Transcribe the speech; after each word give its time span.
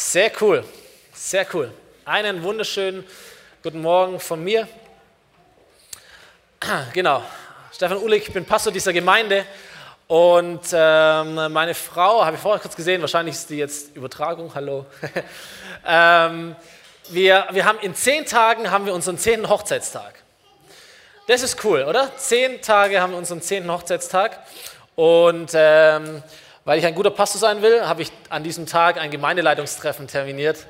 Sehr 0.00 0.30
cool, 0.40 0.62
sehr 1.12 1.44
cool. 1.52 1.72
Einen 2.04 2.44
wunderschönen 2.44 3.04
guten 3.64 3.82
Morgen 3.82 4.20
von 4.20 4.44
mir. 4.44 4.68
Genau, 6.92 7.24
Stefan 7.72 7.98
Uhlig, 7.98 8.28
ich 8.28 8.32
bin 8.32 8.44
Pastor 8.44 8.72
dieser 8.72 8.92
Gemeinde 8.92 9.44
und 10.06 10.60
ähm, 10.72 11.34
meine 11.52 11.74
Frau, 11.74 12.24
habe 12.24 12.36
ich 12.36 12.40
vorher 12.40 12.60
kurz 12.60 12.76
gesehen, 12.76 13.00
wahrscheinlich 13.00 13.34
ist 13.34 13.50
die 13.50 13.56
jetzt 13.56 13.96
Übertragung, 13.96 14.54
hallo. 14.54 14.86
ähm, 15.84 16.54
wir, 17.08 17.48
wir 17.50 17.64
haben 17.64 17.80
in 17.80 17.92
zehn 17.96 18.24
Tagen 18.24 18.70
haben 18.70 18.86
wir 18.86 18.94
unseren 18.94 19.18
zehnten 19.18 19.48
Hochzeitstag. 19.48 20.14
Das 21.26 21.42
ist 21.42 21.64
cool, 21.64 21.82
oder? 21.82 22.12
Zehn 22.16 22.62
Tage 22.62 23.00
haben 23.00 23.10
wir 23.10 23.18
unseren 23.18 23.42
zehnten 23.42 23.72
Hochzeitstag 23.72 24.38
und 24.94 25.50
ähm, 25.54 26.22
weil 26.68 26.78
ich 26.78 26.84
ein 26.84 26.94
guter 26.94 27.10
Pastor 27.10 27.40
sein 27.40 27.62
will, 27.62 27.86
habe 27.86 28.02
ich 28.02 28.12
an 28.28 28.44
diesem 28.44 28.66
Tag 28.66 28.98
ein 28.98 29.10
Gemeindeleitungstreffen 29.10 30.06
terminiert. 30.06 30.66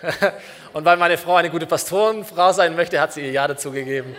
Und 0.72 0.86
weil 0.86 0.96
meine 0.96 1.18
Frau 1.18 1.34
eine 1.34 1.50
gute 1.50 1.66
Pastorenfrau 1.66 2.54
sein 2.54 2.74
möchte, 2.74 2.98
hat 3.02 3.12
sie 3.12 3.20
ihr 3.20 3.30
Ja 3.30 3.46
dazu 3.46 3.70
gegeben. 3.70 4.16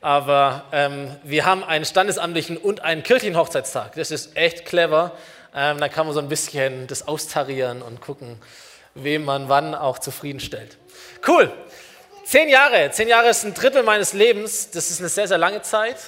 Aber 0.00 0.64
ähm, 0.72 1.14
wir 1.24 1.44
haben 1.44 1.62
einen 1.62 1.84
standesamtlichen 1.84 2.56
und 2.56 2.80
einen 2.84 3.02
kirchlichen 3.02 3.36
Hochzeitstag. 3.36 3.96
Das 3.96 4.10
ist 4.10 4.34
echt 4.34 4.64
clever. 4.64 5.12
Ähm, 5.54 5.78
da 5.78 5.90
kann 5.90 6.06
man 6.06 6.14
so 6.14 6.20
ein 6.20 6.30
bisschen 6.30 6.86
das 6.86 7.06
austarieren 7.06 7.82
und 7.82 8.00
gucken, 8.00 8.40
wem 8.94 9.26
man 9.26 9.50
wann 9.50 9.74
auch 9.74 9.98
zufriedenstellt. 9.98 10.78
Cool. 11.28 11.52
Zehn 12.24 12.48
Jahre. 12.48 12.90
Zehn 12.92 13.08
Jahre 13.08 13.28
ist 13.28 13.44
ein 13.44 13.52
Drittel 13.52 13.82
meines 13.82 14.14
Lebens. 14.14 14.70
Das 14.70 14.90
ist 14.90 15.00
eine 15.00 15.10
sehr, 15.10 15.28
sehr 15.28 15.36
lange 15.36 15.60
Zeit 15.60 15.98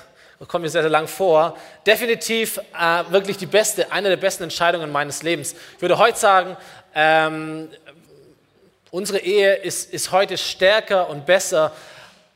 kommt 0.45 0.63
mir 0.63 0.69
sehr, 0.69 0.83
sehr 0.83 0.91
lang 0.91 1.09
vor, 1.09 1.57
definitiv 1.87 2.59
äh, 2.59 3.05
wirklich 3.11 3.39
die 3.39 3.47
beste, 3.47 3.91
eine 3.91 4.09
der 4.11 4.19
besten 4.19 4.43
Entscheidungen 4.45 4.93
meines 4.93 5.23
Lebens. 5.23 5.55
Ich 5.77 5.83
würde 5.83 5.97
heute 5.97 6.19
sagen, 6.19 6.57
ähm, 6.95 7.71
unsere 8.91 9.19
Ehe 9.19 9.55
ist, 9.55 9.93
ist 9.93 10.13
heute 10.13 10.37
stärker 10.37 11.09
und 11.09 11.25
besser 11.25 11.73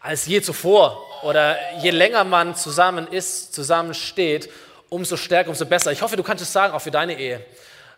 als 0.00 0.26
je 0.26 0.40
zuvor. 0.40 1.06
Oder 1.22 1.58
je 1.80 1.90
länger 1.90 2.24
man 2.24 2.54
zusammen 2.54 3.06
ist, 3.08 3.54
zusammen 3.54 3.92
steht, 3.92 4.50
umso 4.88 5.16
stärker, 5.16 5.50
umso 5.50 5.66
besser. 5.66 5.92
Ich 5.92 6.00
hoffe, 6.00 6.16
du 6.16 6.22
kannst 6.22 6.42
es 6.42 6.52
sagen, 6.52 6.72
auch 6.72 6.80
für 6.80 6.90
deine 6.90 7.18
Ehe. 7.18 7.44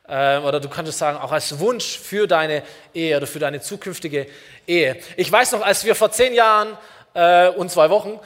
Äh, 0.09 0.39
oder 0.39 0.59
du 0.59 0.69
kannst 0.69 0.91
es 0.91 0.98
sagen, 0.98 1.19
auch 1.19 1.31
als 1.31 1.59
Wunsch 1.61 1.98
für 1.98 2.27
deine 2.27 2.65
Ehe 2.93 3.17
oder 3.17 3.27
für 3.29 3.39
deine 3.39 3.61
zukünftige 3.61 4.27
Ehe. 4.67 4.98
Ich 5.17 5.31
weiß 5.31 5.53
noch, 5.53 5.63
als 5.63 5.85
wir 5.85 5.95
vor 5.95 6.11
zehn 6.11 6.35
Jahren 6.35 6.77
äh, 7.15 7.48
und 7.51 7.71
zwei 7.71 7.89
Wochen 7.89 8.19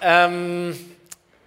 ähm, 0.00 0.76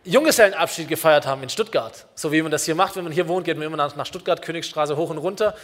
Junggesellenabschied 0.06 0.88
gefeiert 0.88 1.26
haben 1.26 1.44
in 1.44 1.50
Stuttgart. 1.50 2.06
So 2.16 2.32
wie 2.32 2.42
man 2.42 2.52
das 2.52 2.66
hier 2.66 2.76
macht, 2.76 2.96
wenn 2.96 3.04
man 3.04 3.14
hier 3.14 3.28
wohnt, 3.28 3.46
geht 3.46 3.58
man 3.58 3.68
immer 3.68 3.78
nach 3.78 4.06
Stuttgart, 4.06 4.42
Königstraße 4.42 4.98
hoch 4.98 5.10
und 5.10 5.18
runter. 5.18 5.56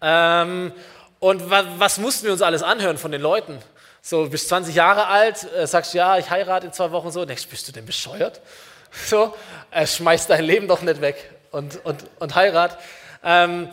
Ähm, 0.00 0.72
und 1.18 1.50
was, 1.50 1.64
was, 1.78 1.98
mussten 1.98 2.24
wir 2.24 2.32
uns 2.32 2.42
alles 2.42 2.62
anhören 2.62 2.98
von 2.98 3.12
den 3.12 3.20
Leuten? 3.20 3.58
So, 4.00 4.28
bist 4.28 4.48
20 4.48 4.74
Jahre 4.74 5.06
alt, 5.06 5.46
äh, 5.52 5.66
sagst 5.66 5.94
ja, 5.94 6.18
ich 6.18 6.30
heirate 6.30 6.66
in 6.66 6.72
zwei 6.72 6.90
Wochen 6.90 7.10
so, 7.10 7.24
denkst, 7.24 7.46
bist 7.46 7.68
du 7.68 7.72
denn 7.72 7.86
bescheuert? 7.86 8.40
So, 9.06 9.34
äh, 9.70 9.86
schmeiß 9.86 10.26
dein 10.26 10.44
Leben 10.44 10.68
doch 10.68 10.82
nicht 10.82 11.00
weg 11.00 11.30
und, 11.50 11.84
und, 11.84 12.04
und 12.18 12.34
heirat. 12.34 12.78
Ähm, 13.22 13.68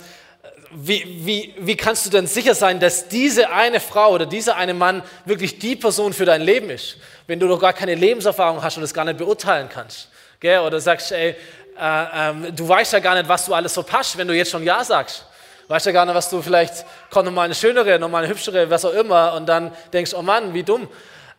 wie, 0.72 1.04
wie, 1.26 1.54
wie 1.58 1.76
kannst 1.76 2.06
du 2.06 2.10
denn 2.10 2.28
sicher 2.28 2.54
sein, 2.54 2.80
dass 2.80 3.08
diese 3.08 3.50
eine 3.50 3.80
Frau 3.80 4.12
oder 4.12 4.26
dieser 4.26 4.56
eine 4.56 4.74
Mann 4.74 5.02
wirklich 5.26 5.58
die 5.60 5.76
Person 5.76 6.14
für 6.14 6.26
dein 6.26 6.42
Leben 6.42 6.70
ist, 6.70 6.98
wenn 7.28 7.40
du 7.40 7.48
doch 7.48 7.60
gar 7.60 7.74
keine 7.74 7.96
Lebenserfahrung 7.96 8.62
hast 8.62 8.78
und 8.78 8.84
es 8.84 8.94
gar 8.94 9.06
nicht 9.06 9.18
beurteilen 9.18 9.68
kannst? 9.72 10.10
Gell? 10.40 10.60
Oder 10.60 10.80
sagst, 10.80 11.12
ey, 11.12 11.30
äh, 11.30 11.36
ähm, 11.80 12.56
du 12.56 12.68
weißt 12.68 12.94
ja 12.94 13.00
gar 13.00 13.16
nicht, 13.16 13.28
was 13.28 13.46
du 13.46 13.54
alles 13.54 13.74
so 13.74 13.84
passt, 13.84 14.18
wenn 14.18 14.28
du 14.28 14.36
jetzt 14.36 14.52
schon 14.52 14.64
Ja 14.64 14.84
sagst. 14.84 15.26
Weißt 15.68 15.86
ja 15.86 15.92
gar 15.92 16.06
nicht, 16.06 16.16
was 16.16 16.30
du 16.30 16.42
vielleicht, 16.42 16.86
kommt 17.10 17.26
nochmal 17.26 17.46
eine 17.46 17.56
schönere, 17.56 18.00
nochmal 18.00 18.24
eine 18.24 18.34
hübschere, 18.34 18.70
was 18.70 18.86
auch 18.86 18.94
immer, 18.94 19.34
und 19.34 19.48
dann 19.48 19.72
denkst, 19.94 20.14
oh 20.16 20.22
Mann, 20.22 20.54
wie 20.54 20.64
dumm 20.64 20.88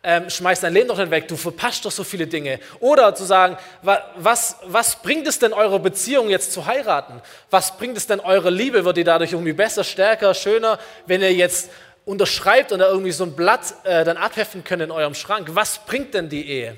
ähm, 0.03 0.31
schmeiß 0.31 0.61
dein 0.61 0.73
Leben 0.73 0.89
doch 0.89 0.99
nicht 0.99 1.11
weg, 1.11 1.29
du 1.29 1.37
verpasst 1.37 1.85
doch 1.85 1.91
so 1.91 2.05
viele 2.05 2.27
Dinge. 2.27 2.59
Oder 2.81 3.15
zu 3.15 3.25
sagen, 3.25 3.59
was, 3.83 4.57
was 4.65 5.03
bringt 5.03 5.27
es 5.27 5.39
denn 5.39 5.53
eurer 5.53 5.79
Beziehung 5.79 6.31
jetzt 6.31 6.53
zu 6.53 6.67
heiraten? 6.67 7.21
Was 7.51 7.77
bringt 7.77 7.97
es 7.97 8.07
denn 8.07 8.21
eure 8.21 8.51
Liebe? 8.51 8.85
Wird 8.85 8.97
die 8.97 9.05
dadurch 9.05 9.33
irgendwie 9.33 9.53
besser, 9.53 9.85
stärker, 9.85 10.33
schöner, 10.35 10.79
wenn 11.07 11.21
ihr 11.21 11.33
jetzt 11.33 11.71
unterschreibt 12.07 12.73
und 12.73 12.79
da 12.79 12.89
irgendwie 12.89 13.13
so 13.13 13.25
ein 13.25 13.37
Blatt 13.37 13.75
äh, 13.85 14.05
dann 14.05 14.17
abheften 14.17 14.65
könnt 14.65 14.83
in 14.83 14.91
eurem 14.91 15.15
Schrank? 15.15 15.49
Was 15.53 15.79
bringt 15.85 16.15
denn 16.15 16.29
die 16.29 16.49
Ehe? 16.49 16.77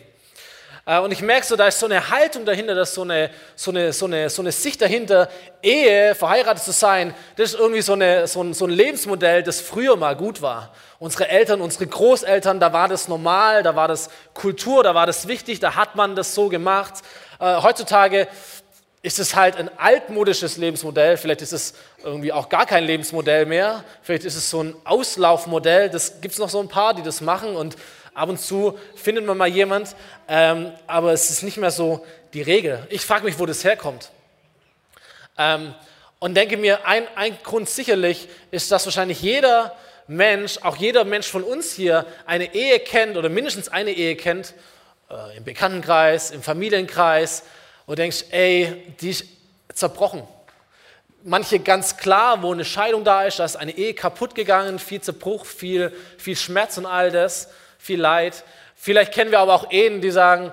Äh, 0.84 0.98
und 0.98 1.12
ich 1.12 1.22
merke 1.22 1.46
so, 1.46 1.56
da 1.56 1.68
ist 1.68 1.78
so 1.78 1.86
eine 1.86 2.10
Haltung 2.10 2.44
dahinter, 2.44 2.74
da 2.74 2.84
so 2.84 3.02
eine, 3.02 3.30
so 3.54 3.70
eine, 3.70 3.92
so 3.92 4.06
eine, 4.06 4.30
so 4.30 4.42
eine 4.42 4.52
Sicht 4.52 4.82
dahinter, 4.82 5.28
Ehe, 5.62 6.14
verheiratet 6.14 6.64
zu 6.64 6.72
sein, 6.72 7.14
das 7.36 7.54
ist 7.54 7.60
irgendwie 7.60 7.82
so, 7.82 7.92
eine, 7.92 8.26
so, 8.26 8.42
ein, 8.42 8.52
so 8.54 8.66
ein 8.66 8.70
Lebensmodell, 8.70 9.42
das 9.42 9.60
früher 9.60 9.96
mal 9.96 10.16
gut 10.16 10.42
war. 10.42 10.74
Unsere 10.98 11.28
Eltern, 11.28 11.60
unsere 11.60 11.86
Großeltern, 11.86 12.60
da 12.60 12.72
war 12.72 12.88
das 12.88 13.08
normal, 13.08 13.62
da 13.62 13.76
war 13.76 13.88
das 13.88 14.10
Kultur, 14.34 14.82
da 14.82 14.94
war 14.94 15.06
das 15.06 15.28
wichtig, 15.28 15.60
da 15.60 15.76
hat 15.76 15.94
man 15.94 16.16
das 16.16 16.34
so 16.34 16.48
gemacht. 16.48 16.94
Äh, 17.38 17.62
heutzutage 17.62 18.28
ist 19.02 19.18
es 19.18 19.34
halt 19.34 19.56
ein 19.56 19.68
altmodisches 19.78 20.56
Lebensmodell, 20.56 21.16
vielleicht 21.16 21.42
ist 21.42 21.52
es 21.52 21.74
irgendwie 22.04 22.32
auch 22.32 22.48
gar 22.48 22.66
kein 22.66 22.84
Lebensmodell 22.84 23.46
mehr, 23.46 23.84
vielleicht 24.02 24.24
ist 24.24 24.36
es 24.36 24.48
so 24.48 24.62
ein 24.62 24.76
Auslaufmodell, 24.84 25.90
das 25.90 26.20
gibt 26.20 26.34
es 26.34 26.38
noch 26.38 26.48
so 26.48 26.60
ein 26.60 26.68
paar, 26.68 26.94
die 26.94 27.02
das 27.02 27.20
machen 27.20 27.56
und 27.56 27.76
Ab 28.14 28.28
und 28.28 28.38
zu 28.38 28.78
findet 28.94 29.24
man 29.24 29.38
mal 29.38 29.48
jemand, 29.48 29.96
ähm, 30.28 30.72
aber 30.86 31.12
es 31.12 31.30
ist 31.30 31.42
nicht 31.42 31.56
mehr 31.56 31.70
so 31.70 32.04
die 32.34 32.42
Regel. 32.42 32.86
Ich 32.90 33.06
frage 33.06 33.24
mich, 33.24 33.38
wo 33.38 33.46
das 33.46 33.64
herkommt. 33.64 34.10
Ähm, 35.38 35.74
und 36.18 36.34
denke 36.34 36.58
mir, 36.58 36.86
ein, 36.86 37.06
ein 37.16 37.38
Grund 37.42 37.70
sicherlich 37.70 38.28
ist, 38.50 38.70
dass 38.70 38.84
wahrscheinlich 38.84 39.22
jeder 39.22 39.74
Mensch, 40.06 40.58
auch 40.62 40.76
jeder 40.76 41.04
Mensch 41.04 41.26
von 41.26 41.42
uns 41.42 41.72
hier, 41.72 42.04
eine 42.26 42.54
Ehe 42.54 42.80
kennt 42.80 43.16
oder 43.16 43.30
mindestens 43.30 43.68
eine 43.68 43.92
Ehe 43.92 44.14
kennt, 44.14 44.52
äh, 45.10 45.38
im 45.38 45.44
Bekanntenkreis, 45.44 46.30
im 46.32 46.42
Familienkreis, 46.42 47.44
und 47.86 47.98
denkst, 47.98 48.26
ey, 48.30 48.94
die 49.00 49.10
ist 49.10 49.24
zerbrochen. 49.72 50.22
Manche 51.24 51.60
ganz 51.60 51.96
klar, 51.96 52.42
wo 52.42 52.52
eine 52.52 52.64
Scheidung 52.64 53.04
da 53.04 53.24
ist, 53.24 53.38
da 53.38 53.44
ist 53.46 53.56
eine 53.56 53.72
Ehe 53.72 53.94
kaputt 53.94 54.34
gegangen, 54.34 54.78
viel 54.78 55.00
Zerbruch, 55.00 55.46
viel, 55.46 55.92
viel 56.18 56.36
Schmerz 56.36 56.76
und 56.76 56.84
all 56.84 57.10
das 57.10 57.48
viel 57.82 58.00
Leid. 58.00 58.44
Vielleicht 58.76 59.12
kennen 59.12 59.32
wir 59.32 59.40
aber 59.40 59.54
auch 59.54 59.72
Ehen, 59.72 60.00
die 60.00 60.12
sagen, 60.12 60.52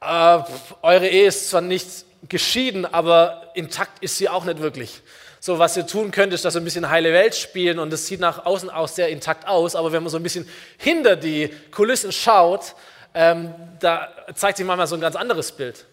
äh, 0.00 0.38
eure 0.82 1.06
Ehe 1.06 1.28
ist 1.28 1.50
zwar 1.50 1.60
nicht 1.60 1.88
geschieden, 2.28 2.84
aber 2.84 3.52
intakt 3.54 4.02
ist 4.02 4.18
sie 4.18 4.28
auch 4.28 4.44
nicht 4.44 4.58
wirklich. 4.58 5.02
So, 5.38 5.58
was 5.58 5.76
ihr 5.76 5.86
tun 5.86 6.10
könnt, 6.10 6.32
ist, 6.32 6.44
dass 6.44 6.56
ihr 6.56 6.60
ein 6.60 6.64
bisschen 6.64 6.90
heile 6.90 7.12
Welt 7.12 7.34
spielen 7.36 7.78
und 7.78 7.92
es 7.92 8.06
sieht 8.06 8.18
nach 8.18 8.44
außen 8.44 8.70
aus 8.70 8.96
sehr 8.96 9.08
intakt 9.08 9.46
aus, 9.46 9.76
aber 9.76 9.92
wenn 9.92 10.02
man 10.02 10.10
so 10.10 10.16
ein 10.16 10.22
bisschen 10.22 10.48
hinter 10.78 11.16
die 11.16 11.48
Kulissen 11.70 12.10
schaut, 12.10 12.74
ähm, 13.14 13.54
da 13.78 14.08
zeigt 14.34 14.56
sich 14.56 14.66
manchmal 14.66 14.86
so 14.86 14.96
ein 14.96 15.00
ganz 15.00 15.14
anderes 15.14 15.52
Bild. 15.52 15.84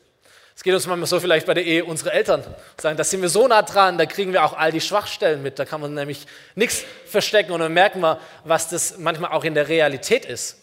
Es 0.56 0.64
geht 0.64 0.74
uns 0.74 0.88
manchmal 0.88 1.08
so 1.08 1.20
vielleicht 1.20 1.46
bei 1.46 1.53
der 1.53 1.66
Ehe 1.66 1.86
unsere 1.86 2.12
Eltern 2.12 2.44
sagen, 2.78 2.97
da 2.97 3.03
sind 3.03 3.22
wir 3.22 3.30
so 3.30 3.47
nah 3.47 3.62
dran, 3.62 3.97
da 3.97 4.06
kriegen 4.06 4.34
wir 4.34 4.44
auch 4.44 4.53
all 4.53 4.72
die 4.72 4.81
Schwachstellen 4.81 5.44
mit, 5.44 5.59
da 5.59 5.66
kann 5.66 5.81
man 5.81 5.94
nämlich 5.94 6.25
nichts 6.56 6.84
verstecken 7.06 7.52
und 7.52 7.59
dann 7.59 7.74
merken 7.74 8.00
wir, 8.00 8.20
was 8.46 8.70
das 8.70 8.97
manchmal 8.97 9.31
auch 9.31 9.44
in 9.44 9.53
der 9.53 9.68
Realität 9.68 10.25
ist. 10.25 10.61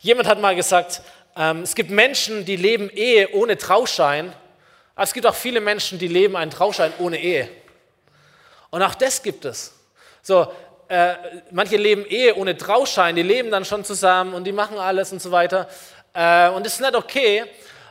Jemand 0.00 0.28
hat 0.28 0.40
mal 0.40 0.54
gesagt, 0.54 1.02
ähm, 1.36 1.62
es 1.62 1.74
gibt 1.74 1.90
Menschen, 1.90 2.44
die 2.44 2.56
leben 2.56 2.88
Ehe 2.90 3.30
ohne 3.32 3.58
Trauschein, 3.58 4.32
aber 4.94 5.04
es 5.04 5.12
gibt 5.12 5.26
auch 5.26 5.34
viele 5.34 5.60
Menschen, 5.60 5.98
die 5.98 6.08
leben 6.08 6.36
einen 6.36 6.50
Trauschein 6.50 6.92
ohne 6.98 7.20
Ehe. 7.20 7.48
Und 8.70 8.82
auch 8.82 8.94
das 8.94 9.22
gibt 9.22 9.44
es. 9.44 9.74
So, 10.22 10.46
äh, 10.88 11.14
manche 11.50 11.76
leben 11.76 12.06
Ehe 12.06 12.34
ohne 12.36 12.56
Trauschein, 12.56 13.16
die 13.16 13.22
leben 13.22 13.50
dann 13.50 13.64
schon 13.64 13.84
zusammen 13.84 14.34
und 14.34 14.44
die 14.44 14.52
machen 14.52 14.78
alles 14.78 15.12
und 15.12 15.20
so 15.20 15.30
weiter. 15.30 15.68
Äh, 16.14 16.48
und 16.50 16.64
das 16.64 16.74
ist 16.74 16.80
nicht 16.80 16.94
okay, 16.94 17.44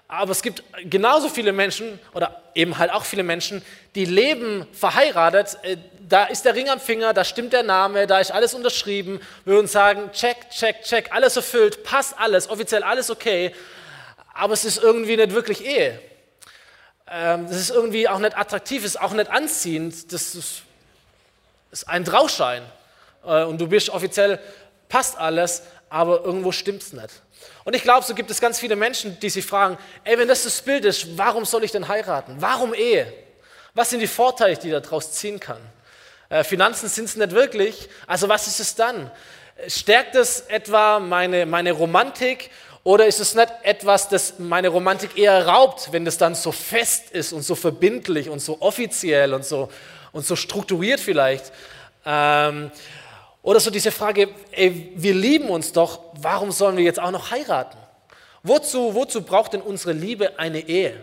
aber 0.08 0.32
es 0.32 0.42
gibt 0.42 0.64
genauso 0.90 1.28
viele 1.28 1.52
Menschen 1.52 2.00
oder 2.14 2.42
eben 2.56 2.78
halt 2.78 2.92
auch 2.92 3.04
viele 3.04 3.24
Menschen, 3.24 3.62
die 3.96 4.06
leben 4.06 4.66
verheiratet. 4.72 5.58
Äh, 5.64 5.78
da 6.08 6.26
ist 6.26 6.46
der 6.46 6.56
Ring 6.56 6.70
am 6.70 6.80
Finger, 6.80 7.14
da 7.14 7.24
stimmt 7.26 7.54
der 7.54 7.64
Name, 7.64 8.08
da 8.08 8.20
ist 8.20 8.32
alles 8.32 8.54
unterschrieben. 8.54 9.20
Wir 9.44 9.56
würden 9.56 9.68
sagen, 9.68 10.10
check, 10.14 10.50
check, 10.50 10.84
check, 10.84 11.12
alles 11.12 11.36
erfüllt, 11.36 11.84
passt 11.84 12.16
alles, 12.18 12.50
offiziell 12.50 12.84
alles 12.84 13.10
okay. 13.10 13.54
Aber 14.34 14.54
es 14.54 14.64
ist 14.64 14.82
irgendwie 14.82 15.18
nicht 15.18 15.34
wirklich 15.34 15.66
Ehe. 15.66 16.00
Ähm, 17.10 17.48
das 17.48 17.58
ist 17.58 17.72
irgendwie 17.72 18.08
auch 18.08 18.20
nicht 18.20 18.38
attraktiv, 18.38 18.86
ist 18.86 19.00
auch 19.00 19.12
nicht 19.12 19.30
anziehend. 19.30 20.14
Das 20.14 20.36
ist, 20.36 20.64
ein 21.86 22.06
Trauschein. 22.06 22.64
Äh, 23.26 23.44
und 23.44 23.60
du 23.60 23.68
bist 23.68 23.90
offiziell, 23.90 24.40
passt 24.88 25.18
alles, 25.18 25.64
aber 25.90 26.24
irgendwo 26.24 26.52
stimmt 26.52 26.84
es 26.84 26.94
nicht. 26.94 27.22
Und 27.66 27.76
ich 27.76 27.84
glaube, 27.84 28.06
so 28.06 28.16
gibt 28.16 28.32
es 28.32 28.40
ganz 28.40 28.60
viele 28.60 28.78
Menschen, 28.78 29.20
die 29.20 29.30
sich 29.30 29.46
fragen, 29.46 29.78
ey, 30.06 30.18
wenn 30.18 30.28
das 30.28 30.44
das 30.44 30.62
Bild 30.62 30.86
ist, 30.86 31.18
warum 31.18 31.44
soll 31.44 31.66
ich 31.66 31.72
denn 31.72 31.88
heiraten? 31.88 32.38
Warum 32.40 32.74
Ehe? 32.74 33.12
Was 33.74 33.90
sind 33.90 34.00
die 34.00 34.08
Vorteile, 34.08 34.56
die 34.56 34.72
ich 34.72 34.82
daraus 34.82 35.12
ziehen 35.12 35.40
kann? 35.40 35.60
Äh, 36.30 36.44
Finanzen 36.44 36.90
sind 36.90 37.06
es 37.06 37.16
nicht 37.16 37.32
wirklich, 37.32 37.90
also 38.06 38.28
was 38.30 38.48
ist 38.48 38.60
es 38.60 38.76
dann? 38.76 39.12
Stärkt 39.68 40.16
es 40.16 40.42
etwa 40.42 41.00
meine, 41.00 41.46
meine 41.46 41.72
Romantik 41.72 42.52
oder 42.84 43.08
ist 43.08 43.20
es 43.20 43.34
nicht 43.34 43.52
etwas, 43.64 44.10
das 44.10 44.40
meine 44.40 44.70
Romantik 44.70 45.18
eher 45.18 45.48
raubt, 45.48 45.90
wenn 45.92 46.06
es 46.06 46.18
dann 46.18 46.36
so 46.36 46.52
fest 46.52 47.12
ist 47.12 47.34
und 47.34 47.42
so 47.42 47.56
verbindlich 47.56 48.30
und 48.30 48.40
so 48.40 48.62
offiziell 48.62 49.34
und 49.34 49.46
so, 49.46 49.70
und 50.12 50.26
so 50.26 50.36
strukturiert 50.36 51.00
vielleicht? 51.00 51.52
Ähm, 52.06 52.72
oder 53.42 53.60
so 53.60 53.72
diese 53.72 53.92
Frage, 53.92 54.30
ey, 54.52 54.92
wir 54.96 55.14
lieben 55.14 55.50
uns 55.50 55.72
doch, 55.72 56.02
warum 56.20 56.52
sollen 56.52 56.78
wir 56.78 56.84
jetzt 56.84 57.00
auch 57.00 57.12
noch 57.12 57.32
heiraten? 57.32 57.78
Wozu, 58.44 58.94
wozu 58.94 59.22
braucht 59.22 59.54
denn 59.54 59.62
unsere 59.62 59.94
Liebe 59.94 60.38
eine 60.38 60.60
Ehe? 60.60 61.02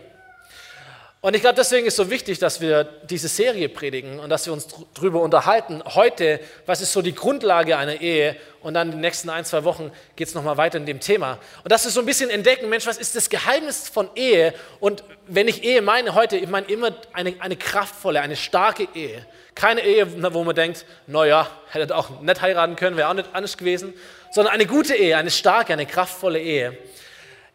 Und 1.25 1.35
ich 1.35 1.41
glaube, 1.41 1.55
deswegen 1.55 1.87
ist 1.87 1.95
so 1.95 2.11
wichtig, 2.11 2.37
dass 2.37 2.61
wir 2.61 2.83
diese 2.83 3.27
Serie 3.27 3.67
predigen 3.67 4.19
und 4.19 4.29
dass 4.29 4.45
wir 4.45 4.53
uns 4.53 4.67
darüber 4.93 5.21
unterhalten. 5.21 5.81
Heute, 5.83 6.39
was 6.67 6.81
ist 6.81 6.93
so 6.93 7.01
die 7.01 7.15
Grundlage 7.15 7.77
einer 7.77 7.99
Ehe? 7.99 8.35
Und 8.61 8.75
dann 8.75 8.89
in 8.89 8.91
den 8.91 9.01
nächsten 9.01 9.31
ein, 9.31 9.43
zwei 9.43 9.63
Wochen 9.63 9.91
geht 10.15 10.27
es 10.27 10.35
nochmal 10.35 10.57
weiter 10.57 10.77
in 10.77 10.85
dem 10.85 10.99
Thema. 10.99 11.39
Und 11.63 11.71
dass 11.71 11.83
wir 11.83 11.89
so 11.89 11.99
ein 11.99 12.05
bisschen 12.05 12.29
entdecken, 12.29 12.69
Mensch, 12.69 12.85
was 12.85 12.99
ist 12.99 13.15
das 13.15 13.31
Geheimnis 13.31 13.89
von 13.89 14.07
Ehe? 14.13 14.53
Und 14.79 15.03
wenn 15.25 15.47
ich 15.47 15.63
Ehe 15.63 15.81
meine 15.81 16.13
heute, 16.13 16.37
ich 16.37 16.47
meine 16.47 16.67
immer 16.67 16.91
eine, 17.11 17.33
eine 17.39 17.55
kraftvolle, 17.55 18.21
eine 18.21 18.35
starke 18.35 18.87
Ehe. 18.93 19.25
Keine 19.55 19.81
Ehe, 19.81 20.05
wo 20.31 20.43
man 20.43 20.53
denkt, 20.53 20.85
naja, 21.07 21.49
hätte 21.71 21.97
auch 21.97 22.21
nicht 22.21 22.39
heiraten 22.39 22.75
können, 22.75 22.97
wäre 22.97 23.09
auch 23.09 23.15
nicht 23.15 23.29
anders 23.33 23.57
gewesen, 23.57 23.95
sondern 24.31 24.53
eine 24.53 24.67
gute 24.67 24.93
Ehe, 24.93 25.17
eine 25.17 25.31
starke, 25.31 25.73
eine 25.73 25.87
kraftvolle 25.87 26.39
Ehe. 26.39 26.77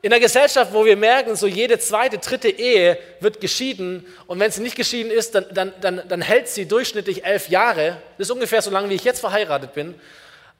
In 0.02 0.10
einer 0.10 0.20
Gesellschaft, 0.20 0.72
wo 0.72 0.86
wir 0.86 0.96
merken, 0.96 1.36
so 1.36 1.46
jede 1.46 1.78
zweite, 1.78 2.16
dritte 2.16 2.48
Ehe 2.48 2.96
wird 3.20 3.38
geschieden 3.38 4.06
und 4.26 4.40
wenn 4.40 4.50
sie 4.50 4.62
nicht 4.62 4.76
geschieden 4.76 5.12
ist, 5.12 5.34
dann, 5.34 5.44
dann, 5.52 5.74
dann, 5.82 6.02
dann 6.08 6.22
hält 6.22 6.48
sie 6.48 6.66
durchschnittlich 6.66 7.24
elf 7.24 7.50
Jahre. 7.50 7.98
Das 8.16 8.28
ist 8.28 8.30
ungefähr 8.30 8.62
so 8.62 8.70
lange, 8.70 8.88
wie 8.88 8.94
ich 8.94 9.04
jetzt 9.04 9.20
verheiratet 9.20 9.74
bin. 9.74 9.94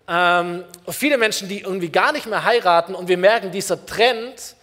Ähm, 0.07 0.65
viele 0.91 1.17
Menschen, 1.17 1.49
die 1.49 1.61
irgendwie 1.61 1.89
gar 1.89 2.13
nicht 2.13 2.27
mehr 2.27 2.45
heiraten 2.45 2.95
und 2.95 3.09
wir 3.09 3.17
merken, 3.17 3.51
dieser 3.51 3.87
Trend, 3.87 4.57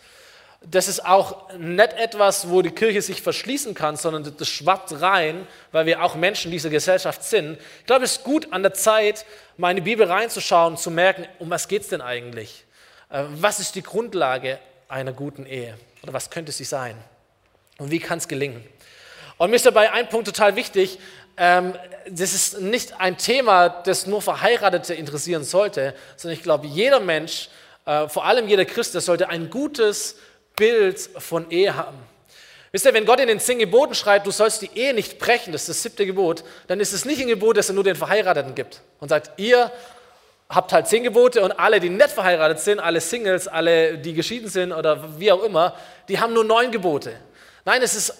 das 0.62 0.88
ist 0.88 1.04
auch 1.04 1.52
nicht 1.58 1.94
etwas, 1.94 2.48
wo 2.48 2.62
die 2.62 2.70
Kirche 2.70 3.02
sich 3.02 3.24
verschließen 3.24 3.74
kann, 3.74 3.96
sondern 3.96 4.32
das 4.38 4.48
schwappt 4.48 5.02
rein, 5.02 5.48
weil 5.72 5.88
wir 5.88 6.04
auch 6.04 6.14
Menschen 6.14 6.52
dieser 6.52 6.70
Gesellschaft 6.70 7.24
sind. 7.24 7.58
Ich 7.80 7.86
glaube, 7.88 8.06
es 8.06 8.18
ist 8.18 8.24
gut 8.24 8.54
an 8.54 8.62
der 8.62 8.76
Zeit, 8.76 9.26
meine 9.56 9.82
Bibel 9.82 10.06
reinzuschauen 10.06 10.78
zu 10.78 10.92
merken, 10.92 11.26
um 11.40 11.50
was 11.50 11.68
geht 11.68 11.82
es 11.82 11.88
denn 11.88 12.02
eigentlich? 12.02 12.67
Äh, 13.10 13.24
was 13.30 13.60
ist 13.60 13.76
die 13.76 13.84
Grundlage 13.84 14.60
einer 14.88 15.14
guten 15.14 15.46
Ehe? 15.46 15.78
Oder 16.04 16.14
was 16.14 16.30
könnte 16.30 16.52
sie 16.52 16.64
sein? 16.64 16.96
Und 17.78 17.92
wie 17.92 18.00
kann 18.00 18.18
es 18.18 18.28
gelingen? 18.28 18.64
Und 19.38 19.50
mir 19.50 19.56
ist 19.56 19.66
dabei 19.66 19.92
ein 19.92 20.10
Punkt 20.10 20.28
total 20.28 20.56
wichtig. 20.56 21.00
Ähm, 21.38 21.74
das 22.10 22.34
ist 22.34 22.60
nicht 22.60 23.00
ein 23.00 23.18
Thema, 23.18 23.70
das 23.70 24.08
nur 24.08 24.22
Verheiratete 24.22 24.94
interessieren 24.94 25.44
sollte, 25.44 25.94
sondern 26.16 26.38
ich 26.38 26.44
glaube, 26.44 26.68
jeder 26.68 27.00
Mensch, 27.00 27.50
äh, 27.86 28.08
vor 28.08 28.26
allem 28.26 28.48
jeder 28.48 28.66
Christ, 28.66 28.94
der 28.94 29.02
sollte 29.02 29.30
ein 29.30 29.50
gutes 29.50 30.18
Bild 30.56 31.00
von 31.18 31.52
Ehe 31.52 31.76
haben. 31.76 31.98
Wisst 32.72 32.86
ihr, 32.86 32.94
wenn 32.94 33.06
Gott 33.06 33.20
in 33.20 33.28
den 33.28 33.40
zehn 33.40 33.60
Geboten 33.60 33.96
schreibt, 33.96 34.28
du 34.28 34.32
sollst 34.32 34.62
die 34.62 34.72
Ehe 34.76 34.94
nicht 34.94 35.20
brechen, 35.20 35.54
das 35.54 35.62
ist 35.64 35.70
das 35.70 35.84
siebte 35.84 36.06
Gebot, 36.06 36.44
dann 36.68 36.80
ist 36.80 36.92
es 36.92 37.06
nicht 37.06 37.22
ein 37.22 37.28
Gebot, 37.28 37.58
das 37.58 37.70
er 37.70 37.76
nur 37.76 37.84
den 37.84 37.96
Verheirateten 37.96 38.56
gibt 38.56 38.82
und 39.00 39.10
sagt, 39.10 39.40
ihr 39.40 39.72
habt 40.50 40.72
halt 40.72 40.88
zehn 40.88 41.04
Gebote 41.04 41.44
und 41.44 41.52
alle, 41.52 41.80
die 41.80 41.90
nicht 41.90 42.12
verheiratet 42.12 42.60
sind, 42.60 42.80
alle 42.80 43.02
Singles, 43.02 43.48
alle, 43.48 43.98
die 43.98 44.14
geschieden 44.14 44.50
sind 44.50 44.72
oder 44.72 45.20
wie 45.20 45.32
auch 45.32 45.44
immer, 45.44 45.76
die 46.08 46.20
haben 46.20 46.34
nur 46.34 46.44
neun 46.44 46.72
Gebote. 46.72 47.14
Nein, 47.66 47.82
es 47.82 47.96
ist 47.96 48.14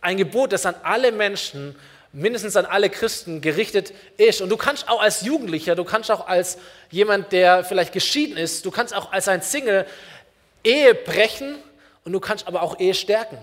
ein 0.00 0.16
Gebot, 0.16 0.52
das 0.52 0.66
an 0.66 0.74
alle 0.82 1.12
Menschen, 1.12 1.74
mindestens 2.12 2.56
an 2.56 2.66
alle 2.66 2.90
Christen 2.90 3.40
gerichtet 3.40 3.94
ist. 4.18 4.42
Und 4.42 4.50
du 4.50 4.56
kannst 4.56 4.88
auch 4.88 5.00
als 5.00 5.22
Jugendlicher, 5.22 5.74
du 5.74 5.84
kannst 5.84 6.10
auch 6.10 6.26
als 6.26 6.58
jemand, 6.90 7.32
der 7.32 7.64
vielleicht 7.64 7.92
geschieden 7.92 8.36
ist, 8.36 8.66
du 8.66 8.70
kannst 8.70 8.94
auch 8.94 9.12
als 9.12 9.28
ein 9.28 9.40
Single 9.40 9.86
Ehe 10.62 10.94
brechen 10.94 11.56
und 12.04 12.12
du 12.12 12.20
kannst 12.20 12.46
aber 12.46 12.62
auch 12.62 12.78
Ehe 12.78 12.94
stärken. 12.94 13.38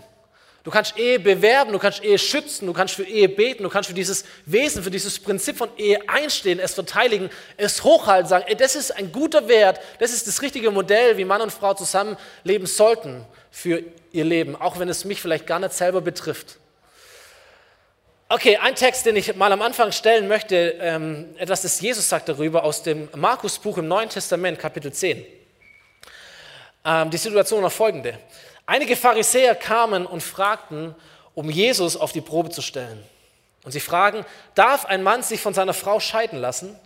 Du 0.64 0.72
kannst 0.72 0.98
Ehe 0.98 1.20
bewerben, 1.20 1.72
du 1.72 1.80
kannst 1.80 2.04
Ehe 2.04 2.18
schützen, 2.18 2.66
du 2.66 2.74
kannst 2.74 2.96
für 2.96 3.04
Ehe 3.04 3.30
beten, 3.30 3.64
du 3.64 3.70
kannst 3.70 3.88
für 3.88 3.96
dieses 3.96 4.26
Wesen, 4.46 4.84
für 4.84 4.92
dieses 4.92 5.18
Prinzip 5.20 5.58
von 5.58 5.70
Ehe 5.78 6.02
einstehen, 6.10 6.60
es 6.60 6.74
verteidigen, 6.74 7.30
es 7.56 7.84
hochhalten, 7.84 8.28
sagen, 8.28 8.46
ey, 8.48 8.56
das 8.56 8.76
ist 8.76 8.92
ein 8.92 9.12
guter 9.12 9.48
Wert, 9.48 9.80
das 10.00 10.12
ist 10.12 10.28
das 10.28 10.42
richtige 10.42 10.70
Modell, 10.70 11.18
wie 11.18 11.24
Mann 11.24 11.42
und 11.42 11.52
Frau 11.52 11.74
zusammenleben 11.74 12.68
sollten 12.68 13.26
für 13.52 13.82
ihr 14.12 14.26
Leben, 14.26 14.56
auch 14.56 14.80
wenn 14.80 14.90
es 14.90 15.06
mich 15.06 15.22
vielleicht 15.22 15.48
gar 15.48 15.60
nicht 15.60 15.74
selber 15.74 16.02
betrifft. 16.02 16.58
Okay, 18.28 18.58
ein 18.58 18.76
Text, 18.76 19.08
den 19.08 19.16
ich 19.16 19.36
mal 19.36 19.52
am 19.52 19.62
Anfang 19.62 19.92
stellen 19.92 20.28
möchte, 20.28 20.76
ähm, 20.80 21.34
etwas, 21.38 21.64
das 21.64 21.82
Jesus 21.82 22.08
sagt 22.08 22.30
darüber 22.30 22.64
aus 22.64 22.84
dem 22.84 23.10
Markusbuch 23.16 23.80
im 23.80 23.88
Neuen 23.88 24.10
Testament, 24.10 24.60
Kapitel 24.60 24.94
10. 24.94 25.26
Ähm, 26.86 27.10
die 27.10 27.18
Situation 27.18 27.64
war 27.64 27.72
folgende. 27.72 28.20
Einige 28.70 28.96
Pharisäer 28.96 29.56
kamen 29.56 30.06
und 30.06 30.22
fragten, 30.22 30.94
um 31.34 31.50
Jesus 31.50 31.98
auf 31.98 32.12
die 32.12 32.22
Probe 32.22 32.52
zu 32.52 32.62
stellen. 32.62 33.04
Und 33.64 33.72
sie 33.72 33.80
fragen, 33.80 34.24
darf 34.54 34.86
ein 34.86 35.02
Mann 35.02 35.24
sich 35.24 35.42
von 35.42 35.56
seiner 35.56 35.74
Frau 35.74 36.00
scheiden 36.00 36.38
lassen? 36.38 36.80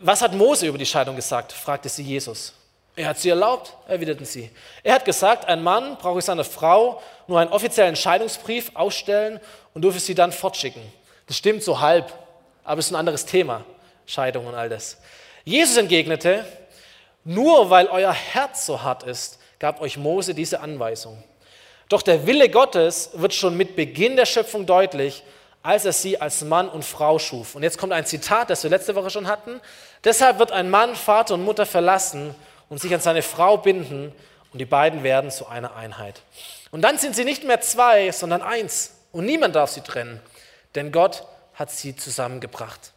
Was 0.00 0.22
hat 0.22 0.34
Mose 0.34 0.66
über 0.66 0.78
die 0.78 0.84
Scheidung 0.84 1.14
gesagt? 1.14 1.52
fragte 1.52 1.88
sie 1.88 2.02
Jesus. 2.02 2.54
Er 2.96 3.06
hat 3.06 3.20
sie 3.20 3.28
erlaubt, 3.28 3.72
erwiderten 3.86 4.26
sie. 4.26 4.50
Er 4.82 4.96
hat 4.96 5.04
gesagt, 5.04 5.44
ein 5.44 5.62
Mann 5.62 5.96
brauche 5.96 6.20
seiner 6.20 6.42
Frau 6.42 7.00
nur 7.28 7.38
einen 7.38 7.52
offiziellen 7.52 7.94
Scheidungsbrief 7.94 8.72
ausstellen 8.74 9.38
und 9.74 9.82
dürfe 9.82 10.00
sie 10.00 10.16
dann 10.16 10.32
fortschicken. 10.32 10.82
Das 11.28 11.36
stimmt 11.36 11.62
so 11.62 11.78
halb, 11.78 12.12
aber 12.64 12.80
es 12.80 12.86
ist 12.86 12.92
ein 12.92 12.96
anderes 12.96 13.26
Thema, 13.26 13.64
Scheidung 14.06 14.48
und 14.48 14.56
all 14.56 14.70
das. 14.70 14.98
Jesus 15.44 15.76
entgegnete, 15.76 16.44
nur 17.22 17.70
weil 17.70 17.86
euer 17.86 18.12
Herz 18.12 18.66
so 18.66 18.82
hart 18.82 19.04
ist, 19.04 19.38
gab 19.58 19.80
euch 19.80 19.96
Mose 19.96 20.34
diese 20.34 20.60
Anweisung. 20.60 21.22
Doch 21.88 22.02
der 22.02 22.26
Wille 22.26 22.48
Gottes 22.48 23.10
wird 23.14 23.32
schon 23.32 23.56
mit 23.56 23.76
Beginn 23.76 24.16
der 24.16 24.26
Schöpfung 24.26 24.66
deutlich, 24.66 25.22
als 25.62 25.84
er 25.84 25.92
sie 25.92 26.20
als 26.20 26.42
Mann 26.42 26.68
und 26.68 26.84
Frau 26.84 27.18
schuf. 27.18 27.54
Und 27.54 27.62
jetzt 27.62 27.78
kommt 27.78 27.92
ein 27.92 28.06
Zitat, 28.06 28.50
das 28.50 28.62
wir 28.62 28.70
letzte 28.70 28.94
Woche 28.94 29.10
schon 29.10 29.26
hatten. 29.26 29.60
Deshalb 30.04 30.38
wird 30.38 30.52
ein 30.52 30.70
Mann 30.70 30.94
Vater 30.94 31.34
und 31.34 31.44
Mutter 31.44 31.66
verlassen 31.66 32.34
und 32.68 32.80
sich 32.80 32.92
an 32.94 33.00
seine 33.00 33.22
Frau 33.22 33.56
binden 33.56 34.12
und 34.52 34.58
die 34.58 34.64
beiden 34.64 35.02
werden 35.02 35.30
zu 35.30 35.46
einer 35.46 35.74
Einheit. 35.76 36.22
Und 36.70 36.82
dann 36.82 36.98
sind 36.98 37.16
sie 37.16 37.24
nicht 37.24 37.44
mehr 37.44 37.60
zwei, 37.60 38.10
sondern 38.12 38.42
eins. 38.42 38.94
Und 39.12 39.24
niemand 39.24 39.56
darf 39.56 39.70
sie 39.70 39.80
trennen, 39.80 40.20
denn 40.74 40.92
Gott 40.92 41.24
hat 41.54 41.70
sie 41.70 41.96
zusammengebracht. 41.96 42.92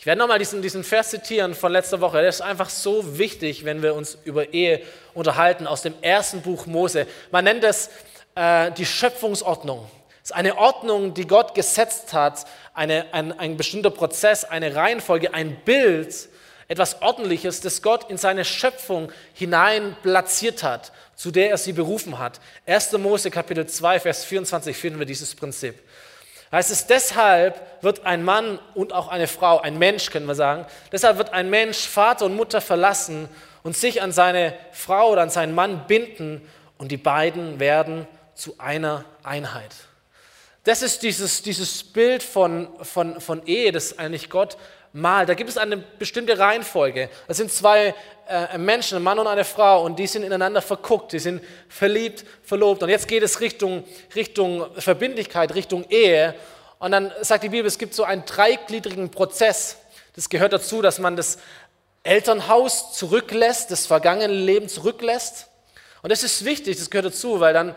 Ich 0.00 0.06
werde 0.06 0.20
nochmal 0.20 0.38
diesen, 0.38 0.62
diesen 0.62 0.84
Vers 0.84 1.10
zitieren 1.10 1.56
von 1.56 1.72
letzter 1.72 2.00
Woche. 2.00 2.18
Der 2.18 2.28
ist 2.28 2.40
einfach 2.40 2.70
so 2.70 3.18
wichtig, 3.18 3.64
wenn 3.64 3.82
wir 3.82 3.96
uns 3.96 4.16
über 4.24 4.54
Ehe 4.54 4.80
unterhalten, 5.12 5.66
aus 5.66 5.82
dem 5.82 5.94
ersten 6.02 6.40
Buch 6.40 6.66
Mose. 6.66 7.08
Man 7.32 7.42
nennt 7.42 7.64
es 7.64 7.90
äh, 8.36 8.70
die 8.70 8.86
Schöpfungsordnung. 8.86 9.90
Es 10.22 10.30
ist 10.30 10.36
eine 10.36 10.56
Ordnung, 10.56 11.14
die 11.14 11.26
Gott 11.26 11.52
gesetzt 11.52 12.12
hat, 12.12 12.44
eine, 12.74 13.06
ein, 13.12 13.36
ein 13.40 13.56
bestimmter 13.56 13.90
Prozess, 13.90 14.44
eine 14.44 14.76
Reihenfolge, 14.76 15.34
ein 15.34 15.56
Bild, 15.64 16.14
etwas 16.68 17.02
Ordentliches, 17.02 17.60
das 17.60 17.82
Gott 17.82 18.08
in 18.08 18.18
seine 18.18 18.44
Schöpfung 18.44 19.10
hinein 19.34 19.96
platziert 20.04 20.62
hat, 20.62 20.92
zu 21.16 21.32
der 21.32 21.50
er 21.50 21.58
sie 21.58 21.72
berufen 21.72 22.20
hat. 22.20 22.38
1. 22.66 22.92
Mose 22.92 23.32
Kapitel 23.32 23.66
2, 23.66 23.98
Vers 23.98 24.24
24 24.24 24.76
finden 24.76 25.00
wir 25.00 25.06
dieses 25.06 25.34
Prinzip 25.34 25.74
heißt 26.52 26.70
es, 26.70 26.86
deshalb 26.86 27.60
wird 27.82 28.06
ein 28.06 28.24
Mann 28.24 28.58
und 28.74 28.92
auch 28.92 29.08
eine 29.08 29.26
Frau, 29.26 29.60
ein 29.60 29.78
Mensch 29.78 30.10
können 30.10 30.26
wir 30.26 30.34
sagen, 30.34 30.66
deshalb 30.92 31.18
wird 31.18 31.32
ein 31.32 31.50
Mensch 31.50 31.86
Vater 31.86 32.24
und 32.26 32.36
Mutter 32.36 32.60
verlassen 32.60 33.28
und 33.62 33.76
sich 33.76 34.02
an 34.02 34.12
seine 34.12 34.54
Frau 34.72 35.10
oder 35.10 35.22
an 35.22 35.30
seinen 35.30 35.54
Mann 35.54 35.86
binden 35.86 36.40
und 36.78 36.90
die 36.90 36.96
beiden 36.96 37.60
werden 37.60 38.06
zu 38.34 38.54
einer 38.58 39.04
Einheit. 39.22 39.74
Das 40.68 40.82
ist 40.82 41.02
dieses, 41.02 41.40
dieses 41.40 41.82
Bild 41.82 42.22
von, 42.22 42.68
von, 42.82 43.22
von 43.22 43.40
Ehe, 43.46 43.72
das 43.72 43.98
eigentlich 43.98 44.28
Gott 44.28 44.58
malt. 44.92 45.30
Da 45.30 45.32
gibt 45.32 45.48
es 45.48 45.56
eine 45.56 45.78
bestimmte 45.78 46.38
Reihenfolge. 46.38 47.08
Es 47.26 47.38
sind 47.38 47.50
zwei 47.50 47.94
äh, 48.28 48.58
Menschen, 48.58 48.98
ein 48.98 49.02
Mann 49.02 49.18
und 49.18 49.26
eine 49.26 49.46
Frau, 49.46 49.82
und 49.82 49.98
die 49.98 50.06
sind 50.06 50.24
ineinander 50.24 50.60
verguckt, 50.60 51.14
die 51.14 51.20
sind 51.20 51.42
verliebt, 51.70 52.26
verlobt. 52.42 52.82
Und 52.82 52.90
jetzt 52.90 53.08
geht 53.08 53.22
es 53.22 53.40
Richtung, 53.40 53.82
Richtung 54.14 54.66
Verbindlichkeit, 54.76 55.54
Richtung 55.54 55.86
Ehe. 55.88 56.34
Und 56.78 56.90
dann 56.90 57.12
sagt 57.22 57.44
die 57.44 57.48
Bibel, 57.48 57.66
es 57.66 57.78
gibt 57.78 57.94
so 57.94 58.04
einen 58.04 58.26
dreigliedrigen 58.26 59.10
Prozess. 59.10 59.78
Das 60.16 60.28
gehört 60.28 60.52
dazu, 60.52 60.82
dass 60.82 60.98
man 60.98 61.16
das 61.16 61.38
Elternhaus 62.02 62.92
zurücklässt, 62.92 63.70
das 63.70 63.86
vergangene 63.86 64.34
Leben 64.34 64.68
zurücklässt. 64.68 65.46
Und 66.02 66.12
das 66.12 66.22
ist 66.22 66.44
wichtig, 66.44 66.76
das 66.76 66.90
gehört 66.90 67.06
dazu, 67.06 67.40
weil 67.40 67.54
dann 67.54 67.74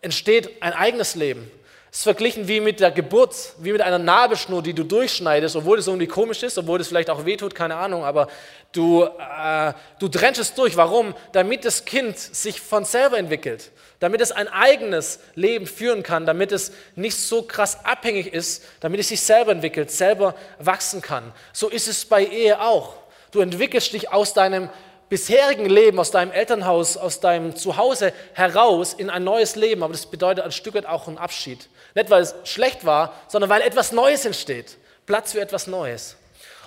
entsteht 0.00 0.60
ein 0.60 0.72
eigenes 0.72 1.14
Leben. 1.14 1.48
Es 1.92 1.98
ist 1.98 2.04
verglichen 2.04 2.48
wie 2.48 2.60
mit 2.60 2.80
der 2.80 2.90
Geburt, 2.90 3.52
wie 3.58 3.70
mit 3.70 3.82
einer 3.82 3.98
Nabelschnur, 3.98 4.62
die 4.62 4.72
du 4.72 4.82
durchschneidest, 4.82 5.56
obwohl 5.56 5.76
das 5.76 5.88
irgendwie 5.88 6.06
komisch 6.06 6.42
ist, 6.42 6.56
obwohl 6.56 6.78
das 6.78 6.88
vielleicht 6.88 7.10
auch 7.10 7.26
wehtut, 7.26 7.54
keine 7.54 7.74
Ahnung, 7.76 8.02
aber 8.02 8.28
du, 8.72 9.04
äh, 9.04 9.74
du 9.98 10.08
trennst 10.08 10.40
es 10.40 10.54
durch. 10.54 10.78
Warum? 10.78 11.14
Damit 11.32 11.66
das 11.66 11.84
Kind 11.84 12.18
sich 12.18 12.62
von 12.62 12.86
selber 12.86 13.18
entwickelt, 13.18 13.72
damit 14.00 14.22
es 14.22 14.32
ein 14.32 14.48
eigenes 14.48 15.20
Leben 15.34 15.66
führen 15.66 16.02
kann, 16.02 16.24
damit 16.24 16.50
es 16.50 16.72
nicht 16.96 17.14
so 17.14 17.42
krass 17.42 17.84
abhängig 17.84 18.32
ist, 18.32 18.64
damit 18.80 18.98
es 18.98 19.08
sich 19.08 19.20
selber 19.20 19.52
entwickelt, 19.52 19.90
selber 19.90 20.34
wachsen 20.58 21.02
kann. 21.02 21.30
So 21.52 21.68
ist 21.68 21.88
es 21.88 22.06
bei 22.06 22.24
Ehe 22.24 22.62
auch. 22.62 22.94
Du 23.32 23.40
entwickelst 23.40 23.92
dich 23.92 24.10
aus 24.10 24.32
deinem 24.32 24.70
bisherigen 25.10 25.66
Leben, 25.66 26.00
aus 26.00 26.10
deinem 26.10 26.32
Elternhaus, 26.32 26.96
aus 26.96 27.20
deinem 27.20 27.54
Zuhause 27.54 28.14
heraus 28.32 28.94
in 28.94 29.10
ein 29.10 29.24
neues 29.24 29.56
Leben. 29.56 29.82
Aber 29.82 29.92
das 29.92 30.06
bedeutet 30.06 30.42
ein 30.42 30.52
Stück 30.52 30.72
weit 30.72 30.86
auch 30.86 31.06
einen 31.06 31.18
Abschied. 31.18 31.68
Nicht, 31.94 32.10
weil 32.10 32.22
es 32.22 32.34
schlecht 32.44 32.84
war, 32.84 33.14
sondern 33.28 33.50
weil 33.50 33.62
etwas 33.62 33.92
Neues 33.92 34.24
entsteht. 34.24 34.76
Platz 35.06 35.32
für 35.32 35.40
etwas 35.40 35.66
Neues. 35.66 36.16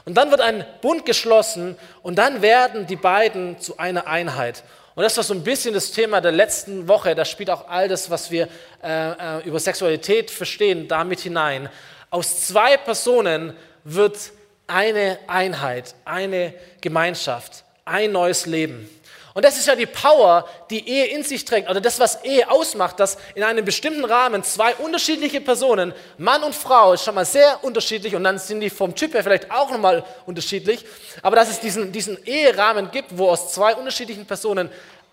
Und 0.05 0.15
dann 0.15 0.29
wird 0.29 0.41
ein 0.41 0.65
Bund 0.81 1.05
geschlossen 1.05 1.77
und 2.03 2.15
dann 2.15 2.41
werden 2.41 2.85
die 2.85 2.95
beiden 2.95 3.59
zu 3.59 3.77
einer 3.77 4.05
Einheit. 4.07 4.63
Und 4.93 5.03
das 5.03 5.17
war 5.17 5.23
so 5.23 5.33
ein 5.33 5.43
bisschen 5.43 5.73
das 5.73 5.91
Thema 5.91 6.21
der 6.21 6.31
letzten 6.31 6.87
Woche. 6.87 7.15
Da 7.15 7.25
spielt 7.25 7.49
auch 7.49 7.67
all 7.67 7.89
das, 7.89 8.09
was 8.09 8.31
wir 8.31 8.47
äh, 8.83 9.39
äh, 9.39 9.43
über 9.45 9.59
Sexualität 9.59 10.31
verstehen, 10.31 10.87
damit 10.87 11.19
hinein. 11.19 11.69
Aus 12.11 12.47
zwei 12.47 12.77
Personen 12.77 13.57
wird 13.83 14.17
eine 14.67 15.19
Einheit, 15.27 15.95
eine 16.05 16.53
Gemeinschaft, 16.81 17.65
ein 17.83 18.13
neues 18.13 18.45
Leben. 18.45 18.89
Und 19.35 19.43
das 19.43 19.57
ist 19.57 19.67
ja 19.67 19.75
die 19.75 19.85
Power, 19.85 20.47
die 20.69 20.87
Ehe 20.87 21.07
in 21.07 21.21
sich 21.21 21.43
trägt, 21.43 21.69
oder 21.69 21.81
das, 21.81 21.99
was 21.99 22.23
Ehe 22.23 22.49
ausmacht, 22.49 23.01
dass 23.01 23.17
in 23.35 23.43
einem 23.43 23.65
bestimmten 23.65 24.05
Rahmen 24.05 24.45
zwei 24.45 24.73
unterschiedliche 24.75 25.41
Personen, 25.41 25.93
Mann 26.17 26.41
und 26.41 26.55
Frau, 26.55 26.93
ist 26.93 27.03
schon 27.03 27.15
mal 27.15 27.25
sehr 27.25 27.61
unterschiedlich 27.61 28.15
und 28.15 28.23
dann 28.23 28.39
sind 28.39 28.61
die 28.61 28.69
vom 28.69 28.95
Typ 28.95 29.13
her 29.13 29.23
vielleicht 29.23 29.51
auch 29.51 29.69
nochmal 29.69 30.05
unterschiedlich, 30.25 30.85
aber 31.21 31.35
dass 31.35 31.49
es 31.49 31.59
diesen, 31.59 31.91
diesen 31.91 32.17
Eherahmen 32.25 32.91
gibt, 32.91 33.17
wo 33.17 33.29
aus 33.29 33.51
zwei 33.51 33.75
unterschiedlichen 33.75 34.25
Personen 34.25 34.69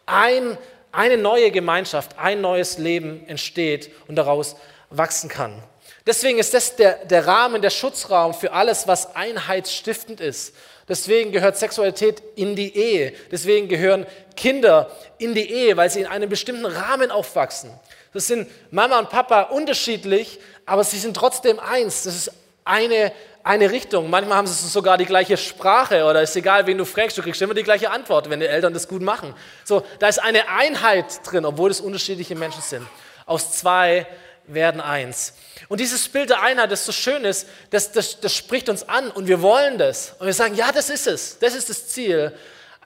ein, 0.06 0.56
eine 0.92 1.16
neue 1.16 1.50
Gemeinschaft, 1.50 2.16
ein 2.16 2.40
neues 2.40 2.78
Leben 2.78 3.26
entsteht 3.26 3.90
und 4.06 4.14
daraus 4.14 4.54
wachsen 4.90 5.28
kann. 5.28 5.60
Deswegen 6.06 6.38
ist 6.38 6.54
das 6.54 6.76
der, 6.76 7.04
der 7.06 7.26
Rahmen, 7.26 7.60
der 7.60 7.70
Schutzraum 7.70 8.34
für 8.34 8.52
alles, 8.52 8.86
was 8.86 9.16
einheitsstiftend 9.16 10.20
ist. 10.20 10.54
Deswegen 10.88 11.32
gehört 11.32 11.56
Sexualität 11.56 12.22
in 12.34 12.56
die 12.56 12.76
Ehe. 12.76 13.12
Deswegen 13.30 13.68
gehören 13.68 14.06
Kinder 14.36 14.90
in 15.18 15.34
die 15.34 15.50
Ehe, 15.50 15.76
weil 15.76 15.90
sie 15.90 16.00
in 16.00 16.06
einem 16.06 16.28
bestimmten 16.28 16.66
Rahmen 16.66 17.10
aufwachsen. 17.10 17.70
Das 18.12 18.26
sind 18.26 18.48
Mama 18.70 18.98
und 18.98 19.08
Papa 19.08 19.42
unterschiedlich, 19.42 20.38
aber 20.66 20.84
sie 20.84 20.98
sind 20.98 21.16
trotzdem 21.16 21.58
eins. 21.60 22.02
Das 22.02 22.14
ist 22.14 22.32
eine, 22.64 23.12
eine 23.42 23.70
Richtung. 23.70 24.10
Manchmal 24.10 24.38
haben 24.38 24.46
sie 24.46 24.68
sogar 24.68 24.98
die 24.98 25.06
gleiche 25.06 25.36
Sprache 25.36 26.04
oder 26.04 26.22
ist 26.22 26.36
egal, 26.36 26.66
wen 26.66 26.78
du 26.78 26.84
fragst, 26.84 27.16
du 27.16 27.22
kriegst 27.22 27.40
immer 27.42 27.54
die 27.54 27.62
gleiche 27.62 27.90
Antwort, 27.90 28.28
wenn 28.28 28.40
die 28.40 28.46
Eltern 28.46 28.74
das 28.74 28.88
gut 28.88 29.02
machen. 29.02 29.34
So, 29.64 29.82
da 29.98 30.08
ist 30.08 30.22
eine 30.22 30.48
Einheit 30.48 31.20
drin, 31.24 31.44
obwohl 31.44 31.70
es 31.70 31.80
unterschiedliche 31.80 32.34
Menschen 32.34 32.62
sind. 32.62 32.86
Aus 33.24 33.52
zwei 33.52 34.06
werden 34.46 34.80
eins. 34.80 35.34
Und 35.68 35.80
dieses 35.80 36.08
Bild 36.08 36.30
der 36.30 36.42
Einheit, 36.42 36.70
das 36.70 36.84
so 36.84 36.92
schön 36.92 37.24
ist, 37.24 37.46
das, 37.70 37.92
das, 37.92 38.20
das 38.20 38.34
spricht 38.34 38.68
uns 38.68 38.88
an 38.88 39.10
und 39.10 39.28
wir 39.28 39.40
wollen 39.42 39.78
das. 39.78 40.14
Und 40.18 40.26
wir 40.26 40.34
sagen, 40.34 40.54
ja, 40.54 40.72
das 40.72 40.90
ist 40.90 41.06
es, 41.06 41.38
das 41.38 41.54
ist 41.54 41.70
das 41.70 41.88
Ziel. 41.88 42.32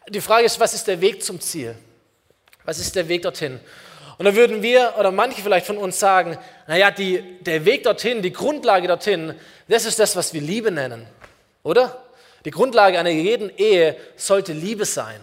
Die 0.08 0.20
Frage 0.20 0.46
ist, 0.46 0.60
was 0.60 0.74
ist 0.74 0.86
der 0.86 1.00
Weg 1.00 1.22
zum 1.22 1.40
Ziel? 1.40 1.74
Was 2.64 2.78
ist 2.78 2.94
der 2.94 3.08
Weg 3.08 3.22
dorthin? 3.22 3.60
Und 4.18 4.24
da 4.24 4.34
würden 4.34 4.62
wir 4.62 4.94
oder 4.98 5.10
manche 5.10 5.42
vielleicht 5.42 5.66
von 5.66 5.76
uns 5.76 5.98
sagen, 5.98 6.38
naja, 6.66 6.90
die, 6.90 7.38
der 7.40 7.64
Weg 7.64 7.82
dorthin, 7.82 8.22
die 8.22 8.32
Grundlage 8.32 8.88
dorthin, 8.88 9.34
das 9.68 9.84
ist 9.84 9.98
das, 9.98 10.16
was 10.16 10.32
wir 10.32 10.40
Liebe 10.40 10.70
nennen, 10.70 11.06
oder? 11.62 12.02
Die 12.44 12.50
Grundlage 12.50 12.98
einer 12.98 13.10
jeden 13.10 13.50
Ehe 13.56 13.96
sollte 14.16 14.52
Liebe 14.52 14.84
sein. 14.84 15.20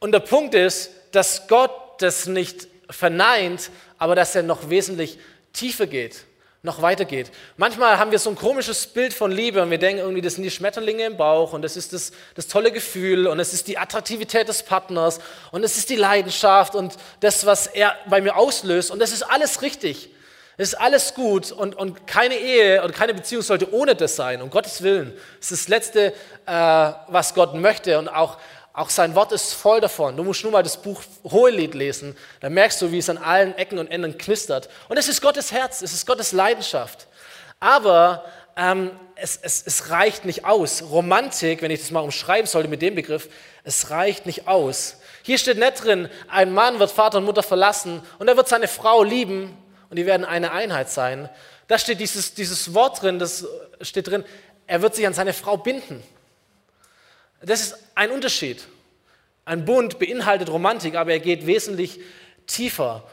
Und 0.00 0.12
der 0.12 0.20
Punkt 0.20 0.54
ist, 0.54 0.90
dass 1.12 1.46
Gott 1.46 1.70
das 1.98 2.26
nicht 2.26 2.66
verneint, 2.92 3.70
aber 3.98 4.14
dass 4.14 4.34
er 4.34 4.42
noch 4.42 4.70
wesentlich 4.70 5.18
tiefer 5.52 5.86
geht, 5.86 6.24
noch 6.62 6.80
weiter 6.80 7.04
geht. 7.04 7.30
Manchmal 7.56 7.98
haben 7.98 8.12
wir 8.12 8.18
so 8.18 8.30
ein 8.30 8.36
komisches 8.36 8.86
Bild 8.86 9.12
von 9.12 9.32
Liebe 9.32 9.60
und 9.62 9.70
wir 9.70 9.78
denken 9.78 10.00
irgendwie, 10.00 10.20
das 10.20 10.34
sind 10.34 10.44
die 10.44 10.50
Schmetterlinge 10.50 11.04
im 11.04 11.16
Bauch 11.16 11.52
und 11.52 11.62
das 11.62 11.76
ist 11.76 11.92
das, 11.92 12.12
das 12.34 12.46
tolle 12.46 12.70
Gefühl 12.70 13.26
und 13.26 13.40
es 13.40 13.52
ist 13.52 13.66
die 13.66 13.78
Attraktivität 13.78 14.48
des 14.48 14.62
Partners 14.62 15.18
und 15.50 15.64
es 15.64 15.76
ist 15.76 15.90
die 15.90 15.96
Leidenschaft 15.96 16.74
und 16.74 16.96
das, 17.20 17.46
was 17.46 17.66
er 17.66 17.96
bei 18.08 18.20
mir 18.20 18.36
auslöst 18.36 18.90
und 18.90 19.00
das 19.00 19.12
ist 19.12 19.22
alles 19.22 19.62
richtig. 19.62 20.10
Es 20.58 20.74
ist 20.74 20.80
alles 20.80 21.14
gut 21.14 21.50
und, 21.50 21.74
und 21.74 22.06
keine 22.06 22.36
Ehe 22.36 22.84
und 22.84 22.94
keine 22.94 23.14
Beziehung 23.14 23.42
sollte 23.42 23.72
ohne 23.72 23.96
das 23.96 24.16
sein, 24.16 24.42
um 24.42 24.50
Gottes 24.50 24.82
Willen. 24.82 25.12
Es 25.40 25.50
ist 25.50 25.62
das 25.62 25.68
Letzte, 25.68 26.12
äh, 26.46 26.92
was 27.08 27.34
Gott 27.34 27.54
möchte 27.54 27.98
und 27.98 28.08
auch 28.08 28.38
auch 28.74 28.88
sein 28.88 29.14
Wort 29.14 29.32
ist 29.32 29.52
voll 29.52 29.80
davon. 29.80 30.16
Du 30.16 30.24
musst 30.24 30.42
nur 30.42 30.52
mal 30.52 30.62
das 30.62 30.78
Buch 30.78 31.02
Hohelied 31.24 31.74
lesen, 31.74 32.16
dann 32.40 32.54
merkst 32.54 32.80
du, 32.80 32.90
wie 32.90 32.98
es 32.98 33.10
an 33.10 33.18
allen 33.18 33.56
Ecken 33.56 33.78
und 33.78 33.90
Enden 33.90 34.16
knistert. 34.16 34.70
Und 34.88 34.96
es 34.96 35.08
ist 35.08 35.20
Gottes 35.20 35.52
Herz, 35.52 35.82
es 35.82 35.92
ist 35.92 36.06
Gottes 36.06 36.32
Leidenschaft. 36.32 37.06
Aber 37.60 38.24
ähm, 38.56 38.90
es, 39.14 39.38
es, 39.40 39.62
es 39.66 39.90
reicht 39.90 40.24
nicht 40.24 40.44
aus. 40.46 40.82
Romantik, 40.90 41.60
wenn 41.60 41.70
ich 41.70 41.80
das 41.80 41.90
mal 41.90 42.00
umschreiben 42.00 42.46
sollte 42.46 42.68
mit 42.68 42.80
dem 42.80 42.94
Begriff, 42.94 43.28
es 43.62 43.90
reicht 43.90 44.24
nicht 44.24 44.48
aus. 44.48 44.96
Hier 45.22 45.38
steht 45.38 45.58
nicht 45.58 45.84
drin, 45.84 46.08
ein 46.28 46.52
Mann 46.52 46.78
wird 46.78 46.90
Vater 46.90 47.18
und 47.18 47.24
Mutter 47.24 47.42
verlassen 47.42 48.02
und 48.18 48.28
er 48.28 48.36
wird 48.36 48.48
seine 48.48 48.68
Frau 48.68 49.04
lieben 49.04 49.56
und 49.90 49.96
die 49.96 50.06
werden 50.06 50.24
eine 50.24 50.50
Einheit 50.50 50.90
sein. 50.90 51.28
Da 51.68 51.78
steht 51.78 52.00
dieses, 52.00 52.34
dieses 52.34 52.74
Wort 52.74 53.02
drin, 53.02 53.18
das 53.18 53.46
steht 53.82 54.08
drin, 54.08 54.24
er 54.66 54.82
wird 54.82 54.94
sich 54.94 55.06
an 55.06 55.14
seine 55.14 55.32
Frau 55.32 55.56
binden. 55.56 56.02
Das 57.44 57.60
ist 57.60 57.76
ein 57.94 58.10
Unterschied. 58.10 58.66
Ein 59.44 59.64
Bund 59.64 59.98
beinhaltet 59.98 60.48
Romantik, 60.48 60.94
aber 60.94 61.12
er 61.12 61.20
geht 61.20 61.46
wesentlich 61.46 62.00
tiefer 62.46 63.08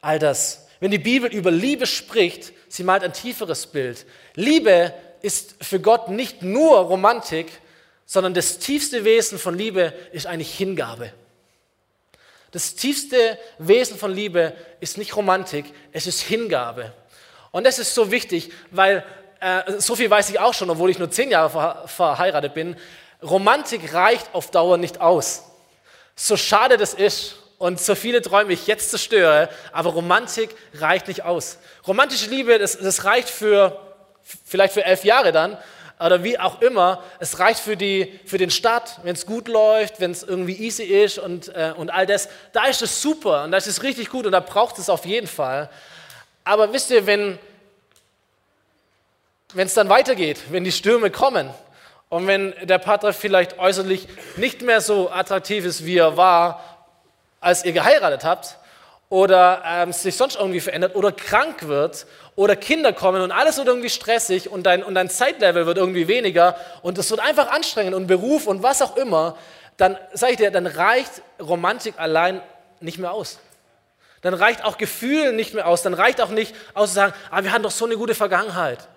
all 0.00 0.18
das. 0.18 0.66
Wenn 0.80 0.90
die 0.90 0.98
Bibel 0.98 1.32
über 1.32 1.50
Liebe 1.50 1.86
spricht, 1.86 2.52
sie 2.68 2.82
malt 2.82 3.02
ein 3.02 3.12
tieferes 3.12 3.66
Bild. 3.66 4.06
Liebe 4.34 4.92
ist 5.22 5.56
für 5.62 5.80
Gott 5.80 6.08
nicht 6.08 6.42
nur 6.42 6.78
Romantik, 6.78 7.48
sondern 8.04 8.34
das 8.34 8.58
tiefste 8.58 9.04
Wesen 9.04 9.38
von 9.38 9.56
Liebe 9.56 9.92
ist 10.12 10.26
eigentlich 10.26 10.54
Hingabe. 10.54 11.12
Das 12.52 12.74
tiefste 12.74 13.38
Wesen 13.58 13.98
von 13.98 14.14
Liebe 14.14 14.54
ist 14.80 14.96
nicht 14.96 15.16
Romantik, 15.16 15.66
es 15.92 16.06
ist 16.06 16.20
Hingabe. 16.20 16.92
Und 17.50 17.64
das 17.64 17.78
ist 17.78 17.94
so 17.94 18.10
wichtig, 18.10 18.50
weil 18.70 19.04
äh, 19.40 19.78
so 19.78 19.96
viel 19.96 20.08
weiß 20.08 20.30
ich 20.30 20.38
auch 20.38 20.54
schon, 20.54 20.70
obwohl 20.70 20.90
ich 20.90 20.98
nur 20.98 21.10
zehn 21.10 21.30
Jahre 21.30 21.86
verheiratet 21.88 22.54
bin. 22.54 22.76
Romantik 23.22 23.94
reicht 23.94 24.34
auf 24.34 24.50
Dauer 24.50 24.76
nicht 24.76 25.00
aus. 25.00 25.44
So 26.14 26.36
schade 26.36 26.76
das 26.76 26.94
ist 26.94 27.36
und 27.58 27.80
so 27.80 27.94
viele 27.94 28.22
Träume 28.22 28.52
ich 28.52 28.66
jetzt 28.66 28.90
zerstöre, 28.90 29.48
aber 29.72 29.90
Romantik 29.90 30.54
reicht 30.74 31.08
nicht 31.08 31.24
aus. 31.24 31.58
Romantische 31.86 32.28
Liebe, 32.28 32.58
das, 32.58 32.78
das 32.78 33.04
reicht 33.04 33.30
für 33.30 33.80
vielleicht 34.44 34.74
für 34.74 34.84
elf 34.84 35.04
Jahre 35.04 35.32
dann 35.32 35.56
oder 35.98 36.22
wie 36.22 36.38
auch 36.38 36.60
immer. 36.60 37.02
Es 37.18 37.38
reicht 37.38 37.60
für, 37.60 37.76
die, 37.76 38.18
für 38.26 38.38
den 38.38 38.50
Start, 38.50 39.00
wenn 39.02 39.14
es 39.14 39.24
gut 39.26 39.48
läuft, 39.48 40.00
wenn 40.00 40.10
es 40.10 40.22
irgendwie 40.22 40.56
easy 40.56 40.82
ist 40.82 41.18
und, 41.18 41.48
äh, 41.54 41.72
und 41.76 41.90
all 41.90 42.06
das. 42.06 42.28
Da 42.52 42.66
ist 42.66 42.82
es 42.82 43.00
super 43.00 43.44
und 43.44 43.52
da 43.52 43.58
ist 43.58 43.66
es 43.66 43.82
richtig 43.82 44.10
gut 44.10 44.26
und 44.26 44.32
da 44.32 44.40
braucht 44.40 44.78
es 44.78 44.90
auf 44.90 45.06
jeden 45.06 45.26
Fall. 45.26 45.70
Aber 46.44 46.72
wisst 46.72 46.90
ihr, 46.90 47.06
wenn 47.06 47.38
es 49.54 49.74
dann 49.74 49.88
weitergeht, 49.88 50.38
wenn 50.50 50.64
die 50.64 50.72
Stürme 50.72 51.10
kommen, 51.10 51.50
und 52.08 52.26
wenn 52.26 52.54
der 52.62 52.78
Partner 52.78 53.12
vielleicht 53.12 53.58
äußerlich 53.58 54.06
nicht 54.36 54.62
mehr 54.62 54.80
so 54.80 55.10
attraktiv 55.10 55.64
ist, 55.64 55.84
wie 55.84 55.98
er 55.98 56.16
war, 56.16 56.62
als 57.40 57.64
ihr 57.64 57.72
geheiratet 57.72 58.24
habt, 58.24 58.58
oder 59.08 59.62
ähm, 59.64 59.92
sich 59.92 60.16
sonst 60.16 60.36
irgendwie 60.36 60.60
verändert, 60.60 60.96
oder 60.96 61.12
krank 61.12 61.68
wird, 61.68 62.06
oder 62.34 62.54
Kinder 62.54 62.92
kommen 62.92 63.22
und 63.22 63.32
alles 63.32 63.56
wird 63.56 63.68
irgendwie 63.68 63.88
stressig 63.88 64.50
und 64.50 64.64
dein, 64.64 64.82
und 64.84 64.94
dein 64.94 65.08
Zeitlevel 65.08 65.66
wird 65.66 65.78
irgendwie 65.78 66.06
weniger 66.06 66.56
und 66.82 66.98
es 66.98 67.10
wird 67.10 67.20
einfach 67.20 67.50
anstrengend 67.50 67.94
und 67.94 68.06
Beruf 68.06 68.46
und 68.46 68.62
was 68.62 68.82
auch 68.82 68.96
immer, 68.96 69.36
dann 69.76 69.96
sage 70.12 70.32
ich 70.32 70.38
dir, 70.38 70.50
dann 70.50 70.66
reicht 70.66 71.22
Romantik 71.40 71.94
allein 71.98 72.40
nicht 72.80 72.98
mehr 72.98 73.12
aus. 73.12 73.38
Dann 74.22 74.34
reicht 74.34 74.64
auch 74.64 74.78
Gefühl 74.78 75.32
nicht 75.32 75.54
mehr 75.54 75.66
aus. 75.66 75.82
Dann 75.82 75.94
reicht 75.94 76.20
auch 76.20 76.30
nicht 76.30 76.54
aus 76.74 76.90
zu 76.90 76.96
sagen, 76.96 77.14
ah, 77.30 77.44
wir 77.44 77.52
hatten 77.52 77.62
doch 77.62 77.70
so 77.70 77.84
eine 77.84 77.96
gute 77.96 78.14
Vergangenheit. 78.14 78.88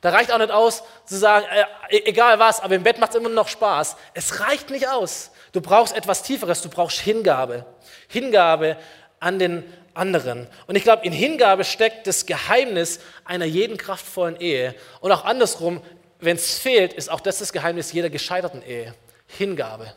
Da 0.00 0.10
reicht 0.10 0.30
auch 0.30 0.38
nicht 0.38 0.50
aus 0.50 0.82
zu 1.04 1.16
sagen, 1.16 1.46
äh, 1.50 1.96
e-, 1.96 2.04
egal 2.06 2.38
was, 2.38 2.60
aber 2.60 2.74
im 2.74 2.82
Bett 2.82 2.98
macht 2.98 3.10
es 3.10 3.16
immer 3.16 3.28
noch 3.28 3.48
Spaß. 3.48 3.96
Es 4.14 4.40
reicht 4.40 4.70
nicht 4.70 4.88
aus. 4.88 5.30
Du 5.52 5.60
brauchst 5.60 5.96
etwas 5.96 6.22
Tieferes, 6.22 6.62
du 6.62 6.68
brauchst 6.68 7.00
Hingabe. 7.00 7.64
Hingabe 8.08 8.76
an 9.20 9.38
den 9.38 9.64
anderen. 9.94 10.46
Und 10.66 10.76
ich 10.76 10.82
glaube, 10.82 11.04
in 11.06 11.12
Hingabe 11.12 11.64
steckt 11.64 12.06
das 12.06 12.26
Geheimnis 12.26 13.00
einer 13.24 13.46
jeden 13.46 13.78
kraftvollen 13.78 14.38
Ehe. 14.38 14.74
Und 15.00 15.12
auch 15.12 15.24
andersrum, 15.24 15.82
wenn 16.20 16.36
es 16.36 16.58
fehlt, 16.58 16.92
ist 16.92 17.10
auch 17.10 17.20
das 17.20 17.38
das 17.38 17.52
Geheimnis 17.52 17.92
jeder 17.92 18.10
gescheiterten 18.10 18.62
Ehe. 18.62 18.94
Hingabe 19.26 19.94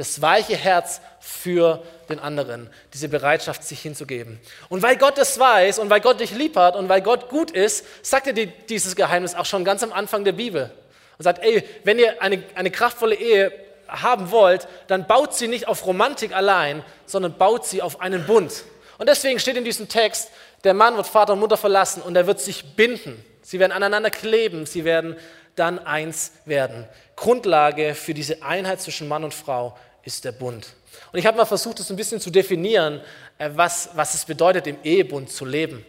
das 0.00 0.22
weiche 0.22 0.56
Herz 0.56 1.02
für 1.20 1.82
den 2.08 2.18
anderen, 2.18 2.70
diese 2.94 3.10
Bereitschaft, 3.10 3.62
sich 3.62 3.80
hinzugeben. 3.80 4.40
Und 4.70 4.82
weil 4.82 4.96
Gott 4.96 5.18
das 5.18 5.38
weiß 5.38 5.78
und 5.78 5.90
weil 5.90 6.00
Gott 6.00 6.20
dich 6.20 6.30
lieb 6.30 6.56
hat 6.56 6.74
und 6.74 6.88
weil 6.88 7.02
Gott 7.02 7.28
gut 7.28 7.50
ist, 7.50 7.84
sagt 8.02 8.26
er 8.26 8.32
dir 8.32 8.46
dieses 8.46 8.96
Geheimnis 8.96 9.34
auch 9.34 9.44
schon 9.44 9.62
ganz 9.62 9.82
am 9.82 9.92
Anfang 9.92 10.24
der 10.24 10.32
Bibel. 10.32 10.70
Und 11.18 11.24
sagt, 11.24 11.44
ey, 11.44 11.62
wenn 11.84 11.98
ihr 11.98 12.22
eine, 12.22 12.42
eine 12.54 12.70
kraftvolle 12.70 13.14
Ehe 13.14 13.52
haben 13.88 14.30
wollt, 14.30 14.68
dann 14.86 15.06
baut 15.06 15.34
sie 15.34 15.48
nicht 15.48 15.68
auf 15.68 15.84
Romantik 15.84 16.34
allein, 16.34 16.82
sondern 17.04 17.36
baut 17.36 17.66
sie 17.66 17.82
auf 17.82 18.00
einen 18.00 18.24
Bund. 18.24 18.64
Und 18.96 19.06
deswegen 19.06 19.38
steht 19.38 19.58
in 19.58 19.64
diesem 19.64 19.90
Text, 19.90 20.30
der 20.64 20.72
Mann 20.72 20.96
wird 20.96 21.08
Vater 21.08 21.34
und 21.34 21.40
Mutter 21.40 21.58
verlassen 21.58 22.00
und 22.00 22.16
er 22.16 22.26
wird 22.26 22.40
sich 22.40 22.74
binden. 22.74 23.22
Sie 23.42 23.58
werden 23.58 23.72
aneinander 23.72 24.10
kleben, 24.10 24.64
sie 24.64 24.86
werden 24.86 25.16
dann 25.56 25.78
eins 25.78 26.32
werden. 26.46 26.88
Grundlage 27.16 27.94
für 27.94 28.14
diese 28.14 28.42
Einheit 28.42 28.80
zwischen 28.80 29.06
Mann 29.06 29.24
und 29.24 29.34
Frau 29.34 29.76
ist 30.04 30.24
der 30.24 30.32
Bund. 30.32 30.68
Und 31.12 31.18
ich 31.18 31.26
habe 31.26 31.36
mal 31.36 31.44
versucht, 31.44 31.78
das 31.78 31.90
ein 31.90 31.96
bisschen 31.96 32.20
zu 32.20 32.30
definieren, 32.30 33.00
äh, 33.38 33.50
was, 33.52 33.90
was 33.94 34.14
es 34.14 34.24
bedeutet, 34.24 34.66
im 34.66 34.78
Ehebund 34.82 35.30
zu 35.30 35.44
leben. 35.44 35.84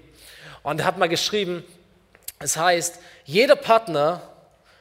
Und 0.63 0.83
habe 0.83 0.99
mal 0.99 1.09
geschrieben, 1.09 1.63
Es 2.43 2.57
heißt, 2.57 2.99
jeder 3.25 3.55
Partner 3.55 4.21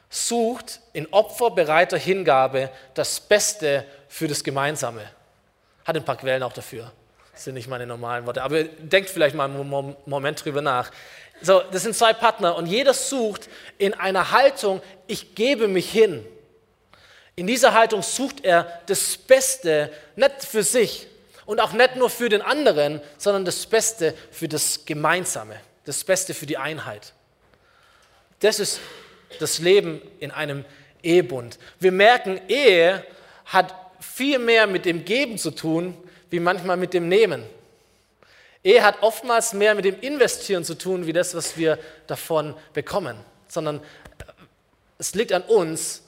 sucht 0.09 0.79
in 0.93 1.07
opferbereiter 1.11 1.97
Hingabe 1.97 2.69
das 2.95 3.19
Beste 3.19 3.85
für 4.07 4.27
das 4.27 4.43
Gemeinsame. 4.43 5.03
Hat 5.85 5.95
ein 5.95 6.03
paar 6.03 6.17
Quellen 6.17 6.43
auch 6.43 6.53
dafür. 6.53 6.91
Das 7.31 7.45
sind 7.45 7.53
nicht 7.53 7.67
meine 7.67 7.87
normalen 7.87 8.25
Worte. 8.25 8.43
Aber 8.43 8.63
denkt 8.63 9.09
vielleicht 9.09 9.35
mal 9.35 9.45
einen 9.45 9.95
Moment 10.05 10.43
drüber 10.43 10.61
nach. 10.61 10.91
So, 11.41 11.61
das 11.71 11.83
sind 11.83 11.95
zwei 11.95 12.13
Partner 12.13 12.55
und 12.55 12.67
jeder 12.67 12.93
sucht 12.93 13.49
in 13.77 13.93
einer 13.93 14.31
Haltung, 14.31 14.81
ich 15.07 15.33
gebe 15.33 15.67
mich 15.67 15.89
hin. 15.89 16.25
In 17.35 17.47
dieser 17.47 17.73
Haltung 17.73 18.01
sucht 18.01 18.43
er 18.43 18.81
das 18.87 19.17
Beste, 19.17 19.91
nicht 20.15 20.43
für 20.43 20.63
sich 20.63 21.07
und 21.45 21.59
auch 21.59 21.73
nicht 21.73 21.95
nur 21.95 22.09
für 22.09 22.29
den 22.29 22.41
anderen, 22.41 23.01
sondern 23.17 23.45
das 23.45 23.65
Beste 23.65 24.13
für 24.31 24.47
das 24.47 24.85
Gemeinsame, 24.85 25.55
das 25.85 26.03
Beste 26.03 26.33
für 26.33 26.45
die 26.45 26.57
Einheit. 26.57 27.13
Das 28.39 28.59
ist 28.59 28.79
das 29.39 29.59
Leben 29.59 30.01
in 30.19 30.31
einem 30.31 30.65
Ehebund. 31.03 31.57
Wir 31.79 31.91
merken, 31.91 32.41
Ehe 32.47 33.05
hat 33.45 33.73
viel 33.99 34.39
mehr 34.39 34.67
mit 34.67 34.85
dem 34.85 35.05
Geben 35.05 35.37
zu 35.37 35.51
tun, 35.51 35.97
wie 36.29 36.39
manchmal 36.39 36.77
mit 36.77 36.93
dem 36.93 37.07
Nehmen. 37.07 37.43
Ehe 38.63 38.83
hat 38.83 39.01
oftmals 39.01 39.53
mehr 39.53 39.73
mit 39.73 39.85
dem 39.85 39.99
Investieren 39.99 40.63
zu 40.63 40.75
tun, 40.75 41.07
wie 41.07 41.13
das, 41.13 41.33
was 41.33 41.57
wir 41.57 41.79
davon 42.07 42.55
bekommen, 42.73 43.17
sondern 43.47 43.81
es 44.97 45.15
liegt 45.15 45.33
an 45.33 45.41
uns, 45.43 46.03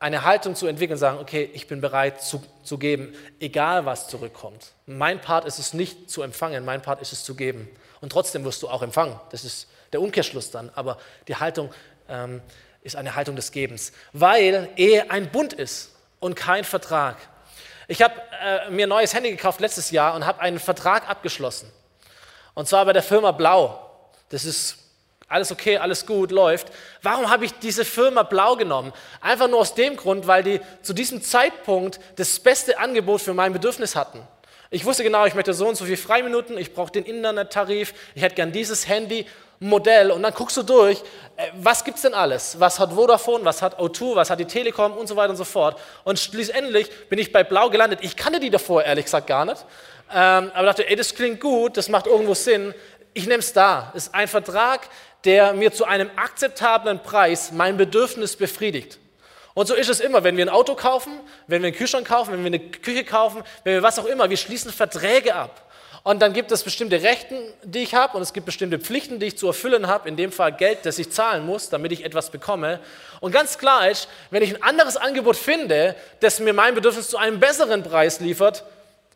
eine 0.00 0.24
Haltung 0.24 0.56
zu 0.56 0.66
entwickeln 0.66 0.94
und 0.94 0.98
sagen, 0.98 1.18
okay, 1.18 1.48
ich 1.52 1.68
bin 1.68 1.82
bereit 1.82 2.22
zu, 2.22 2.42
zu 2.64 2.78
geben, 2.78 3.14
egal 3.38 3.84
was 3.84 4.08
zurückkommt. 4.08 4.72
Mein 4.86 5.20
Part 5.20 5.44
ist 5.44 5.58
es 5.58 5.74
nicht 5.74 6.10
zu 6.10 6.22
empfangen, 6.22 6.64
mein 6.64 6.80
Part 6.80 7.02
ist 7.02 7.12
es 7.12 7.22
zu 7.22 7.34
geben. 7.34 7.68
Und 8.00 8.10
trotzdem 8.10 8.42
wirst 8.44 8.62
du 8.62 8.68
auch 8.68 8.82
empfangen. 8.82 9.20
Das 9.30 9.44
ist 9.44 9.68
der 9.92 10.00
Umkehrschluss 10.00 10.50
dann. 10.50 10.70
Aber 10.74 10.98
die 11.28 11.36
Haltung 11.36 11.70
ähm, 12.08 12.40
ist 12.82 12.96
eine 12.96 13.14
Haltung 13.14 13.36
des 13.36 13.52
Gebens, 13.52 13.92
weil 14.14 14.70
Ehe 14.76 15.10
ein 15.10 15.30
Bund 15.30 15.52
ist 15.52 15.90
und 16.18 16.34
kein 16.34 16.64
Vertrag. 16.64 17.18
Ich 17.86 18.00
habe 18.00 18.14
äh, 18.42 18.70
mir 18.70 18.86
ein 18.86 18.88
neues 18.88 19.12
Handy 19.12 19.30
gekauft 19.30 19.60
letztes 19.60 19.90
Jahr 19.90 20.14
und 20.14 20.24
habe 20.24 20.40
einen 20.40 20.58
Vertrag 20.58 21.10
abgeschlossen. 21.10 21.70
Und 22.54 22.68
zwar 22.68 22.86
bei 22.86 22.94
der 22.94 23.02
Firma 23.02 23.32
Blau. 23.32 23.86
Das 24.30 24.46
ist 24.46 24.78
alles 25.30 25.50
okay, 25.50 25.78
alles 25.78 26.04
gut, 26.04 26.32
läuft. 26.32 26.68
Warum 27.02 27.30
habe 27.30 27.46
ich 27.46 27.54
diese 27.60 27.84
Firma 27.84 28.24
Blau 28.24 28.56
genommen? 28.56 28.92
Einfach 29.20 29.48
nur 29.48 29.60
aus 29.60 29.74
dem 29.74 29.96
Grund, 29.96 30.26
weil 30.26 30.42
die 30.42 30.60
zu 30.82 30.92
diesem 30.92 31.22
Zeitpunkt 31.22 32.00
das 32.16 32.38
beste 32.40 32.78
Angebot 32.78 33.22
für 33.22 33.32
mein 33.32 33.52
Bedürfnis 33.52 33.96
hatten. 33.96 34.20
Ich 34.70 34.84
wusste 34.84 35.02
genau, 35.02 35.24
ich 35.26 35.34
möchte 35.34 35.54
so 35.54 35.66
und 35.68 35.76
so 35.76 35.84
viele 35.84 35.96
Freiminuten, 35.96 36.58
ich 36.58 36.74
brauche 36.74 36.92
den 36.92 37.04
Internettarif, 37.04 37.94
ich 38.14 38.22
hätte 38.22 38.34
gern 38.34 38.52
dieses 38.52 38.86
Handy, 38.86 39.26
Modell 39.62 40.10
und 40.10 40.22
dann 40.22 40.32
guckst 40.32 40.56
du 40.56 40.62
durch, 40.62 41.02
äh, 41.36 41.48
was 41.54 41.84
gibt 41.84 41.96
es 41.96 42.02
denn 42.02 42.14
alles? 42.14 42.58
Was 42.58 42.80
hat 42.80 42.94
Vodafone, 42.94 43.44
was 43.44 43.60
hat 43.60 43.78
O2, 43.78 44.16
was 44.16 44.30
hat 44.30 44.40
die 44.40 44.46
Telekom 44.46 44.92
und 44.92 45.06
so 45.06 45.16
weiter 45.16 45.30
und 45.30 45.36
so 45.36 45.44
fort. 45.44 45.78
Und 46.02 46.18
schließlich 46.18 47.08
bin 47.10 47.18
ich 47.18 47.30
bei 47.30 47.44
Blau 47.44 47.68
gelandet. 47.68 48.00
Ich 48.02 48.16
kannte 48.16 48.40
die 48.40 48.48
davor 48.48 48.82
ehrlich 48.82 49.04
gesagt 49.04 49.26
gar 49.26 49.44
nicht, 49.44 49.66
ähm, 50.10 50.50
aber 50.54 50.66
dachte, 50.66 50.88
ey, 50.88 50.96
das 50.96 51.14
klingt 51.14 51.40
gut, 51.40 51.76
das 51.76 51.90
macht 51.90 52.06
irgendwo 52.06 52.32
Sinn. 52.32 52.74
Ich 53.12 53.26
nehme 53.26 53.40
es 53.40 53.52
da. 53.52 53.92
Ist 53.94 54.14
ein 54.14 54.28
Vertrag, 54.28 54.88
der 55.24 55.52
mir 55.52 55.72
zu 55.72 55.84
einem 55.84 56.10
akzeptablen 56.16 57.02
Preis 57.02 57.52
mein 57.52 57.76
Bedürfnis 57.76 58.36
befriedigt. 58.36 58.98
Und 59.54 59.66
so 59.66 59.74
ist 59.74 59.88
es 59.88 60.00
immer, 60.00 60.24
wenn 60.24 60.36
wir 60.36 60.44
ein 60.44 60.48
Auto 60.48 60.74
kaufen, 60.74 61.12
wenn 61.46 61.62
wir 61.62 61.68
einen 61.68 61.76
Kühlschrank 61.76 62.06
kaufen, 62.06 62.32
wenn 62.32 62.40
wir 62.40 62.46
eine 62.46 62.60
Küche 62.60 63.04
kaufen, 63.04 63.42
wenn 63.64 63.74
wir 63.74 63.82
was 63.82 63.98
auch 63.98 64.06
immer, 64.06 64.30
wir 64.30 64.36
schließen 64.36 64.72
Verträge 64.72 65.34
ab. 65.34 65.70
Und 66.02 66.22
dann 66.22 66.32
gibt 66.32 66.50
es 66.50 66.62
bestimmte 66.62 67.02
Rechte, 67.02 67.36
die 67.62 67.80
ich 67.80 67.94
habe 67.94 68.16
und 68.16 68.22
es 68.22 68.32
gibt 68.32 68.46
bestimmte 68.46 68.78
Pflichten, 68.78 69.20
die 69.20 69.26
ich 69.26 69.36
zu 69.36 69.48
erfüllen 69.48 69.86
habe, 69.86 70.08
in 70.08 70.16
dem 70.16 70.32
Fall 70.32 70.52
Geld, 70.52 70.78
das 70.84 70.98
ich 70.98 71.10
zahlen 71.10 71.44
muss, 71.44 71.68
damit 71.68 71.92
ich 71.92 72.04
etwas 72.04 72.30
bekomme. 72.30 72.80
Und 73.20 73.32
ganz 73.32 73.58
klar 73.58 73.90
ist, 73.90 74.08
wenn 74.30 74.42
ich 74.42 74.54
ein 74.54 74.62
anderes 74.62 74.96
Angebot 74.96 75.36
finde, 75.36 75.94
das 76.20 76.40
mir 76.40 76.54
mein 76.54 76.74
Bedürfnis 76.74 77.10
zu 77.10 77.18
einem 77.18 77.38
besseren 77.38 77.82
Preis 77.82 78.20
liefert, 78.20 78.64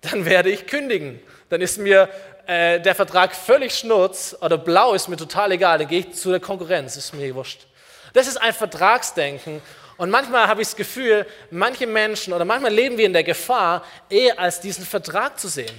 dann 0.03 0.27
werde 0.27 0.51
ich 0.51 0.67
kündigen. 0.67 1.21
Dann 1.49 1.63
ist 1.63 1.79
mir 1.79 2.11
äh, 2.47 2.81
der 2.81 2.95
Vertrag 2.95 3.35
völlig 3.35 3.75
schnurz 3.75 4.37
oder 4.41 4.59
blau 4.59 4.95
ist 4.95 5.09
mir 5.09 5.17
total 5.17 5.53
egal, 5.53 5.79
dann 5.79 5.89
gehe 5.89 6.01
ich 6.01 6.15
zu 6.15 6.31
der 6.31 6.41
Konkurrenz, 6.41 6.97
ist 6.97 7.15
mir 7.15 7.35
wurscht. 7.35 7.67
Das 8.13 8.27
ist 8.27 8.37
ein 8.37 8.53
Vertragsdenken 8.53 9.61
und 9.97 10.11
manchmal 10.11 10.49
habe 10.49 10.63
ich 10.63 10.69
das 10.69 10.77
Gefühl, 10.77 11.27
manche 11.51 11.87
Menschen 11.87 12.33
oder 12.33 12.45
manchmal 12.45 12.73
leben 12.73 12.99
wir 12.99 13.07
in 13.07 13.13
der 13.13 13.25
Gefahr, 13.25 13.85
eher 14.09 14.39
als 14.39 14.61
diesen 14.61 14.85
Vertrag 14.85 15.39
zu 15.39 15.49
sehen. 15.49 15.75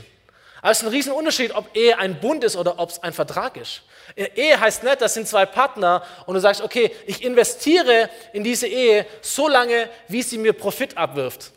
Aber 0.61 0.71
es 0.71 0.79
ist 0.79 0.85
ein 0.85 0.89
Riesenunterschied, 0.89 1.53
ob 1.53 1.75
Ehe 1.75 1.97
ein 1.99 2.19
Bund 2.19 2.43
ist 2.43 2.55
oder 2.55 2.79
ob 2.79 2.89
es 2.89 3.03
ein 3.03 3.13
Vertrag 3.13 3.55
ist. 3.55 3.83
Ehe 4.15 4.59
heißt 4.59 4.83
nicht, 4.83 4.99
das 4.99 5.13
sind 5.13 5.27
zwei 5.27 5.45
Partner 5.45 6.01
und 6.25 6.33
du 6.33 6.39
sagst, 6.39 6.61
okay, 6.61 6.91
ich 7.05 7.23
investiere 7.23 8.09
in 8.33 8.43
diese 8.43 8.67
Ehe 8.67 9.05
so 9.21 9.47
lange, 9.47 9.89
wie 10.07 10.23
sie 10.23 10.39
mir 10.39 10.53
Profit 10.53 10.97
abwirft. 10.97 11.51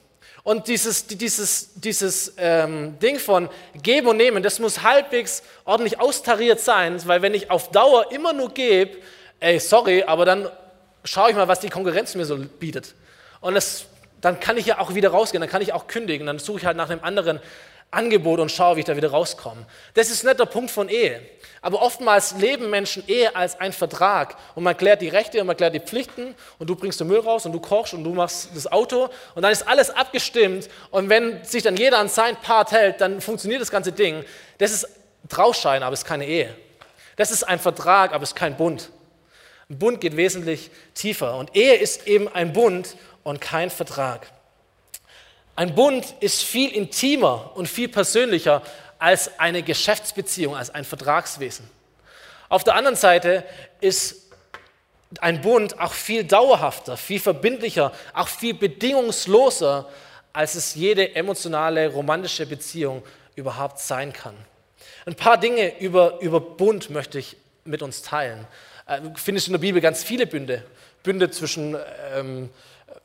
Und 0.49 0.67
dieses, 0.67 1.07
dieses, 1.07 1.75
dieses 1.75 2.33
ähm, 2.39 2.99
Ding 3.01 3.19
von 3.19 3.51
geben 3.83 4.07
und 4.07 4.17
nehmen, 4.17 4.43
das 4.43 4.59
muss 4.61 4.83
halbwegs 4.83 5.43
ordentlich 5.67 6.01
austariert 6.01 6.59
sein, 6.59 6.99
weil 7.07 7.21
wenn 7.21 7.35
ich 7.35 7.51
auf 7.51 7.71
Dauer 7.71 8.11
immer 8.13 8.33
nur 8.33 8.55
gebe, 8.55 8.97
ey, 9.41 9.61
sorry, 9.61 10.05
aber 10.05 10.25
dann 10.25 10.49
schaue 11.05 11.29
ich 11.29 11.37
mal, 11.37 11.49
was 11.49 11.61
die 11.61 11.69
Konkurrenz 11.69 12.15
mir 12.15 12.25
so 12.25 12.39
bietet. 12.39 12.95
Und 13.43 13.57
das, 13.57 13.85
dann 14.23 14.41
kann 14.41 14.57
ich 14.57 14.65
ja 14.65 14.79
auch 14.79 14.95
wieder 14.95 15.11
rausgehen, 15.11 15.43
dann 15.43 15.51
kann 15.51 15.61
ich 15.61 15.75
auch 15.75 15.87
kündigen, 15.87 16.27
dann 16.27 16.39
suche 16.39 16.61
ich 16.61 16.65
halt 16.65 16.79
nach 16.79 16.89
einem 16.89 17.05
anderen 17.05 17.41
Angebot 17.91 18.39
und 18.41 18.53
schaue, 18.53 18.77
wie 18.77 18.81
ich 18.81 18.87
da 18.87 18.97
wieder 18.97 19.11
rauskomme. 19.11 19.65
Das 19.95 20.11
ist 20.11 20.23
nicht 20.23 20.39
der 20.39 20.45
Punkt 20.45 20.71
von 20.71 20.89
Ehe. 20.89 21.23
Aber 21.61 21.83
oftmals 21.83 22.35
leben 22.37 22.71
Menschen 22.71 23.03
Ehe 23.09 23.35
als 23.35 23.59
ein 23.59 23.73
Vertrag 23.73 24.37
und 24.55 24.63
man 24.63 24.77
klärt 24.77 25.01
die 25.01 25.09
Rechte 25.09 25.41
und 25.41 25.47
man 25.47 25.57
klärt 25.57 25.75
die 25.75 25.81
Pflichten 25.81 26.35
und 26.59 26.69
du 26.69 26.77
bringst 26.77 27.01
den 27.01 27.09
Müll 27.09 27.21
raus 27.21 27.47
und 27.47 27.53
du 27.53 27.61
kochst 27.61 27.95
und 27.95 28.05
du 28.05 28.13
machst 28.13 28.51
das 28.55 28.71
Auto 28.71 29.09
und 29.35 29.43
dann 29.43 29.51
ist 29.51 29.67
alles 29.67 29.91
abgestimmt 29.91 30.69
und 30.91 31.09
wenn 31.09 31.43
sich 31.45 31.63
dann 31.63 31.77
jeder 31.77 31.99
an 31.99 32.09
sein 32.09 32.37
Part 32.37 32.71
hält, 32.71 33.01
dann 33.01 33.21
funktioniert 33.21 33.61
das 33.61 33.71
ganze 33.71 33.91
Ding. 33.91 34.25
Das 34.59 34.71
ist 34.71 34.87
Trauschein, 35.29 35.83
aber 35.83 35.95
es 35.95 36.01
ist 36.01 36.07
keine 36.07 36.27
Ehe. 36.27 36.55
Das 37.17 37.31
ist 37.31 37.43
ein 37.43 37.59
Vertrag, 37.59 38.13
aber 38.13 38.23
es 38.23 38.31
ist 38.31 38.37
kein 38.37 38.57
Bund. 38.57 38.91
Ein 39.69 39.79
Bund 39.79 40.01
geht 40.01 40.17
wesentlich 40.17 40.71
tiefer 40.95 41.37
und 41.37 41.57
Ehe 41.57 41.75
ist 41.75 42.07
eben 42.07 42.29
ein 42.29 42.53
Bund 42.53 42.97
und 43.25 43.41
kein 43.41 43.71
Vertrag. 43.71 44.29
Ein 45.59 45.75
Bund 45.75 46.15
ist 46.21 46.45
viel 46.45 46.71
intimer 46.71 47.51
und 47.57 47.67
viel 47.67 47.89
persönlicher 47.89 48.63
als 49.01 49.41
eine 49.41 49.65
Geschäftsbeziehung, 49.65 50.55
als 50.55 50.71
ein 50.71 50.85
Vertragswesen. 50.85 51.69
Auf 52.49 52.63
der 52.63 52.77
anderen 52.77 52.95
Seite 52.95 53.43
ist 53.81 54.31
ein 55.19 55.41
Bund 55.41 55.81
auch 55.81 55.95
viel 55.95 56.23
dauerhafter, 56.23 56.97
viel 56.97 57.19
verbindlicher, 57.19 57.91
auch 58.15 58.29
viel 58.29 58.55
bedingungsloser, 58.55 59.89
als 60.33 60.55
es 60.55 60.77
jede 60.77 61.17
emotionale, 61.17 61.89
romantische 61.89 62.47
Beziehung 62.47 63.03
überhaupt 63.35 63.81
sein 63.81 64.13
kann. 64.13 64.37
Ein 65.07 65.17
paar 65.17 65.39
Dinge 65.39 65.81
über, 65.81 66.21
über 66.21 66.41
Bund 66.41 66.89
möchte 66.91 67.19
ich 67.19 67.37
mit 67.65 67.83
uns 67.83 68.03
teilen. 68.03 68.47
Äh, 68.87 69.01
du 69.01 69.13
findest 69.17 69.49
in 69.49 69.55
der 69.55 69.59
Bibel 69.59 69.81
ganz 69.81 70.05
viele 70.05 70.29
Bünde. 70.29 70.63
Bünde 71.03 71.33
zwischen 71.33 71.77
ähm, 72.15 72.49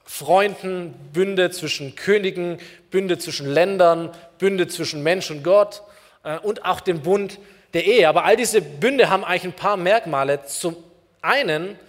Freunden, 0.04 0.94
Bünde 1.14 1.50
zwischen 1.52 1.96
Königen, 1.96 2.60
Bünde 2.92 3.18
zwischen 3.18 3.48
Ländern, 3.48 4.12
Bünde 4.38 4.68
zwischen 4.68 5.02
Mensch 5.04 5.32
und 5.32 5.44
Gott 5.44 5.82
äh, 6.24 6.38
und 6.40 6.66
auch 6.66 6.82
den 6.82 7.02
Bund 7.02 7.40
der 7.74 7.86
Ehe. 7.86 8.08
Aber 8.08 8.26
all 8.26 8.36
diese 8.36 8.62
Bünde 8.62 9.10
haben 9.10 9.24
eigentlich 9.24 9.46
ein 9.46 9.54
paar 9.54 9.78
Merkmale. 9.78 10.46
Zum 10.46 10.76
einen 11.22 11.80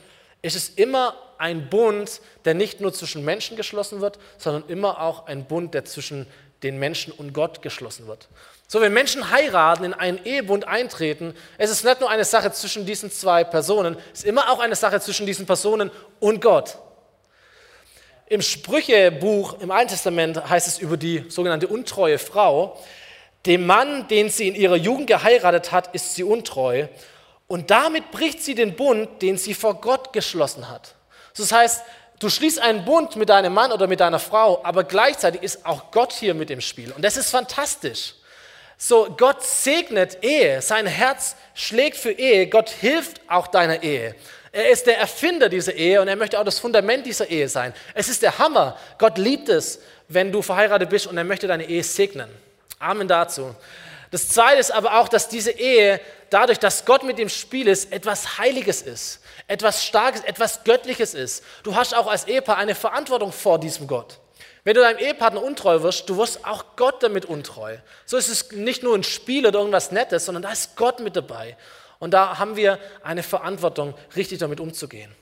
ist 0.43 0.57
es 0.57 0.69
immer 0.71 1.17
ein 1.39 1.69
Bund, 1.69 2.21
der 2.45 2.55
nicht 2.55 2.81
nur 2.81 2.93
zwischen 2.93 3.25
Menschen 3.25 3.57
geschlossen 3.57 4.01
wird, 4.01 4.19
sondern 4.39 4.65
immer 4.69 5.01
auch 5.01 5.27
ein 5.27 5.45
Bund, 5.47 5.75
der 5.75 5.85
zwischen 5.85 6.27
den 6.63 6.79
Menschen 6.79 7.13
und 7.13 7.35
Gott 7.35 7.61
geschlossen 7.61 8.07
wird. 8.07 8.29
So, 8.67 8.81
wenn 8.81 8.93
Menschen 8.93 9.31
heiraten, 9.31 9.85
in 9.85 9.93
einen 9.93 10.25
Ehebund 10.25 10.67
eintreten, 10.67 11.35
es 11.59 11.71
ist 11.71 11.85
nicht 11.85 12.01
nur 12.01 12.09
eine 12.09 12.25
Sache 12.25 12.51
zwischen 12.53 12.87
diesen 12.87 13.11
zwei 13.11 13.45
Personen, 13.45 13.97
es 14.13 14.21
ist 14.21 14.27
immer 14.27 14.51
auch 14.51 14.61
eine 14.61 14.75
Sache 14.75 15.01
zwischen 15.01 15.27
diesen 15.27 15.45
Personen 15.45 15.91
und 16.21 16.41
Gott. 16.41 16.79
Im 18.27 18.41
Sprüchebuch 18.41 19.61
im 19.61 19.71
Alten 19.71 19.91
Testament 19.91 20.49
heißt 20.49 20.67
es 20.67 20.79
über 20.79 20.97
die 20.97 21.25
sogenannte 21.29 21.69
untreue 21.69 22.19
Frau, 22.19 22.79
dem 23.45 23.67
Mann, 23.67 24.09
den 24.09 24.31
sie 24.31 24.49
in 24.49 24.55
ihrer 24.55 24.77
Jugend 24.77 25.07
geheiratet 25.07 25.73
hat, 25.73 25.95
ist 25.95 26.15
sie 26.15 26.25
untreu 26.25 26.87
und 27.47 27.71
damit 27.71 28.11
bricht 28.11 28.43
sie 28.43 28.55
den 28.55 28.77
Bund, 28.77 29.21
den 29.21 29.37
sie 29.37 29.53
vor 29.53 29.81
Gott 29.81 30.15
geschlossen 30.15 30.71
hat. 30.71 30.95
Das 31.37 31.53
heißt, 31.53 31.83
du 32.19 32.31
schließt 32.31 32.61
einen 32.61 32.87
Bund 32.87 33.17
mit 33.17 33.29
deinem 33.29 33.53
Mann 33.53 33.73
oder 33.73 33.87
mit 33.87 34.01
deiner 34.01 34.19
Frau, 34.19 34.65
aber 34.65 34.85
gleichzeitig 34.85 35.43
ist 35.43 35.67
auch 35.67 35.91
Gott 35.91 36.13
hier 36.15 36.33
mit 36.33 36.51
im 36.51 36.63
Spiel. 36.63 36.93
Und 36.93 37.05
das 37.05 37.19
ist 37.19 37.31
fantastisch. 37.31 38.15
So, 38.79 39.15
Gott 39.19 39.43
segnet 39.43 40.25
Ehe, 40.25 40.63
sein 40.63 40.87
Herz 40.87 41.37
schlägt 41.55 41.99
für 41.99 42.13
Ehe, 42.13 42.49
Gott 42.49 42.71
hilft 42.71 43.21
auch 43.29 43.47
deiner 43.47 43.83
Ehe. 43.83 44.15
Er 44.55 44.71
ist 44.71 44.87
der 44.87 44.99
Erfinder 44.99 45.49
dieser 45.49 45.75
Ehe 45.75 46.01
und 46.01 46.07
er 46.07 46.15
möchte 46.15 46.39
auch 46.39 46.45
das 46.45 46.61
Fundament 46.61 47.05
dieser 47.07 47.29
Ehe 47.29 47.49
sein. 47.49 47.75
Es 47.93 48.09
ist 48.09 48.23
der 48.23 48.39
Hammer. 48.39 48.79
Gott 48.99 49.19
liebt 49.19 49.49
es, 49.49 49.81
wenn 50.07 50.31
du 50.31 50.43
verheiratet 50.43 50.91
bist 50.91 51.09
und 51.09 51.17
er 51.17 51.25
möchte 51.25 51.49
deine 51.49 51.69
Ehe 51.69 51.83
segnen. 51.83 52.31
Amen 52.79 53.09
dazu. 53.09 53.57
Das 54.13 54.29
Zweite 54.29 54.61
ist 54.61 54.71
aber 54.71 55.01
auch, 55.01 55.09
dass 55.09 55.29
diese 55.29 55.51
Ehe 55.51 56.01
dadurch, 56.31 56.61
dass 56.61 56.85
Gott 56.85 57.03
mit 57.03 57.19
dem 57.19 57.29
Spiel 57.29 57.67
ist, 57.67 57.91
etwas 57.91 58.39
Heiliges 58.39 58.81
ist, 58.81 59.19
etwas 59.49 59.85
Starkes, 59.85 60.21
etwas 60.21 60.63
Göttliches 60.63 61.15
ist. 61.15 61.43
Du 61.65 61.75
hast 61.75 61.93
auch 61.93 62.07
als 62.07 62.29
Ehepaar 62.29 62.57
eine 62.57 62.77
Verantwortung 62.77 63.33
vor 63.33 63.59
diesem 63.59 63.89
Gott. 63.89 64.21
Wenn 64.63 64.77
du 64.77 64.83
deinem 64.83 64.99
Ehepartner 64.99 65.43
untreu 65.43 65.83
wirst, 65.83 66.09
du 66.09 66.17
wirst 66.17 66.45
auch 66.47 66.77
Gott 66.77 67.03
damit 67.03 67.25
untreu. 67.25 67.77
So 68.07 68.17
ist 68.17 68.29
es 68.29 68.53
nicht 68.53 68.85
nur 68.85 68.95
ein 68.97 69.03
Spiel 69.03 69.49
oder 69.49 69.59
irgendwas 69.59 69.91
Nettes, 69.91 70.27
sondern 70.27 70.45
da 70.45 70.53
ist 70.53 70.77
Gott 70.77 71.01
mit 71.01 71.17
dabei. 71.17 71.57
Und 71.99 72.13
da 72.13 72.39
haben 72.39 72.57
wir 72.57 72.79
eine 73.03 73.23
Verantwortung, 73.23 73.95
richtig 74.17 74.39
damit 74.39 74.61
umzugehen. 74.61 75.15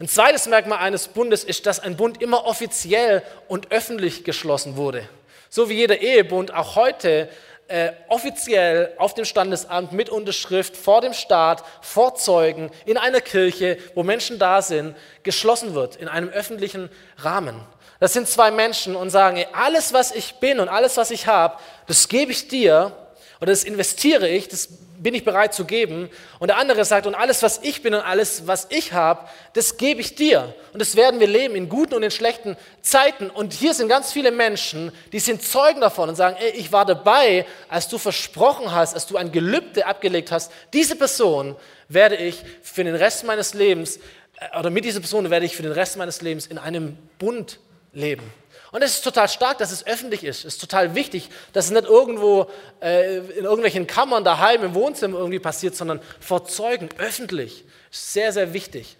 Ein 0.00 0.08
zweites 0.08 0.46
Merkmal 0.46 0.78
eines 0.78 1.08
Bundes 1.08 1.44
ist, 1.44 1.66
dass 1.66 1.78
ein 1.78 1.96
Bund 1.96 2.20
immer 2.20 2.46
offiziell 2.46 3.22
und 3.46 3.70
öffentlich 3.70 4.24
geschlossen 4.24 4.76
wurde. 4.76 5.08
So 5.50 5.68
wie 5.68 5.74
jeder 5.74 6.00
Ehebund 6.00 6.52
auch 6.52 6.74
heute 6.74 7.28
äh, 7.68 7.92
offiziell 8.08 8.92
auf 8.98 9.14
dem 9.14 9.24
Standesamt 9.24 9.92
mit 9.92 10.10
Unterschrift 10.10 10.76
vor 10.76 11.00
dem 11.00 11.12
Staat, 11.12 11.64
vor 11.80 12.16
Zeugen, 12.16 12.70
in 12.84 12.98
einer 12.98 13.20
Kirche, 13.20 13.78
wo 13.94 14.02
Menschen 14.02 14.38
da 14.38 14.62
sind, 14.62 14.96
geschlossen 15.22 15.74
wird, 15.74 15.96
in 15.96 16.08
einem 16.08 16.28
öffentlichen 16.28 16.90
Rahmen. 17.18 17.60
Das 18.00 18.12
sind 18.12 18.28
zwei 18.28 18.50
Menschen 18.50 18.96
und 18.96 19.10
sagen, 19.10 19.36
ey, 19.36 19.46
alles, 19.52 19.92
was 19.92 20.10
ich 20.10 20.34
bin 20.34 20.60
und 20.60 20.68
alles, 20.68 20.96
was 20.96 21.10
ich 21.10 21.26
habe, 21.26 21.56
das 21.86 22.08
gebe 22.08 22.32
ich 22.32 22.48
dir 22.48 22.92
oder 23.40 23.52
das 23.52 23.64
investiere 23.64 24.28
ich, 24.28 24.48
das 24.48 24.68
bin 25.04 25.14
ich 25.14 25.24
bereit 25.24 25.52
zu 25.52 25.64
geben. 25.66 26.08
Und 26.38 26.48
der 26.48 26.56
andere 26.56 26.84
sagt, 26.84 27.06
und 27.06 27.14
alles, 27.14 27.42
was 27.42 27.60
ich 27.62 27.82
bin 27.82 27.94
und 27.94 28.00
alles, 28.00 28.46
was 28.46 28.68
ich 28.70 28.92
habe, 28.92 29.28
das 29.52 29.76
gebe 29.76 30.00
ich 30.00 30.14
dir. 30.14 30.54
Und 30.72 30.80
das 30.80 30.96
werden 30.96 31.20
wir 31.20 31.26
leben 31.26 31.54
in 31.54 31.68
guten 31.68 31.94
und 31.94 32.02
in 32.02 32.10
schlechten 32.10 32.56
Zeiten. 32.80 33.28
Und 33.28 33.52
hier 33.52 33.74
sind 33.74 33.88
ganz 33.88 34.12
viele 34.12 34.30
Menschen, 34.30 34.92
die 35.12 35.18
sind 35.18 35.42
Zeugen 35.42 35.80
davon 35.80 36.08
und 36.08 36.14
sagen, 36.14 36.36
ey, 36.40 36.52
ich 36.52 36.72
war 36.72 36.86
dabei, 36.86 37.44
als 37.68 37.88
du 37.88 37.98
versprochen 37.98 38.72
hast, 38.72 38.94
als 38.94 39.06
du 39.06 39.16
ein 39.16 39.30
Gelübde 39.30 39.86
abgelegt 39.86 40.32
hast. 40.32 40.50
Diese 40.72 40.96
Person 40.96 41.54
werde 41.88 42.16
ich 42.16 42.42
für 42.62 42.82
den 42.82 42.94
Rest 42.94 43.24
meines 43.24 43.52
Lebens, 43.52 43.98
äh, 44.38 44.58
oder 44.58 44.70
mit 44.70 44.84
dieser 44.84 45.00
Person 45.00 45.28
werde 45.28 45.44
ich 45.44 45.54
für 45.54 45.62
den 45.62 45.72
Rest 45.72 45.96
meines 45.96 46.22
Lebens 46.22 46.46
in 46.46 46.56
einem 46.56 46.96
Bund 47.18 47.58
leben. 47.92 48.32
Und 48.74 48.82
es 48.82 48.94
ist 48.94 49.04
total 49.04 49.28
stark, 49.28 49.58
dass 49.58 49.70
es 49.70 49.86
öffentlich 49.86 50.24
ist. 50.24 50.40
Es 50.40 50.54
ist 50.54 50.60
total 50.60 50.96
wichtig, 50.96 51.30
dass 51.52 51.66
es 51.66 51.70
nicht 51.70 51.84
irgendwo 51.84 52.50
äh, 52.82 53.18
in 53.18 53.44
irgendwelchen 53.44 53.86
Kammern 53.86 54.24
daheim 54.24 54.64
im 54.64 54.74
Wohnzimmer 54.74 55.16
irgendwie 55.16 55.38
passiert, 55.38 55.76
sondern 55.76 56.00
vor 56.18 56.44
Zeugen, 56.44 56.88
öffentlich. 56.98 57.64
Sehr, 57.92 58.32
sehr 58.32 58.52
wichtig. 58.52 58.96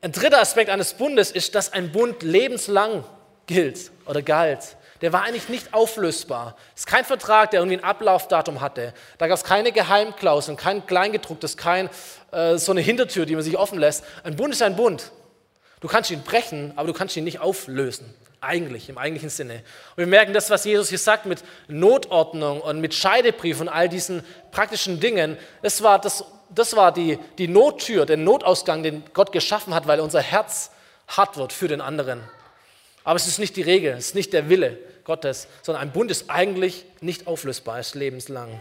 Ein 0.00 0.12
dritter 0.12 0.40
Aspekt 0.40 0.70
eines 0.70 0.94
Bundes 0.94 1.30
ist, 1.30 1.54
dass 1.54 1.74
ein 1.74 1.92
Bund 1.92 2.22
lebenslang 2.22 3.04
gilt 3.44 3.90
oder 4.06 4.22
galt. 4.22 4.78
Der 5.02 5.12
war 5.12 5.24
eigentlich 5.24 5.50
nicht 5.50 5.74
auflösbar. 5.74 6.56
Es 6.74 6.80
ist 6.80 6.86
kein 6.86 7.04
Vertrag, 7.04 7.50
der 7.50 7.60
irgendwie 7.60 7.76
ein 7.76 7.84
Ablaufdatum 7.84 8.62
hatte. 8.62 8.94
Da 9.18 9.26
gab 9.26 9.36
es 9.36 9.44
keine 9.44 9.72
Geheimklauseln, 9.72 10.56
kein 10.56 10.86
Kleingedrucktes, 10.86 11.58
kein 11.58 11.90
äh, 12.32 12.56
so 12.56 12.72
eine 12.72 12.80
Hintertür, 12.80 13.26
die 13.26 13.34
man 13.34 13.44
sich 13.44 13.58
offen 13.58 13.78
lässt. 13.78 14.04
Ein 14.24 14.36
Bund 14.36 14.54
ist 14.54 14.62
ein 14.62 14.74
Bund. 14.74 15.12
Du 15.80 15.88
kannst 15.88 16.10
ihn 16.10 16.22
brechen, 16.22 16.72
aber 16.76 16.86
du 16.86 16.94
kannst 16.94 17.14
ihn 17.14 17.24
nicht 17.24 17.40
auflösen. 17.40 18.14
Eigentlich, 18.46 18.88
im 18.88 18.96
eigentlichen 18.96 19.28
Sinne. 19.28 19.54
Und 19.54 19.98
wir 19.98 20.06
merken 20.06 20.32
das, 20.32 20.50
was 20.50 20.64
Jesus 20.64 20.88
hier 20.88 20.98
sagt 20.98 21.26
mit 21.26 21.42
Notordnung 21.68 22.60
und 22.60 22.80
mit 22.80 22.94
Scheidebrief 22.94 23.60
und 23.60 23.68
all 23.68 23.88
diesen 23.88 24.22
praktischen 24.52 25.00
Dingen. 25.00 25.36
Das 25.62 25.82
war, 25.82 26.00
das, 26.00 26.24
das 26.54 26.76
war 26.76 26.92
die, 26.92 27.18
die 27.38 27.48
Nottür, 27.48 28.06
der 28.06 28.16
Notausgang, 28.16 28.82
den 28.82 29.02
Gott 29.12 29.32
geschaffen 29.32 29.74
hat, 29.74 29.86
weil 29.86 30.00
unser 30.00 30.20
Herz 30.20 30.70
hart 31.08 31.36
wird 31.36 31.52
für 31.52 31.68
den 31.68 31.80
anderen. 31.80 32.22
Aber 33.04 33.16
es 33.16 33.26
ist 33.26 33.38
nicht 33.38 33.56
die 33.56 33.62
Regel, 33.62 33.94
es 33.94 34.08
ist 34.08 34.14
nicht 34.14 34.32
der 34.32 34.48
Wille 34.48 34.78
Gottes, 35.04 35.48
sondern 35.62 35.82
ein 35.82 35.92
Bund 35.92 36.10
ist 36.10 36.30
eigentlich 36.30 36.84
nicht 37.00 37.26
auflösbar, 37.26 37.78
ist 37.78 37.94
lebenslang. 37.94 38.60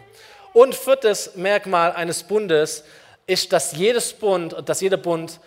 Und 0.54 0.76
viertes 0.76 1.36
Merkmal 1.36 1.91
eines 1.93 2.24
Bundes 2.24 2.84
ist, 3.28 3.52
dass 3.54 3.74
jedes 3.74 4.13
Bund, 4.13 4.56
dass 4.65 4.82
jeder 4.82 4.98
Bund 4.98 5.39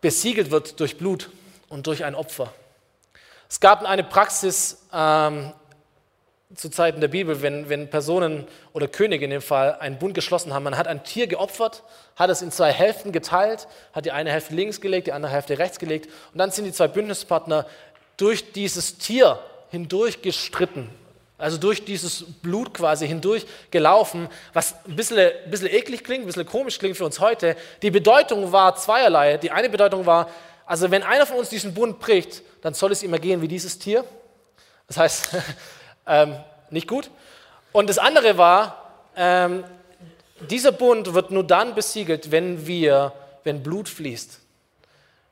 besiegelt 0.00 0.50
wird 0.50 0.78
durch 0.78 0.98
Blut 0.98 1.30
und 1.68 1.86
durch 1.86 2.04
ein 2.04 2.14
Opfer. 2.14 2.52
Es 3.52 3.60
gab 3.60 3.84
eine 3.84 4.02
Praxis 4.02 4.78
ähm, 4.94 5.52
zu 6.54 6.70
Zeiten 6.70 7.02
der 7.02 7.08
Bibel, 7.08 7.42
wenn, 7.42 7.68
wenn 7.68 7.90
Personen 7.90 8.46
oder 8.72 8.88
Könige 8.88 9.26
in 9.26 9.30
dem 9.30 9.42
Fall 9.42 9.76
einen 9.78 9.98
Bund 9.98 10.14
geschlossen 10.14 10.54
haben. 10.54 10.62
Man 10.62 10.78
hat 10.78 10.88
ein 10.88 11.04
Tier 11.04 11.26
geopfert, 11.26 11.82
hat 12.16 12.30
es 12.30 12.40
in 12.40 12.50
zwei 12.50 12.72
Hälften 12.72 13.12
geteilt, 13.12 13.68
hat 13.92 14.06
die 14.06 14.10
eine 14.10 14.30
Hälfte 14.30 14.54
links 14.54 14.80
gelegt, 14.80 15.06
die 15.06 15.12
andere 15.12 15.32
Hälfte 15.32 15.58
rechts 15.58 15.78
gelegt 15.78 16.08
und 16.32 16.38
dann 16.38 16.50
sind 16.50 16.64
die 16.64 16.72
zwei 16.72 16.88
Bündnispartner 16.88 17.66
durch 18.16 18.52
dieses 18.52 18.96
Tier 18.96 19.38
hindurch 19.68 20.22
gestritten, 20.22 20.88
also 21.36 21.58
durch 21.58 21.84
dieses 21.84 22.24
Blut 22.40 22.72
quasi 22.72 23.06
hindurch 23.06 23.44
gelaufen, 23.70 24.30
was 24.54 24.76
ein 24.86 24.96
bisschen, 24.96 25.18
ein 25.18 25.50
bisschen 25.50 25.68
eklig 25.68 26.04
klingt, 26.04 26.24
ein 26.24 26.26
bisschen 26.26 26.46
komisch 26.46 26.78
klingt 26.78 26.96
für 26.96 27.04
uns 27.04 27.20
heute. 27.20 27.56
Die 27.82 27.90
Bedeutung 27.90 28.50
war 28.50 28.76
zweierlei. 28.76 29.36
Die 29.36 29.50
eine 29.50 29.68
Bedeutung 29.68 30.06
war, 30.06 30.30
also 30.66 30.90
wenn 30.90 31.02
einer 31.02 31.26
von 31.26 31.36
uns 31.36 31.48
diesen 31.48 31.74
Bund 31.74 31.98
bricht, 31.98 32.42
dann 32.62 32.74
soll 32.74 32.92
es 32.92 33.02
ihm 33.02 33.12
ergehen 33.12 33.42
wie 33.42 33.48
dieses 33.48 33.78
Tier. 33.78 34.04
Das 34.86 34.96
heißt, 34.96 35.28
ähm, 36.06 36.36
nicht 36.70 36.88
gut. 36.88 37.10
Und 37.72 37.88
das 37.88 37.98
andere 37.98 38.38
war, 38.38 38.92
ähm, 39.16 39.64
dieser 40.50 40.72
Bund 40.72 41.14
wird 41.14 41.30
nur 41.30 41.44
dann 41.44 41.74
besiegelt, 41.74 42.30
wenn 42.30 42.66
wir, 42.66 43.12
wenn 43.44 43.62
Blut 43.62 43.88
fließt. 43.88 44.40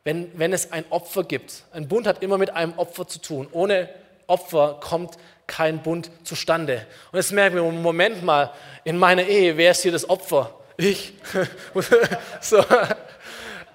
Wenn, 0.05 0.39
wenn 0.39 0.53
es 0.53 0.73
ein 0.73 0.85
Opfer 0.91 1.25
gibt. 1.25 1.65
Ein 1.73 1.89
Bund 1.89 2.07
hat 2.07 2.23
immer 2.23 2.39
mit 2.39 2.51
einem 2.51 2.73
Opfer 2.79 3.07
zu 3.07 3.21
tun. 3.21 3.49
Ohne 3.53 3.89
Opfer 4.27 4.79
kommt 4.81 5.17
kein 5.47 5.83
Bund 5.83 6.11
zustande. 6.25 6.87
Und 7.13 7.19
jetzt 7.19 7.33
merken 7.33 7.57
wir, 7.57 7.63
Moment 7.65 8.25
mal, 8.25 8.53
in 8.85 8.97
meiner 8.97 9.25
Ehe, 9.25 9.57
wer 9.57 9.73
ist 9.73 9.83
hier 9.83 9.93
das 9.93 10.09
Opfer? 10.09 10.55
Ich. 10.77 11.13
so. 12.41 12.65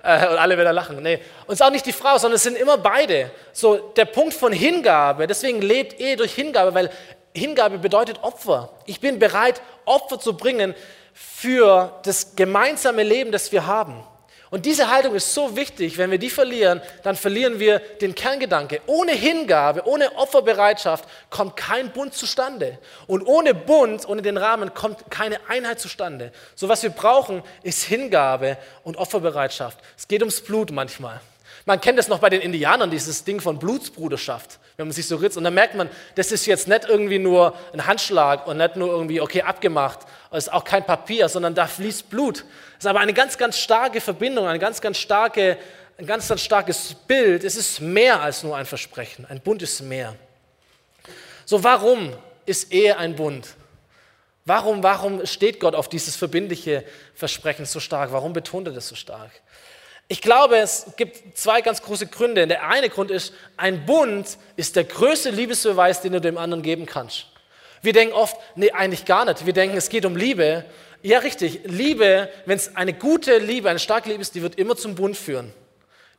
Äh, 0.06 0.28
und 0.28 0.38
alle 0.38 0.56
wieder 0.56 0.72
lachen. 0.72 1.02
Nee. 1.02 1.16
Und 1.48 1.54
es 1.54 1.60
ist 1.60 1.66
auch 1.66 1.72
nicht 1.72 1.86
die 1.86 1.92
Frau, 1.92 2.18
sondern 2.20 2.36
es 2.36 2.44
sind 2.44 2.58
immer 2.58 2.78
beide. 2.78 3.32
So 3.54 3.78
der 3.78 4.06
Punkt 4.06 4.36
von 4.36 4.54
Hingabe, 4.54 5.26
deswegen 5.26 5.62
lebt 5.64 6.00
Ehe 6.00 6.16
durch 6.16 6.36
Hingabe, 6.36 6.76
weil 6.76 6.92
Hingabe 7.34 7.80
bedeutet 7.80 8.22
Opfer. 8.22 8.70
Ich 8.86 9.00
bin 9.00 9.18
bereit, 9.18 9.62
Opfer 9.86 10.20
zu 10.20 10.38
bringen 10.38 10.76
für 11.14 12.00
das 12.04 12.36
gemeinsame 12.36 13.02
Leben, 13.02 13.32
das 13.32 13.52
wir 13.52 13.66
haben. 13.66 14.04
Und 14.56 14.66
diese 14.66 14.90
Haltung 14.90 15.16
ist 15.16 15.34
so 15.34 15.58
wichtig, 15.58 15.98
wenn 15.98 16.12
wir 16.12 16.18
die 16.18 16.30
verlieren, 16.30 16.82
dann 17.04 17.18
verlieren 17.18 17.60
wir 17.60 17.80
den 17.80 18.16
Kerngedanke. 18.16 18.80
Ohne 18.86 19.12
Hingabe, 19.12 19.86
ohne 19.86 20.16
Opferbereitschaft 20.16 21.04
kommt 21.30 21.58
kein 21.58 21.92
Bund 21.92 22.14
zustande. 22.14 22.78
Und 23.06 23.28
ohne 23.28 23.54
Bund, 23.54 24.08
ohne 24.08 24.22
den 24.22 24.38
Rahmen 24.38 24.74
kommt 24.74 25.12
keine 25.12 25.40
Einheit 25.50 25.82
zustande. 25.82 26.32
So 26.56 26.70
was 26.70 26.84
wir 26.84 26.92
brauchen, 26.92 27.44
ist 27.64 27.84
Hingabe 27.84 28.58
und 28.86 28.96
Opferbereitschaft. 28.96 29.78
Es 29.98 30.08
geht 30.08 30.22
ums 30.22 30.40
Blut 30.40 30.72
manchmal. 30.72 31.20
Man 31.66 31.82
kennt 31.82 32.00
das 32.00 32.08
noch 32.08 32.20
bei 32.20 32.30
den 32.30 32.40
Indianern, 32.40 32.90
dieses 32.90 33.26
Ding 33.26 33.42
von 33.42 33.60
Blutsbruderschaft, 33.60 34.60
wenn 34.78 34.88
man 34.88 34.94
sich 34.94 35.06
so 35.06 35.18
ritzt. 35.18 35.36
Und 35.36 35.44
dann 35.44 35.54
merkt 35.54 35.76
man, 35.76 35.90
das 36.16 36.32
ist 36.32 36.46
jetzt 36.46 36.70
nicht 36.70 36.86
irgendwie 36.88 37.20
nur 37.20 37.56
ein 37.74 37.86
Handschlag 37.86 38.48
und 38.48 38.56
nicht 38.56 38.78
nur 38.78 38.88
irgendwie, 38.88 39.20
okay, 39.20 39.42
abgemacht. 39.42 40.00
Es 40.32 40.46
ist 40.46 40.54
auch 40.54 40.64
kein 40.64 40.86
Papier, 40.86 41.28
sondern 41.28 41.56
da 41.56 41.68
fließt 41.68 42.10
Blut. 42.10 42.46
Es 42.78 42.86
ist 42.86 42.90
aber 42.90 43.00
eine 43.00 43.14
ganz, 43.14 43.38
ganz 43.38 43.58
starke 43.58 44.02
Verbindung, 44.02 44.48
eine 44.48 44.60
ganz, 44.60 44.82
ganz 44.82 44.98
starke, 44.98 45.58
ein 45.98 46.06
ganz, 46.06 46.28
ganz 46.28 46.42
starkes 46.42 46.94
Bild. 47.08 47.44
Es 47.44 47.56
ist 47.56 47.80
mehr 47.80 48.22
als 48.22 48.44
nur 48.44 48.56
ein 48.56 48.66
Versprechen. 48.66 49.26
Ein 49.26 49.40
Bund 49.40 49.62
ist 49.62 49.82
mehr. 49.82 50.16
So, 51.46 51.64
warum 51.64 52.14
ist 52.46 52.72
Ehe 52.74 52.98
ein 52.98 53.16
Bund? 53.16 53.48
Warum, 54.46 54.84
warum 54.84 55.26
steht 55.26 55.60
Gott 55.60 55.74
auf 55.74 55.90
dieses 55.90 56.16
verbindliche 56.16 56.84
Versprechen 57.16 57.66
so 57.66 57.80
stark? 57.80 58.12
Warum 58.12 58.34
betont 58.34 58.68
er 58.68 58.74
das 58.74 58.88
so 58.88 58.96
stark? 58.96 59.32
Ich 60.08 60.22
glaube, 60.22 60.58
es 60.58 60.86
gibt 60.98 61.36
zwei 61.36 61.62
ganz 61.62 61.82
große 61.82 62.06
Gründe. 62.08 62.46
Der 62.46 62.68
eine 62.68 62.90
Grund 62.90 63.10
ist, 63.10 63.34
ein 63.58 63.88
Bund 63.88 64.38
ist 64.56 64.76
der 64.76 64.84
größte 64.84 65.32
Liebesbeweis, 65.32 66.02
den 66.02 66.14
du 66.14 66.22
dem 66.22 66.38
anderen 66.38 66.62
geben 66.62 66.86
kannst. 66.86 67.26
Wir 67.82 67.94
denken 67.94 68.14
oft, 68.14 68.36
nee, 68.56 68.72
eigentlich 68.72 69.06
gar 69.06 69.26
nicht. 69.26 69.46
Wir 69.48 69.54
denken, 69.54 69.78
es 69.78 69.90
geht 69.90 70.06
um 70.06 70.16
Liebe. 70.16 70.66
Ja, 71.06 71.20
richtig. 71.20 71.60
Liebe, 71.66 72.30
wenn 72.48 72.58
es 72.58 72.76
eine 72.76 72.92
gute 72.92 73.38
Liebe, 73.38 73.70
eine 73.70 73.78
starke 73.78 74.10
Liebe 74.10 74.24
ist, 74.24 74.34
die 74.34 74.42
wird 74.42 74.56
immer 74.56 74.76
zum 74.76 74.96
Bund 74.96 75.16
führen. 75.16 75.54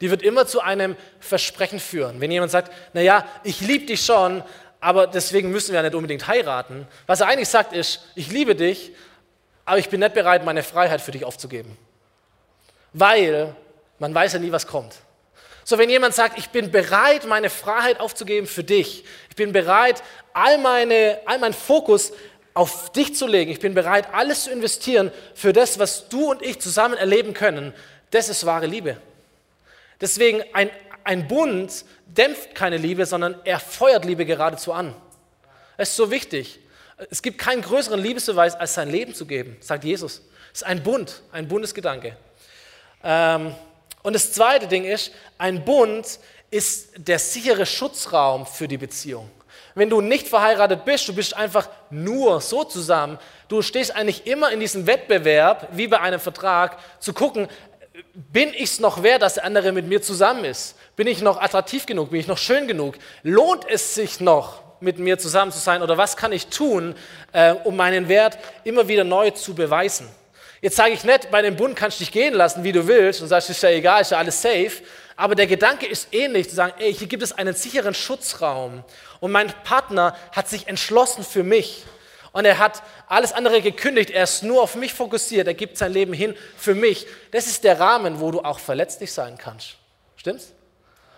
Die 0.00 0.12
wird 0.12 0.22
immer 0.22 0.46
zu 0.46 0.60
einem 0.60 0.94
Versprechen 1.18 1.80
führen. 1.80 2.20
Wenn 2.20 2.30
jemand 2.30 2.52
sagt, 2.52 2.70
naja, 2.92 3.26
ich 3.42 3.60
liebe 3.60 3.86
dich 3.86 4.04
schon, 4.04 4.44
aber 4.78 5.08
deswegen 5.08 5.50
müssen 5.50 5.72
wir 5.72 5.80
ja 5.80 5.82
nicht 5.82 5.96
unbedingt 5.96 6.28
heiraten. 6.28 6.86
Was 7.08 7.20
er 7.20 7.26
eigentlich 7.26 7.48
sagt 7.48 7.72
ist, 7.72 8.04
ich 8.14 8.30
liebe 8.30 8.54
dich, 8.54 8.92
aber 9.64 9.78
ich 9.78 9.88
bin 9.88 9.98
nicht 9.98 10.14
bereit, 10.14 10.44
meine 10.44 10.62
Freiheit 10.62 11.00
für 11.00 11.10
dich 11.10 11.24
aufzugeben. 11.24 11.76
Weil 12.92 13.56
man 13.98 14.14
weiß 14.14 14.34
ja 14.34 14.38
nie, 14.38 14.52
was 14.52 14.68
kommt. 14.68 14.94
So, 15.64 15.78
wenn 15.78 15.90
jemand 15.90 16.14
sagt, 16.14 16.38
ich 16.38 16.50
bin 16.50 16.70
bereit, 16.70 17.26
meine 17.26 17.50
Freiheit 17.50 17.98
aufzugeben 17.98 18.46
für 18.46 18.62
dich, 18.62 19.02
ich 19.30 19.34
bin 19.34 19.50
bereit, 19.50 20.04
all, 20.32 20.58
meine, 20.58 21.18
all 21.26 21.40
meinen 21.40 21.54
Fokus 21.54 22.12
auf 22.56 22.90
dich 22.90 23.14
zu 23.14 23.26
legen, 23.26 23.50
ich 23.50 23.60
bin 23.60 23.74
bereit, 23.74 24.08
alles 24.14 24.44
zu 24.44 24.50
investieren 24.50 25.12
für 25.34 25.52
das, 25.52 25.78
was 25.78 26.08
du 26.08 26.30
und 26.30 26.40
ich 26.40 26.58
zusammen 26.58 26.94
erleben 26.94 27.34
können, 27.34 27.74
das 28.12 28.30
ist 28.30 28.46
wahre 28.46 28.64
Liebe. 28.64 28.96
Deswegen, 30.00 30.42
ein, 30.54 30.70
ein 31.04 31.28
Bund 31.28 31.84
dämpft 32.06 32.54
keine 32.54 32.78
Liebe, 32.78 33.04
sondern 33.04 33.38
er 33.44 33.60
feuert 33.60 34.06
Liebe 34.06 34.24
geradezu 34.24 34.72
an. 34.72 34.94
Es 35.76 35.90
ist 35.90 35.96
so 35.96 36.10
wichtig. 36.10 36.58
Es 37.10 37.20
gibt 37.20 37.36
keinen 37.36 37.60
größeren 37.60 38.00
Liebesbeweis, 38.00 38.54
als 38.54 38.72
sein 38.72 38.90
Leben 38.90 39.14
zu 39.14 39.26
geben, 39.26 39.58
sagt 39.60 39.84
Jesus. 39.84 40.22
Es 40.54 40.62
ist 40.62 40.66
ein 40.66 40.82
Bund, 40.82 41.20
ein 41.32 41.48
Bundesgedanke. 41.48 42.16
Ähm, 43.04 43.54
und 44.02 44.14
das 44.14 44.32
zweite 44.32 44.66
Ding 44.66 44.84
ist, 44.84 45.12
ein 45.36 45.62
Bund 45.62 46.18
ist 46.50 46.92
der 46.96 47.18
sichere 47.18 47.66
Schutzraum 47.66 48.46
für 48.46 48.66
die 48.66 48.78
Beziehung. 48.78 49.30
Wenn 49.76 49.90
du 49.90 50.00
nicht 50.00 50.26
verheiratet 50.26 50.86
bist, 50.86 51.06
du 51.06 51.14
bist 51.14 51.36
einfach 51.36 51.68
nur 51.90 52.40
so 52.40 52.64
zusammen, 52.64 53.18
du 53.48 53.60
stehst 53.60 53.94
eigentlich 53.94 54.26
immer 54.26 54.50
in 54.50 54.58
diesem 54.58 54.86
Wettbewerb, 54.86 55.68
wie 55.72 55.86
bei 55.86 56.00
einem 56.00 56.18
Vertrag, 56.18 56.78
zu 56.98 57.12
gucken, 57.12 57.46
bin 58.14 58.54
ich 58.54 58.62
es 58.62 58.80
noch 58.80 59.02
wert, 59.02 59.20
dass 59.20 59.34
der 59.34 59.44
andere 59.44 59.72
mit 59.72 59.86
mir 59.86 60.00
zusammen 60.00 60.46
ist? 60.46 60.76
Bin 60.96 61.06
ich 61.06 61.20
noch 61.20 61.38
attraktiv 61.38 61.84
genug? 61.84 62.10
Bin 62.10 62.20
ich 62.20 62.26
noch 62.26 62.38
schön 62.38 62.66
genug? 62.66 62.94
Lohnt 63.22 63.68
es 63.68 63.94
sich 63.94 64.18
noch, 64.18 64.62
mit 64.80 64.98
mir 64.98 65.18
zusammen 65.18 65.52
zu 65.52 65.58
sein? 65.58 65.82
Oder 65.82 65.98
was 65.98 66.16
kann 66.16 66.32
ich 66.32 66.46
tun, 66.46 66.94
äh, 67.32 67.52
um 67.64 67.76
meinen 67.76 68.08
Wert 68.08 68.38
immer 68.64 68.88
wieder 68.88 69.04
neu 69.04 69.30
zu 69.32 69.54
beweisen? 69.54 70.08
Jetzt 70.62 70.76
sage 70.76 70.92
ich 70.92 71.04
nicht, 71.04 71.30
bei 71.30 71.42
dem 71.42 71.54
Bund 71.54 71.76
kannst 71.76 72.00
du 72.00 72.04
dich 72.04 72.12
gehen 72.12 72.32
lassen, 72.32 72.64
wie 72.64 72.72
du 72.72 72.86
willst, 72.86 73.20
und 73.20 73.28
sagst, 73.28 73.50
ist 73.50 73.62
ja 73.62 73.68
egal, 73.68 74.00
ist 74.00 74.12
ja 74.12 74.18
alles 74.18 74.40
safe. 74.40 74.72
Aber 75.14 75.34
der 75.34 75.46
Gedanke 75.46 75.86
ist 75.86 76.08
ähnlich, 76.12 76.48
zu 76.48 76.54
sagen, 76.54 76.74
ey, 76.78 76.92
hier 76.92 77.06
gibt 77.06 77.22
es 77.22 77.32
einen 77.32 77.54
sicheren 77.54 77.94
Schutzraum. 77.94 78.84
Und 79.26 79.32
mein 79.32 79.52
Partner 79.64 80.16
hat 80.30 80.48
sich 80.48 80.68
entschlossen 80.68 81.24
für 81.24 81.42
mich. 81.42 81.82
Und 82.30 82.44
er 82.44 82.58
hat 82.58 82.84
alles 83.08 83.32
andere 83.32 83.60
gekündigt. 83.60 84.10
Er 84.10 84.22
ist 84.22 84.44
nur 84.44 84.62
auf 84.62 84.76
mich 84.76 84.94
fokussiert. 84.94 85.48
Er 85.48 85.54
gibt 85.54 85.78
sein 85.78 85.92
Leben 85.92 86.12
hin 86.12 86.36
für 86.56 86.76
mich. 86.76 87.08
Das 87.32 87.48
ist 87.48 87.64
der 87.64 87.80
Rahmen, 87.80 88.20
wo 88.20 88.30
du 88.30 88.42
auch 88.42 88.60
verletzlich 88.60 89.12
sein 89.12 89.36
kannst. 89.36 89.78
Stimmt's? 90.14 90.52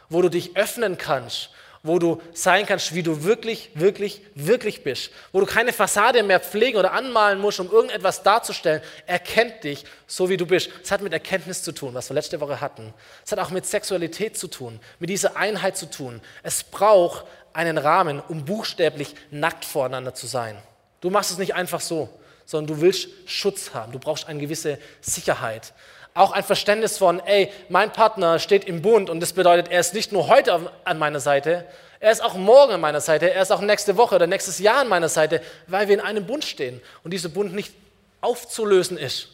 Wo 0.09 0.23
du 0.23 0.31
dich 0.31 0.57
öffnen 0.57 0.97
kannst 0.97 1.51
wo 1.83 1.99
du 1.99 2.21
sein 2.33 2.67
kannst, 2.67 2.95
wie 2.95 3.03
du 3.03 3.25
wirklich, 3.25 3.71
wirklich, 3.75 4.21
wirklich 4.35 4.83
bist, 4.83 5.11
wo 5.33 5.41
du 5.41 5.47
keine 5.47 5.73
Fassade 5.73 6.23
mehr 6.23 6.41
pflegen 6.41 6.79
oder 6.79 6.93
anmalen 6.93 7.39
musst, 7.39 7.61
um 7.61 7.71
irgendetwas 7.71 8.23
darzustellen. 8.23 8.83
Er 9.07 9.19
kennt 9.19 9.65
dich 9.65 9.85
so, 10.07 10.29
wie 10.29 10.37
du 10.37 10.47
bist. 10.47 10.71
Es 10.83 10.91
hat 10.91 11.03
mit 11.03 11.13
Erkenntnis 11.13 11.63
zu 11.63 11.73
tun, 11.73 11.95
was 11.95 12.11
wir 12.11 12.15
letzte 12.15 12.41
Woche 12.41 12.61
hatten. 12.61 12.93
Es 13.25 13.33
hat 13.33 13.39
auch 13.39 13.51
mit 13.51 13.67
Sexualität 13.67 14.37
zu 14.37 14.49
tun, 14.49 14.81
mit 14.99 15.11
dieser 15.11 15.37
Einheit 15.37 15.77
zu 15.77 15.87
tun. 15.91 16.21
Es 16.43 16.65
braucht 16.65 17.25
einen 17.59 17.77
Rahmen, 17.77 18.23
um 18.29 18.45
buchstäblich 18.45 19.15
nackt 19.31 19.65
voreinander 19.65 20.15
zu 20.15 20.27
sein. 20.27 20.57
Du 21.01 21.11
machst 21.11 21.31
es 21.31 21.39
nicht 21.39 21.55
einfach 21.55 21.81
so, 21.81 22.09
sondern 22.47 22.77
du 22.77 22.83
willst 22.83 23.09
Schutz 23.27 23.75
haben. 23.75 23.93
Du 23.93 23.99
brauchst 23.99 24.27
eine 24.27 24.41
gewisse 24.41 24.79
Sicherheit 25.01 25.75
auch 26.19 26.33
ein 26.33 26.43
Verständnis 26.43 26.99
von, 26.99 27.21
ey, 27.21 27.51
mein 27.69 27.93
Partner 27.93 28.39
steht 28.39 28.65
im 28.65 28.83
Bund 28.83 29.09
und 29.09 29.21
das 29.21 29.33
bedeutet, 29.33 29.71
er 29.71 29.81
ist 29.81 29.95
nicht 29.95 30.13
nur 30.13 30.29
heute 30.29 30.71
an 30.85 30.99
meiner 30.99 31.21
Seite, 31.21 31.65
er 32.01 32.11
ist 32.11 32.23
auch 32.23 32.35
morgen 32.35 32.73
an 32.73 32.81
meiner 32.81 33.01
Seite, 33.01 33.31
er 33.31 33.43
ist 33.43 33.53
auch 33.53 33.61
nächste 33.61 33.97
Woche 33.97 34.17
oder 34.17 34.27
nächstes 34.27 34.59
Jahr 34.59 34.81
an 34.81 34.89
meiner 34.89 35.09
Seite, 35.09 35.41
weil 35.69 35.89
wir 35.89 35.95
in 35.95 36.01
einem 36.01 36.27
Bund 36.27 36.45
stehen 36.45 36.81
und 37.05 37.13
dieser 37.13 37.29
Bund 37.29 37.55
nicht 37.55 37.73
aufzulösen 38.21 38.99
ist. 38.99 39.29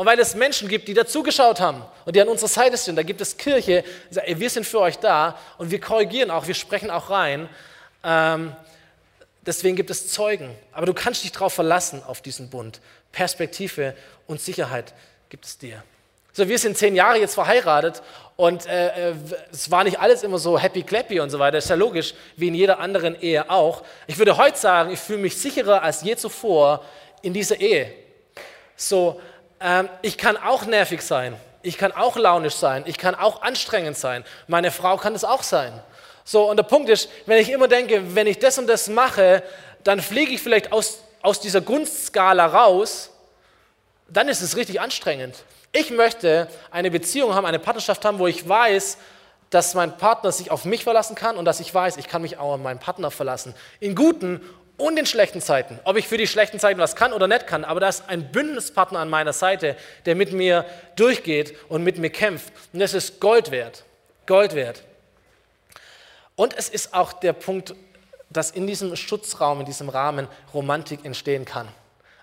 Und 0.00 0.06
weil 0.06 0.18
es 0.18 0.34
Menschen 0.34 0.66
gibt, 0.66 0.88
die 0.88 0.94
dazugeschaut 0.94 1.60
haben 1.60 1.84
und 2.06 2.16
die 2.16 2.22
an 2.22 2.28
unserer 2.28 2.48
Seite 2.48 2.78
sind, 2.78 2.96
da 2.96 3.02
gibt 3.02 3.20
es 3.20 3.36
Kirche, 3.36 3.84
die 4.08 4.14
sagt, 4.14 4.28
ey, 4.28 4.40
wir 4.40 4.48
sind 4.48 4.64
für 4.64 4.80
euch 4.80 4.96
da 4.96 5.38
und 5.58 5.70
wir 5.70 5.78
korrigieren 5.78 6.30
auch, 6.30 6.46
wir 6.46 6.54
sprechen 6.54 6.90
auch 6.90 7.10
rein. 7.10 7.50
Ähm, 8.02 8.56
deswegen 9.44 9.76
gibt 9.76 9.90
es 9.90 10.10
Zeugen. 10.10 10.56
Aber 10.72 10.86
du 10.86 10.94
kannst 10.94 11.22
dich 11.22 11.32
darauf 11.32 11.52
verlassen, 11.52 12.02
auf 12.02 12.22
diesen 12.22 12.48
Bund. 12.48 12.80
Perspektive 13.12 13.94
und 14.26 14.40
Sicherheit 14.40 14.94
gibt 15.28 15.44
es 15.44 15.58
dir. 15.58 15.84
So, 16.32 16.48
wir 16.48 16.58
sind 16.58 16.78
zehn 16.78 16.94
Jahre 16.94 17.18
jetzt 17.18 17.34
verheiratet 17.34 18.00
und 18.36 18.64
äh, 18.64 19.10
äh, 19.10 19.14
es 19.52 19.70
war 19.70 19.84
nicht 19.84 20.00
alles 20.00 20.22
immer 20.22 20.38
so 20.38 20.58
happy 20.58 20.82
clappy 20.82 21.20
und 21.20 21.28
so 21.28 21.38
weiter. 21.38 21.58
Ist 21.58 21.68
ja 21.68 21.76
logisch, 21.76 22.14
wie 22.36 22.48
in 22.48 22.54
jeder 22.54 22.80
anderen 22.80 23.20
Ehe 23.20 23.50
auch. 23.50 23.82
Ich 24.06 24.16
würde 24.16 24.38
heute 24.38 24.56
sagen, 24.56 24.92
ich 24.92 24.98
fühle 24.98 25.18
mich 25.18 25.36
sicherer 25.36 25.82
als 25.82 26.00
je 26.00 26.16
zuvor 26.16 26.86
in 27.20 27.34
dieser 27.34 27.60
Ehe. 27.60 27.92
So, 28.76 29.20
ähm, 29.60 29.88
ich 30.02 30.18
kann 30.18 30.36
auch 30.36 30.64
nervig 30.64 31.02
sein, 31.02 31.36
ich 31.62 31.76
kann 31.76 31.92
auch 31.92 32.16
launisch 32.16 32.54
sein, 32.54 32.84
ich 32.86 32.98
kann 32.98 33.14
auch 33.14 33.42
anstrengend 33.42 33.96
sein. 33.96 34.24
Meine 34.48 34.70
Frau 34.70 34.96
kann 34.96 35.14
es 35.14 35.24
auch 35.24 35.42
sein. 35.42 35.72
So, 36.24 36.48
und 36.48 36.56
der 36.56 36.64
Punkt 36.64 36.88
ist, 36.88 37.08
wenn 37.26 37.38
ich 37.38 37.50
immer 37.50 37.68
denke, 37.68 38.14
wenn 38.14 38.26
ich 38.26 38.38
das 38.38 38.58
und 38.58 38.66
das 38.66 38.88
mache, 38.88 39.42
dann 39.84 40.00
fliege 40.00 40.32
ich 40.32 40.42
vielleicht 40.42 40.72
aus, 40.72 41.00
aus 41.22 41.40
dieser 41.40 41.60
Gunstskala 41.60 42.46
raus, 42.46 43.10
dann 44.08 44.28
ist 44.28 44.40
es 44.40 44.56
richtig 44.56 44.80
anstrengend. 44.80 45.36
Ich 45.72 45.90
möchte 45.90 46.48
eine 46.70 46.90
Beziehung 46.90 47.34
haben, 47.34 47.46
eine 47.46 47.58
Partnerschaft 47.58 48.04
haben, 48.04 48.18
wo 48.18 48.26
ich 48.26 48.48
weiß, 48.48 48.98
dass 49.50 49.74
mein 49.74 49.96
Partner 49.96 50.32
sich 50.32 50.50
auf 50.50 50.64
mich 50.64 50.84
verlassen 50.84 51.16
kann 51.16 51.36
und 51.36 51.44
dass 51.44 51.60
ich 51.60 51.74
weiß, 51.74 51.96
ich 51.96 52.08
kann 52.08 52.22
mich 52.22 52.38
auch 52.38 52.54
auf 52.54 52.60
meinen 52.60 52.78
Partner 52.78 53.10
verlassen. 53.10 53.54
In 53.80 53.94
guten 53.94 54.40
und 54.80 54.98
in 54.98 55.06
schlechten 55.06 55.40
Zeiten. 55.40 55.78
Ob 55.84 55.96
ich 55.96 56.08
für 56.08 56.16
die 56.16 56.26
schlechten 56.26 56.58
Zeiten 56.58 56.80
was 56.80 56.96
kann 56.96 57.12
oder 57.12 57.28
nicht 57.28 57.46
kann, 57.46 57.64
aber 57.64 57.80
da 57.80 57.88
ist 57.88 58.08
ein 58.08 58.32
Bündnispartner 58.32 58.98
an 58.98 59.10
meiner 59.10 59.32
Seite, 59.32 59.76
der 60.06 60.14
mit 60.14 60.32
mir 60.32 60.64
durchgeht 60.96 61.54
und 61.68 61.84
mit 61.84 61.98
mir 61.98 62.10
kämpft. 62.10 62.52
Und 62.72 62.80
das 62.80 62.94
ist 62.94 63.20
Gold 63.20 63.50
wert. 63.50 63.84
Gold 64.26 64.54
wert. 64.54 64.82
Und 66.34 66.56
es 66.56 66.68
ist 66.68 66.94
auch 66.94 67.12
der 67.12 67.34
Punkt, 67.34 67.74
dass 68.30 68.50
in 68.50 68.66
diesem 68.66 68.96
Schutzraum, 68.96 69.60
in 69.60 69.66
diesem 69.66 69.88
Rahmen 69.88 70.28
Romantik 70.54 71.04
entstehen 71.04 71.44
kann. 71.44 71.68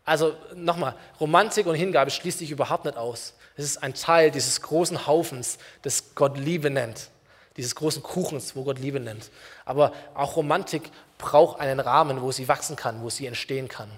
Also 0.06 0.36
nochmal, 0.56 0.96
Romantik 1.20 1.68
und 1.68 1.76
Hingabe 1.76 2.10
schließt 2.10 2.40
sich 2.40 2.50
überhaupt 2.50 2.86
nicht 2.86 2.98
aus. 2.98 3.34
Es 3.58 3.66
ist 3.66 3.84
ein 3.84 3.94
Teil 3.94 4.32
dieses 4.32 4.62
großen 4.62 5.06
Haufens, 5.06 5.58
das 5.82 6.16
Gott 6.16 6.38
Liebe 6.38 6.70
nennt. 6.70 7.10
Dieses 7.58 7.76
großen 7.76 8.04
Kuchens, 8.04 8.56
wo 8.56 8.64
Gott 8.64 8.80
Liebe 8.80 9.00
nennt. 9.00 9.30
Aber 9.66 9.92
auch 10.14 10.36
Romantik 10.36 10.92
braucht 11.18 11.60
einen 11.60 11.80
Rahmen, 11.80 12.22
wo 12.22 12.32
sie 12.32 12.48
wachsen 12.48 12.76
kann, 12.76 13.02
wo 13.02 13.10
sie 13.10 13.26
entstehen 13.26 13.68
kann. 13.68 13.90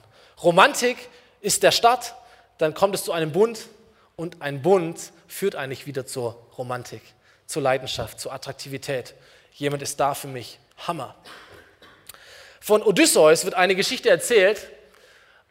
Romantik 0.42 1.10
ist 1.42 1.64
der 1.64 1.72
Start, 1.72 2.16
dann 2.58 2.74
kommt 2.74 2.96
es 2.96 3.04
zu 3.04 3.12
einem 3.12 3.32
Bund 3.32 3.68
und 4.16 4.42
ein 4.42 4.62
Bund 4.62 5.12
führt 5.28 5.56
eigentlich 5.56 5.86
wieder 5.86 6.06
zur 6.06 6.38
Romantik, 6.58 7.02
zur 7.46 7.62
Leidenschaft, 7.62 8.20
zur 8.20 8.34
Attraktivität. 8.34 9.14
Jemand 9.54 9.82
ist 9.82 10.00
da 10.00 10.14
für 10.14 10.28
mich. 10.28 10.60
Hammer. 10.88 11.16
Von 12.60 12.82
Odysseus 12.84 13.46
wird 13.46 13.56
eine 13.56 13.76
Geschichte 13.76 14.10
erzählt, 14.10 14.68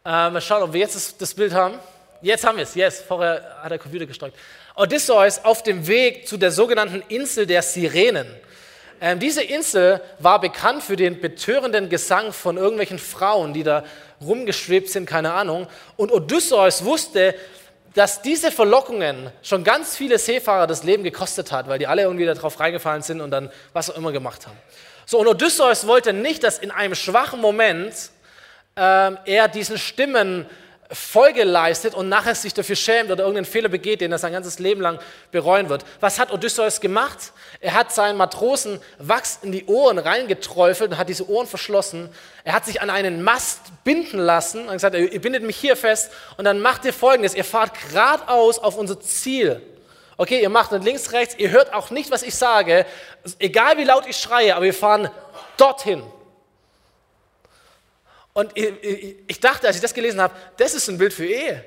äh, 0.05 0.31
mal 0.31 0.40
schauen, 0.40 0.62
ob 0.62 0.73
wir 0.73 0.81
jetzt 0.81 0.97
das, 0.97 1.16
das 1.16 1.35
Bild 1.35 1.53
haben. 1.53 1.79
Jetzt 2.20 2.44
haben 2.44 2.57
wir 2.57 2.64
es, 2.64 2.74
yes, 2.74 3.02
vorher 3.07 3.59
hat 3.62 3.70
der 3.70 3.78
Computer 3.78 4.07
gesteuert. 4.07 4.35
Odysseus 4.74 5.44
auf 5.44 5.62
dem 5.62 5.87
Weg 5.87 6.26
zu 6.26 6.37
der 6.37 6.50
sogenannten 6.50 7.02
Insel 7.09 7.46
der 7.46 7.62
Sirenen. 7.62 8.26
Ähm, 9.00 9.20
diese 9.20 9.42
Insel 9.42 10.00
war 10.18 10.40
bekannt 10.40 10.83
für 10.83 10.96
den 10.96 11.20
betörenden 11.20 11.88
Gesang 11.88 12.33
von 12.33 12.57
irgendwelchen 12.57 12.98
Frauen, 12.98 13.54
die 13.54 13.62
da 13.62 13.85
rumgeschwebt 14.20 14.88
sind, 14.88 15.07
keine 15.07 15.33
Ahnung. 15.33 15.68
Und 15.96 16.11
Odysseus 16.11 16.85
wusste, 16.85 17.37
dass 17.94 18.20
diese 18.20 18.50
Verlockungen 18.50 19.31
schon 19.42 19.62
ganz 19.62 19.96
viele 19.96 20.18
Seefahrer 20.18 20.66
das 20.66 20.83
Leben 20.83 21.04
gekostet 21.04 21.52
hat, 21.52 21.68
weil 21.68 21.78
die 21.78 21.87
alle 21.87 22.02
irgendwie 22.02 22.26
darauf 22.26 22.59
reingefallen 22.59 23.02
sind 23.02 23.20
und 23.20 23.31
dann 23.31 23.50
was 23.72 23.90
auch 23.90 23.96
immer 23.96 24.11
gemacht 24.11 24.46
haben. 24.46 24.59
So, 25.07 25.20
und 25.20 25.28
Odysseus 25.28 25.87
wollte 25.87 26.12
nicht, 26.12 26.42
dass 26.42 26.59
in 26.59 26.72
einem 26.72 26.96
schwachen 26.96 27.40
Moment 27.40 27.94
ähm, 28.76 29.18
er 29.24 29.48
diesen 29.48 29.78
Stimmen 29.78 30.46
Folge 30.90 31.44
leistet 31.44 31.94
und 31.94 32.09
nachher 32.09 32.35
sich 32.35 32.55
dafür 32.55 32.77
schämt 32.77 33.11
oder 33.11 33.24
irgendeinen 33.24 33.44
Fehler 33.44 33.68
begeht, 33.68 34.01
den 34.01 34.11
er 34.11 34.18
sein 34.18 34.33
ganzes 34.33 34.59
Leben 34.59 34.81
lang 34.81 34.98
bereuen 35.31 35.68
wird. 35.68 35.85
Was 36.01 36.18
hat 36.18 36.33
Odysseus 36.33 36.81
gemacht? 36.81 37.33
Er 37.61 37.74
hat 37.74 37.92
seinen 37.92 38.16
Matrosen 38.16 38.81
Wachs 38.98 39.40
in 39.42 39.53
die 39.53 39.66
Ohren 39.66 39.98
reingeträufelt 39.98 40.92
und 40.92 40.98
hat 40.98 41.11
diese 41.11 41.29
Ohren 41.29 41.46
verschlossen. 41.46 42.09
Er 42.42 42.55
hat 42.55 42.64
sich 42.64 42.81
an 42.81 42.88
einen 42.88 43.22
Mast 43.22 43.61
binden 43.85 44.18
lassen 44.18 44.66
und 44.66 44.72
gesagt, 44.72 44.96
ihr 44.96 45.20
bindet 45.20 45.42
mich 45.42 45.57
hier 45.57 45.77
fest 45.77 46.11
und 46.38 46.46
dann 46.46 46.61
macht 46.61 46.87
ihr 46.87 46.94
folgendes, 46.94 47.35
ihr 47.35 47.44
fahrt 47.44 47.72
geradeaus 47.90 48.59
auf 48.59 48.79
unser 48.79 48.98
Ziel. 48.98 49.61
Okay, 50.16 50.40
ihr 50.40 50.48
macht 50.48 50.72
nicht 50.72 50.85
links, 50.85 51.12
rechts, 51.12 51.35
ihr 51.37 51.51
hört 51.51 51.74
auch 51.74 51.90
nicht, 51.90 52.11
was 52.11 52.22
ich 52.22 52.35
sage, 52.35 52.87
egal 53.38 53.77
wie 53.77 53.85
laut 53.85 54.05
ich 54.09 54.16
schreie, 54.16 54.57
aber 54.57 54.64
wir 54.64 54.74
fahren 54.74 55.11
dorthin. 55.59 56.03
Und 58.38 58.53
ich 58.55 59.40
dachte, 59.40 59.66
als 59.66 59.74
ich 59.74 59.83
das 59.83 59.92
gelesen 59.92 60.20
habe, 60.20 60.33
das 60.59 60.72
ist 60.72 60.88
ein 60.88 60.96
Bild 60.96 61.12
für 61.12 61.27
Ehe. 61.27 61.64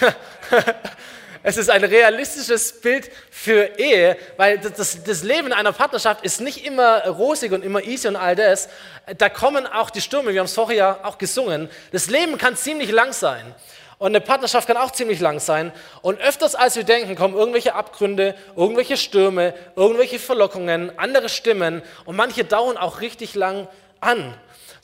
es 1.42 1.58
ist 1.58 1.68
ein 1.68 1.84
realistisches 1.84 2.80
Bild 2.80 3.10
für 3.30 3.78
Ehe, 3.78 4.16
weil 4.38 4.56
das, 4.56 5.04
das, 5.04 5.22
Leben 5.22 5.48
in 5.48 5.52
einer 5.52 5.72
Partnerschaft 5.72 6.24
ist 6.24 6.40
nicht 6.40 6.64
immer 6.64 7.06
rosig 7.08 7.52
und 7.52 7.62
immer 7.62 7.82
easy 7.82 8.08
und 8.08 8.16
all 8.16 8.34
das. 8.36 8.70
Da 9.18 9.28
kommen 9.28 9.66
auch 9.66 9.90
die 9.90 10.00
Stürme, 10.00 10.32
wir 10.32 10.40
haben 10.40 10.46
es 10.46 10.54
vorher 10.54 10.76
ja 10.76 11.00
auch 11.02 11.18
gesungen. 11.18 11.68
Das 11.92 12.08
Leben 12.08 12.38
kann 12.38 12.56
ziemlich 12.56 12.90
lang 12.90 13.12
sein. 13.12 13.54
Und 13.98 14.06
eine 14.06 14.22
Partnerschaft 14.22 14.66
kann 14.66 14.78
auch 14.78 14.92
ziemlich 14.92 15.20
lang 15.20 15.40
sein. 15.40 15.72
Und 16.00 16.22
öfters 16.22 16.54
als 16.54 16.76
wir 16.76 16.84
denken, 16.84 17.16
kommen 17.16 17.34
irgendwelche 17.34 17.74
Abgründe, 17.74 18.34
irgendwelche 18.56 18.96
Stürme, 18.96 19.52
irgendwelche 19.76 20.18
Verlockungen, 20.18 20.98
andere 20.98 21.28
Stimmen. 21.28 21.82
Und 22.06 22.16
manche 22.16 22.44
dauern 22.44 22.78
auch 22.78 23.02
richtig 23.02 23.34
lang 23.34 23.68
an. 24.00 24.34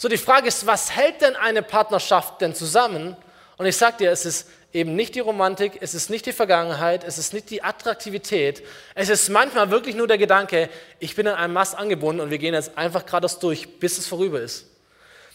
So, 0.00 0.08
die 0.08 0.16
Frage 0.16 0.48
ist, 0.48 0.66
was 0.66 0.96
hält 0.96 1.20
denn 1.20 1.36
eine 1.36 1.60
Partnerschaft 1.60 2.40
denn 2.40 2.54
zusammen? 2.54 3.14
Und 3.58 3.66
ich 3.66 3.76
sage 3.76 3.98
dir, 3.98 4.10
es 4.10 4.24
ist 4.24 4.48
eben 4.72 4.96
nicht 4.96 5.14
die 5.14 5.20
Romantik, 5.20 5.72
es 5.82 5.92
ist 5.92 6.08
nicht 6.08 6.24
die 6.24 6.32
Vergangenheit, 6.32 7.04
es 7.04 7.18
ist 7.18 7.34
nicht 7.34 7.50
die 7.50 7.62
Attraktivität. 7.62 8.62
Es 8.94 9.10
ist 9.10 9.28
manchmal 9.28 9.70
wirklich 9.70 9.94
nur 9.94 10.08
der 10.08 10.16
Gedanke, 10.16 10.70
ich 11.00 11.14
bin 11.16 11.28
an 11.28 11.34
einem 11.34 11.52
Mast 11.52 11.76
angebunden 11.76 12.22
und 12.22 12.30
wir 12.30 12.38
gehen 12.38 12.54
jetzt 12.54 12.78
einfach 12.78 13.04
geradeaus 13.04 13.40
durch, 13.40 13.78
bis 13.78 13.98
es 13.98 14.06
vorüber 14.06 14.40
ist. 14.40 14.64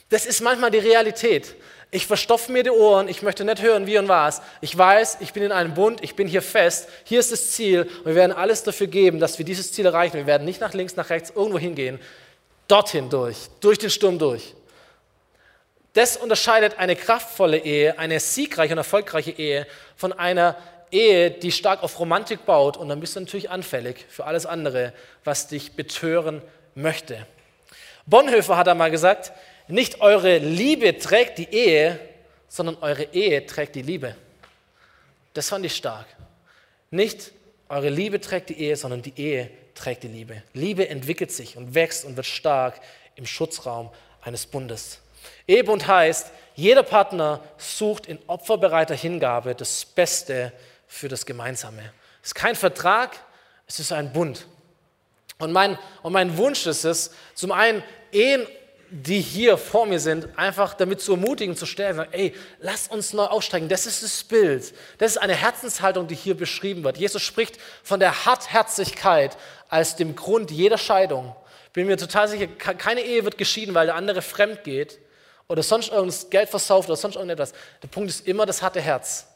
Das 0.10 0.26
ist 0.26 0.42
manchmal 0.42 0.72
die 0.72 0.80
Realität. 0.80 1.54
Ich 1.92 2.08
verstopfe 2.08 2.52
mir 2.52 2.64
die 2.64 2.72
Ohren, 2.72 3.08
ich 3.08 3.22
möchte 3.22 3.46
nicht 3.46 3.62
hören, 3.62 3.86
wie 3.86 4.00
und 4.00 4.08
was. 4.08 4.42
Ich 4.62 4.76
weiß, 4.76 5.18
ich 5.20 5.32
bin 5.32 5.44
in 5.44 5.52
einem 5.52 5.76
Bund, 5.76 6.04
ich 6.04 6.16
bin 6.16 6.28
hier 6.28 6.42
fest, 6.42 6.90
hier 7.04 7.20
ist 7.20 7.32
das 7.32 7.52
Ziel 7.52 7.84
und 8.00 8.08
wir 8.08 8.16
werden 8.16 8.32
alles 8.32 8.64
dafür 8.64 8.88
geben, 8.88 9.20
dass 9.20 9.38
wir 9.38 9.46
dieses 9.46 9.72
Ziel 9.72 9.86
erreichen. 9.86 10.18
Wir 10.18 10.26
werden 10.26 10.44
nicht 10.44 10.60
nach 10.60 10.74
links, 10.74 10.96
nach 10.96 11.12
rechts, 11.12 11.32
irgendwo 11.36 11.60
hingehen, 11.60 12.00
dorthin 12.68 13.10
durch, 13.10 13.38
durch 13.60 13.78
den 13.78 13.90
Sturm 13.90 14.20
durch. 14.20 14.54
Das 15.94 16.18
unterscheidet 16.18 16.78
eine 16.78 16.96
kraftvolle 16.96 17.58
Ehe, 17.58 17.98
eine 17.98 18.20
siegreiche 18.20 18.74
und 18.74 18.80
erfolgreiche 18.80 19.32
Ehe 19.32 19.66
von 19.96 20.12
einer 20.12 20.58
Ehe, 20.92 21.32
die 21.32 21.52
stark 21.52 21.84
auf 21.84 22.00
Romantik 22.00 22.46
baut 22.46 22.78
und 22.78 22.90
dann 22.90 23.00
bist 23.00 23.16
du 23.16 23.22
natürlich 23.22 23.50
anfällig 23.50 24.06
für 24.10 24.26
alles 24.26 24.46
andere, 24.46 24.94
was 25.24 25.48
dich 25.48 25.74
betören 25.74 26.42
möchte. 26.74 27.26
Bonhoeffer 28.06 28.58
hat 28.58 28.68
einmal 28.68 28.92
gesagt, 28.92 29.32
nicht 29.68 30.02
eure 30.02 30.38
Liebe 30.38 30.98
trägt 30.98 31.38
die 31.38 31.50
Ehe, 31.50 32.00
sondern 32.48 32.78
eure 32.82 33.04
Ehe 33.14 33.46
trägt 33.46 33.76
die 33.76 33.82
Liebe. 33.82 34.16
Das 35.34 35.50
fand 35.50 35.66
ich 35.66 35.76
stark. 35.76 36.06
Nicht 36.92 37.32
eure 37.68 37.90
Liebe 37.90 38.22
trägt 38.22 38.50
die 38.50 38.60
Ehe, 38.60 38.76
sondern 38.76 39.02
die 39.02 39.14
Ehe 39.18 39.50
trägt 39.76 40.04
die 40.04 40.08
Liebe. 40.08 40.42
Liebe 40.54 40.90
entwickelt 40.90 41.32
sich 41.32 41.58
und 41.58 41.76
wächst 41.76 42.06
und 42.06 42.16
wird 42.16 42.26
stark 42.26 42.80
im 43.16 43.26
Schutzraum 43.26 43.92
eines 44.22 44.46
Bundes. 44.46 45.00
Ehebund 45.48 45.88
heißt, 45.88 46.32
jeder 46.56 46.84
Partner 46.84 47.44
sucht 47.58 48.08
in 48.08 48.18
opferbereiter 48.28 48.96
Hingabe 48.96 49.54
das 49.54 49.86
Beste 49.86 50.52
für 50.88 51.10
das 51.10 51.26
Gemeinsame. 51.26 51.92
Es 52.22 52.30
ist 52.30 52.36
kein 52.36 52.56
Vertrag, 52.56 53.20
es 53.68 53.80
ist 53.80 53.92
ein 53.92 54.12
Bund. 54.14 54.48
Und 55.38 55.52
mein, 55.52 55.78
und 56.02 56.14
mein 56.14 56.38
Wunsch 56.38 56.66
ist 56.66 56.86
es, 56.86 57.12
zum 57.34 57.52
einen 57.52 57.84
Ehen 58.12 58.48
die 58.98 59.20
hier 59.20 59.58
vor 59.58 59.86
mir 59.86 60.00
sind, 60.00 60.30
einfach 60.38 60.74
damit 60.74 61.02
zu 61.02 61.12
ermutigen, 61.12 61.58
zu 61.58 61.66
stärken, 61.66 62.06
ey, 62.12 62.34
lass 62.60 62.88
uns 62.88 63.12
neu 63.12 63.26
aussteigen. 63.26 63.68
Das 63.68 63.86
ist 63.86 64.04
das 64.04 64.24
Bild. 64.24 64.74
Das 65.00 65.12
ist 65.12 65.18
eine 65.18 65.36
Herzenshaltung, 65.36 66.08
die 66.08 66.16
hier 66.16 66.38
beschrieben 66.38 66.86
wird. 66.86 66.96
Jesus 66.96 67.22
spricht 67.22 67.58
von 67.84 68.00
der 68.00 68.26
Hartherzigkeit 68.26 69.36
als 69.68 69.98
dem 69.98 70.16
Grund 70.16 70.50
jeder 70.50 70.78
Scheidung. 70.78 71.36
Bin 71.74 71.88
mir 71.88 71.98
total 71.98 72.30
sicher, 72.30 72.48
keine 72.48 73.02
Ehe 73.02 73.26
wird 73.26 73.38
geschieden, 73.38 73.76
weil 73.76 73.88
der 73.88 73.96
andere 73.96 74.22
fremd 74.22 74.64
geht 74.64 74.98
oder 75.50 75.62
sonst 75.62 75.92
irgendwas 75.92 76.30
Geld 76.30 76.48
versauft 76.48 76.88
oder 76.88 76.96
sonst 76.96 77.16
irgendetwas. 77.16 77.52
Der 77.84 77.90
Punkt 77.90 78.10
ist 78.10 78.26
immer 78.26 78.46
das 78.46 78.62
harte 78.62 78.80
Herz. 78.80 79.28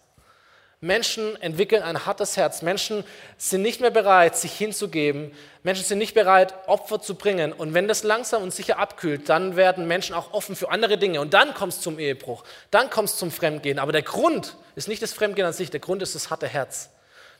Menschen 0.81 1.35
entwickeln 1.41 1.83
ein 1.83 2.05
hartes 2.05 2.37
Herz. 2.37 2.61
Menschen 2.61 3.03
sind 3.37 3.63
nicht 3.63 3.81
mehr 3.81 3.91
bereit, 3.91 4.37
sich 4.37 4.53
hinzugeben. 4.53 5.33
Menschen 5.61 5.83
sind 5.83 5.97
nicht 5.97 6.13
bereit, 6.13 6.53
Opfer 6.67 7.01
zu 7.01 7.15
bringen. 7.15 7.51
Und 7.51 7.73
wenn 7.73 7.89
das 7.89 8.03
langsam 8.03 8.43
und 8.43 8.53
sicher 8.53 8.79
abkühlt, 8.79 9.27
dann 9.27 9.57
werden 9.57 9.89
Menschen 9.89 10.15
auch 10.15 10.31
offen 10.31 10.55
für 10.55 10.71
andere 10.71 10.97
Dinge. 10.97 11.19
Und 11.19 11.33
dann 11.33 11.53
kommt 11.53 11.73
es 11.73 11.81
zum 11.81 11.99
Ehebruch. 11.99 12.45
Dann 12.71 12.89
kommt 12.89 13.09
es 13.09 13.17
zum 13.17 13.29
Fremdgehen. 13.29 13.77
Aber 13.77 13.91
der 13.91 14.03
Grund 14.03 14.55
ist 14.75 14.87
nicht 14.87 15.01
das 15.01 15.11
Fremdgehen 15.11 15.47
an 15.47 15.53
sich. 15.53 15.69
Der 15.69 15.81
Grund 15.81 16.01
ist 16.01 16.15
das 16.15 16.29
harte 16.29 16.47
Herz. 16.47 16.89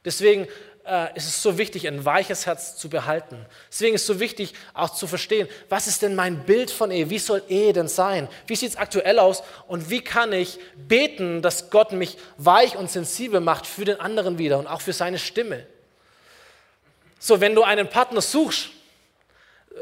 Deswegen 0.04 0.48
äh, 0.86 1.16
ist 1.16 1.28
es 1.28 1.42
so 1.42 1.58
wichtig, 1.58 1.88
ein 1.88 2.04
weiches 2.06 2.46
Herz 2.46 2.76
zu 2.76 2.90
behalten. 2.90 3.46
Deswegen 3.70 3.96
ist 3.96 4.02
es 4.02 4.08
so 4.08 4.20
wichtig, 4.20 4.54
auch 4.74 4.90
zu 4.90 5.08
verstehen, 5.08 5.48
was 5.70 5.88
ist 5.88 6.02
denn 6.02 6.16
mein 6.16 6.46
Bild 6.46 6.72
von 6.72 6.92
Ehe? 6.92 7.10
Wie 7.10 7.20
soll 7.20 7.44
Ehe 7.48 7.74
denn 7.74 7.88
sein? 7.88 8.28
Wie 8.48 8.56
sieht 8.56 8.70
es 8.70 8.76
aktuell 8.76 9.20
aus? 9.20 9.44
Und 9.68 9.90
wie 9.90 10.02
kann 10.02 10.34
ich 10.34 10.60
beten, 10.76 11.42
dass 11.42 11.70
Gott 11.70 11.92
mich 11.92 12.18
weich 12.38 12.76
und 12.76 12.90
sensibel 12.90 13.40
macht 13.40 13.68
für 13.68 13.86
den 13.86 14.00
anderen 14.00 14.38
wieder 14.38 14.60
und 14.60 14.68
auch 14.68 14.82
für 14.82 14.94
seine 14.94 15.20
Stimme? 15.20 15.66
So, 17.20 17.42
wenn 17.42 17.54
du 17.54 17.64
einen 17.64 17.90
Partner 17.90 18.22
suchst, 18.22 18.70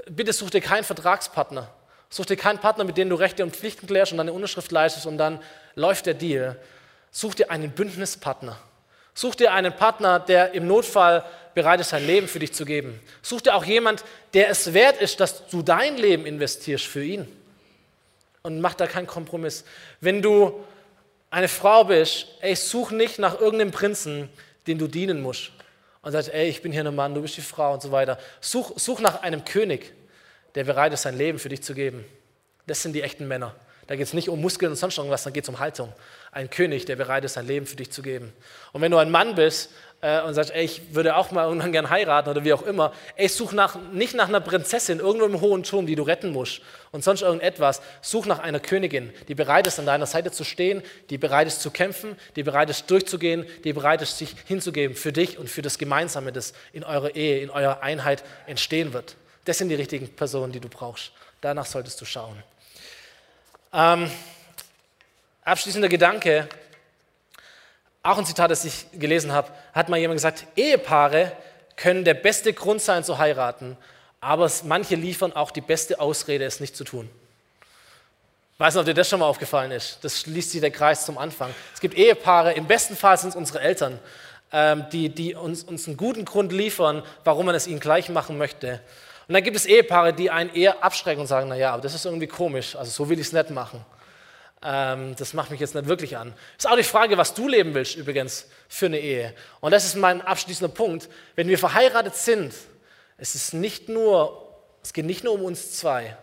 bitte 0.10 0.34
such 0.34 0.50
dir 0.50 0.62
keinen 0.62 0.84
Vertragspartner. 0.84 1.70
Such 2.10 2.26
dir 2.26 2.38
keinen 2.38 2.60
Partner, 2.60 2.84
mit 2.84 2.98
dem 2.98 3.10
du 3.10 3.16
Rechte 3.16 3.44
und 3.44 3.56
Pflichten 3.56 3.86
klärst 3.86 4.12
und 4.12 4.18
dann 4.18 4.28
eine 4.28 4.34
Unterschrift 4.34 4.72
leistest 4.72 5.06
und 5.06 5.18
dann 5.18 5.40
läuft 5.76 6.06
der 6.06 6.14
Deal. 6.14 6.58
Such 7.12 7.36
dir 7.36 7.52
einen 7.52 7.72
Bündnispartner. 7.72 8.58
Such 9.18 9.34
dir 9.34 9.52
einen 9.52 9.74
Partner, 9.74 10.20
der 10.20 10.52
im 10.52 10.68
Notfall 10.68 11.26
bereit 11.56 11.80
ist, 11.80 11.90
sein 11.90 12.06
Leben 12.06 12.28
für 12.28 12.38
dich 12.38 12.54
zu 12.54 12.66
geben. 12.66 13.00
Such 13.24 13.42
dir 13.42 13.56
auch 13.56 13.66
jemand, 13.66 14.04
der 14.36 14.48
es 14.48 14.76
wert 14.76 15.02
ist, 15.02 15.20
dass 15.20 15.48
du 15.48 15.64
dein 15.64 15.98
Leben 15.98 16.28
investierst 16.28 16.86
für 16.86 17.04
ihn. 17.04 17.28
Und 18.44 18.62
mach 18.62 18.76
da 18.76 18.86
keinen 18.86 19.08
Kompromiss. 19.08 19.64
Wenn 20.02 20.22
du 20.22 20.64
eine 21.32 21.48
Frau 21.48 21.86
bist, 21.86 22.28
ey, 22.42 22.56
such 22.56 22.92
nicht 22.92 23.18
nach 23.18 23.42
irgendeinem 23.42 23.72
Prinzen, 23.72 24.30
den 24.68 24.78
du 24.78 24.86
dienen 24.86 25.20
musst. 25.20 25.50
Und 26.04 26.12
sagst, 26.12 26.32
ey, 26.32 26.48
ich 26.48 26.62
bin 26.62 26.72
hier 26.72 26.86
ein 26.86 26.94
Mann, 26.94 27.16
du 27.16 27.24
bist 27.24 27.38
die 27.38 27.42
Frau 27.42 27.74
und 27.74 27.82
so 27.82 27.92
weiter. 27.92 28.20
Such, 28.40 28.74
such 28.76 29.00
nach 29.00 29.24
einem 29.24 29.44
König, 29.44 29.94
der 30.54 30.64
bereit 30.64 30.94
ist, 30.94 31.02
sein 31.02 31.18
Leben 31.18 31.40
für 31.40 31.50
dich 31.50 31.64
zu 31.64 31.74
geben. 31.74 32.06
Das 32.68 32.84
sind 32.84 32.94
die 32.94 33.02
echten 33.02 33.28
Männer. 33.28 33.56
Da 33.88 33.96
geht 33.96 34.06
es 34.06 34.14
nicht 34.14 34.28
um 34.28 34.42
Muskeln 34.42 34.72
und 34.72 34.76
sonst 34.76 34.98
irgendwas, 34.98 35.24
dann 35.24 35.32
geht 35.32 35.44
es 35.44 35.50
um 35.50 35.60
Haltung. 35.60 35.94
Ein 36.32 36.50
König, 36.50 36.86
der 36.86 36.98
bereit 36.98 37.24
ist, 37.24 37.34
sein 37.34 37.48
Leben 37.48 37.66
für 37.66 37.78
dich 37.78 37.90
zu 37.90 38.02
geben. 38.02 38.34
Und 38.74 38.82
wenn 38.82 38.92
du 38.92 38.98
ein 38.98 39.10
Mann 39.10 39.36
bist 39.36 39.70
äh, 40.02 40.22
und 40.22 40.34
sagst, 40.34 40.52
ey, 40.52 40.66
ich 40.66 40.94
würde 40.94 41.16
auch 41.16 41.32
mal 41.32 41.46
irgendwann 41.46 41.72
gern 41.72 41.90
heiraten 41.90 42.30
oder 42.30 42.44
wie 42.44 42.52
auch 42.52 42.64
immer, 42.64 42.92
ey, 43.16 43.30
such 43.30 43.54
nach, 43.54 43.80
nicht 43.94 44.14
nach 44.14 44.28
einer 44.28 44.42
Prinzessin 44.42 45.00
irgendwo 45.00 45.26
im 45.26 45.40
hohen 45.40 45.64
Turm, 45.64 45.86
die 45.86 45.96
du 45.96 46.04
retten 46.04 46.34
musst 46.34 46.62
und 46.92 47.02
sonst 47.02 47.22
irgendetwas. 47.22 47.82
Such 48.02 48.26
nach 48.26 48.40
einer 48.40 48.60
Königin, 48.60 49.14
die 49.30 49.36
bereit 49.36 49.68
ist, 49.68 49.80
an 49.80 49.86
deiner 49.86 50.06
Seite 50.06 50.32
zu 50.32 50.44
stehen, 50.44 50.84
die 51.10 51.18
bereit 51.18 51.48
ist 51.48 51.62
zu 51.62 51.72
kämpfen, 51.72 52.18
die 52.36 52.44
bereit 52.44 52.70
ist 52.70 52.92
durchzugehen, 52.92 53.46
die 53.64 53.72
bereit 53.72 54.02
ist, 54.02 54.18
sich 54.18 54.36
hinzugeben 54.46 54.98
für 54.98 55.14
dich 55.14 55.38
und 55.38 55.50
für 55.50 55.62
das 55.62 55.78
Gemeinsame, 55.78 56.34
das 56.34 56.54
in 56.74 56.84
eurer 56.84 57.16
Ehe, 57.16 57.40
in 57.40 57.50
eurer 57.50 57.82
Einheit 57.82 58.26
entstehen 58.48 58.92
wird. 58.92 59.16
Das 59.46 59.60
sind 59.60 59.70
die 59.70 59.76
richtigen 59.76 60.10
Personen, 60.10 60.52
die 60.52 60.60
du 60.60 60.68
brauchst. 60.68 61.14
Danach 61.40 61.66
solltest 61.66 62.02
du 62.02 62.06
schauen. 62.06 62.44
Ähm, 63.74 64.10
abschließender 65.44 65.90
Gedanke, 65.90 66.48
auch 68.04 68.18
ein 68.18 68.26
Zitat, 68.26 68.50
das 68.52 68.64
ich 68.64 68.86
gelesen 68.94 69.32
habe, 69.34 69.52
hat 69.74 69.90
mal 69.90 69.98
jemand 69.98 70.18
gesagt, 70.18 70.46
Ehepaare 70.56 71.34
können 71.76 72.06
der 72.06 72.14
beste 72.14 72.54
Grund 72.54 72.82
sein 72.82 73.04
zu 73.04 73.18
heiraten, 73.18 73.78
aber 74.22 74.50
manche 74.64 74.96
liefern 74.96 75.34
auch 75.34 75.52
die 75.52 75.62
beste 75.62 76.00
Ausrede, 76.00 76.46
es 76.46 76.60
nicht 76.60 76.76
zu 76.76 76.84
tun. 76.84 77.10
Weiß 78.58 78.74
nicht, 78.74 78.80
ob 78.80 78.86
dir 78.88 78.94
das 78.96 79.10
schon 79.10 79.20
mal 79.20 79.28
aufgefallen 79.28 79.72
ist. 79.72 80.00
Das 80.02 80.22
schließt 80.22 80.52
sich 80.52 80.62
der 80.62 80.72
Kreis 80.72 81.06
zum 81.06 81.18
Anfang. 81.18 81.54
Es 81.74 81.80
gibt 81.80 81.96
Ehepaare, 81.96 82.54
im 82.54 82.66
besten 82.66 82.96
Fall 82.96 83.18
sind 83.18 83.30
es 83.30 83.36
unsere 83.36 83.60
Eltern, 83.60 84.00
ähm, 84.52 84.86
die, 84.92 85.10
die 85.10 85.36
uns, 85.36 85.64
uns 85.64 85.88
einen 85.88 85.98
guten 85.98 86.26
Grund 86.26 86.52
liefern, 86.52 87.04
warum 87.24 87.46
man 87.46 87.54
es 87.54 87.68
ihnen 87.68 87.80
gleich 87.80 88.10
machen 88.10 88.38
möchte. 88.38 88.82
Und 89.28 89.34
dann 89.34 89.44
gibt 89.44 89.58
es 89.58 89.66
Ehepaare, 89.66 90.14
die 90.14 90.30
einen 90.30 90.54
eher 90.54 90.84
abschrecken 90.84 91.22
und 91.22 91.28
sagen, 91.28 91.50
naja, 91.50 91.74
aber 91.74 91.82
das 91.82 91.94
ist 91.94 92.06
irgendwie 92.06 92.28
komisch, 92.28 92.76
also 92.76 92.90
so 92.92 93.10
will 93.10 93.20
ich 93.20 93.28
es 93.28 93.34
nicht 93.34 93.50
machen. 93.50 93.84
Ähm, 94.64 95.16
das 95.18 95.34
macht 95.34 95.52
mich 95.52 95.60
jetzt 95.60 95.76
nicht 95.76 95.88
wirklich 95.88 96.18
an. 96.18 96.34
Ist 96.58 96.68
auch 96.68 96.78
die 96.78 96.84
Frage, 96.84 97.18
was 97.18 97.34
du 97.34 97.48
leben 97.48 97.74
willst 97.74 97.96
übrigens 97.96 98.48
für 98.70 98.88
eine 98.88 99.00
Ehe. 99.00 99.34
Und 99.60 99.72
das 99.72 99.86
ist 99.86 99.96
mein 99.96 100.22
abschließender 100.22 100.74
Punkt. 100.74 101.10
Wenn 101.36 101.48
wir 101.48 101.60
verheiratet 101.60 102.16
sind, 102.16 102.54
es 103.18 103.36
ist 103.36 103.54
nicht 103.54 103.90
nur, 103.90 104.48
es 104.82 104.94
geht 104.94 105.06
nicht 105.06 105.24
nur 105.24 105.34
um 105.34 105.44
uns 105.44 105.74
zwei. 105.74 106.18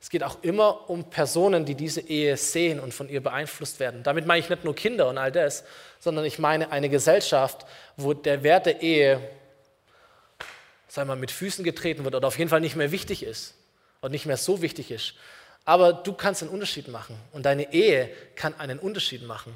Es 0.00 0.10
geht 0.10 0.24
auch 0.24 0.38
immer 0.42 0.90
um 0.90 1.10
Personen, 1.10 1.64
die 1.64 1.76
diese 1.76 2.00
Ehe 2.00 2.36
sehen 2.36 2.80
und 2.80 2.92
von 2.92 3.08
ihr 3.08 3.22
beeinflusst 3.22 3.78
werden. 3.78 4.02
Damit 4.02 4.26
meine 4.26 4.40
ich 4.40 4.50
nicht 4.50 4.64
nur 4.64 4.74
Kinder 4.74 5.08
und 5.08 5.16
all 5.16 5.30
das, 5.30 5.62
sondern 6.00 6.24
ich 6.24 6.40
meine 6.40 6.72
eine 6.72 6.88
Gesellschaft, 6.88 7.64
wo 7.96 8.12
der 8.12 8.42
Wert 8.42 8.66
der 8.66 8.82
Ehe 8.82 9.20
sagen 10.92 11.08
mal, 11.08 11.16
mit 11.16 11.30
Füßen 11.30 11.64
getreten 11.64 12.04
wird 12.04 12.14
oder 12.14 12.28
auf 12.28 12.38
jeden 12.38 12.50
Fall 12.50 12.60
nicht 12.60 12.76
mehr 12.76 12.92
wichtig 12.92 13.22
ist 13.22 13.54
und 14.02 14.10
nicht 14.10 14.26
mehr 14.26 14.36
so 14.36 14.60
wichtig 14.60 14.90
ist. 14.90 15.14
Aber 15.64 15.94
du 15.94 16.12
kannst 16.12 16.42
einen 16.42 16.50
Unterschied 16.50 16.88
machen 16.88 17.16
und 17.32 17.46
deine 17.46 17.72
Ehe 17.72 18.10
kann 18.36 18.52
einen 18.60 18.78
Unterschied 18.78 19.26
machen 19.26 19.54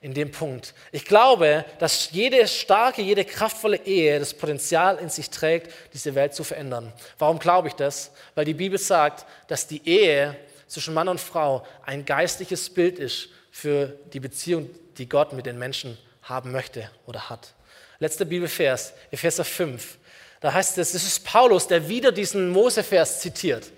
in 0.00 0.14
dem 0.14 0.30
Punkt. 0.30 0.72
Ich 0.90 1.04
glaube, 1.04 1.66
dass 1.78 2.12
jede 2.12 2.48
starke, 2.48 3.02
jede 3.02 3.26
kraftvolle 3.26 3.84
Ehe 3.84 4.18
das 4.18 4.32
Potenzial 4.32 4.96
in 4.96 5.10
sich 5.10 5.28
trägt, 5.28 5.74
diese 5.92 6.14
Welt 6.14 6.32
zu 6.32 6.42
verändern. 6.42 6.90
Warum 7.18 7.38
glaube 7.38 7.68
ich 7.68 7.74
das? 7.74 8.10
Weil 8.34 8.46
die 8.46 8.54
Bibel 8.54 8.78
sagt, 8.78 9.26
dass 9.48 9.66
die 9.66 9.86
Ehe 9.86 10.34
zwischen 10.68 10.94
Mann 10.94 11.08
und 11.08 11.20
Frau 11.20 11.66
ein 11.84 12.06
geistliches 12.06 12.70
Bild 12.70 12.98
ist 12.98 13.28
für 13.50 13.92
die 14.14 14.20
Beziehung, 14.20 14.70
die 14.96 15.06
Gott 15.06 15.34
mit 15.34 15.44
den 15.44 15.58
Menschen 15.58 15.98
haben 16.22 16.50
möchte 16.50 16.90
oder 17.04 17.28
hat. 17.28 17.52
Letzter 17.98 18.24
Bibelvers, 18.24 18.94
Epheser 19.10 19.44
5. 19.44 19.98
Da 20.42 20.52
heißt 20.52 20.76
es, 20.78 20.92
es 20.92 21.04
ist 21.04 21.24
Paulus, 21.24 21.68
der 21.68 21.88
wieder 21.88 22.12
diesen 22.12 22.50
Mosevers 22.50 23.20
zitiert. 23.20 23.70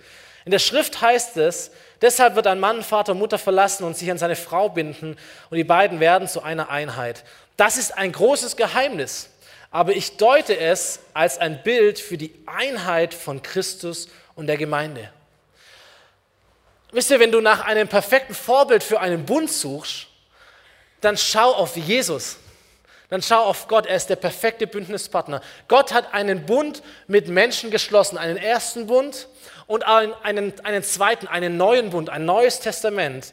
In 0.47 0.51
der 0.51 0.59
Schrift 0.59 1.01
heißt 1.01 1.37
es, 1.37 1.71
deshalb 2.01 2.35
wird 2.37 2.47
ein 2.47 2.59
Mann 2.59 2.83
Vater 2.83 3.13
und 3.13 3.19
Mutter 3.19 3.39
verlassen 3.39 3.85
und 3.85 3.97
sich 3.97 4.11
an 4.11 4.19
seine 4.19 4.37
Frau 4.37 4.71
binden 4.71 5.17
und 5.51 5.57
die 5.57 5.65
beiden 5.65 6.01
werden 6.01 6.27
zu 6.27 6.43
einer 6.43 6.71
Einheit. 6.71 7.25
Das 7.57 7.77
ist 7.77 7.97
ein 7.97 8.13
großes 8.13 8.57
Geheimnis, 8.57 9.29
aber 9.71 9.93
ich 9.93 10.17
deute 10.17 10.59
es 10.59 11.01
als 11.13 11.39
ein 11.39 11.63
Bild 11.63 11.99
für 11.99 12.17
die 12.17 12.35
Einheit 12.47 13.13
von 13.13 13.43
Christus 13.43 14.09
und 14.35 14.47
der 14.47 14.57
Gemeinde. 14.57 15.11
Wisst 16.93 17.11
ihr, 17.11 17.21
wenn 17.21 17.33
du 17.33 17.41
nach 17.41 17.65
einem 17.65 17.89
perfekten 17.89 18.35
Vorbild 18.35 18.83
für 18.83 19.01
einen 19.01 19.27
Bund 19.27 19.51
suchst, 19.51 20.07
dann 21.01 21.19
schau 21.19 21.53
auf 21.53 21.77
Jesus. 21.77 22.39
Dann 23.09 23.23
schau 23.23 23.43
auf 23.43 23.69
Gott. 23.69 23.87
Er 23.87 23.97
ist 23.97 24.09
der 24.09 24.17
perfekte 24.17 24.67
Bündnispartner. 24.67 25.41
Gott 25.69 25.93
hat 25.93 26.15
einen 26.15 26.47
Bund 26.47 26.83
mit 27.07 27.29
Menschen 27.29 27.71
geschlossen, 27.71 28.19
einen 28.19 28.37
ersten 28.37 28.87
Bund 28.87 29.29
und 29.67 29.87
einen, 29.87 30.53
einen, 30.63 30.83
zweiten, 30.83 31.27
einen 31.27 31.57
neuen 31.57 31.91
Bund, 31.91 32.11
ein 32.11 32.25
neues 32.25 32.61
Testament. 32.61 33.33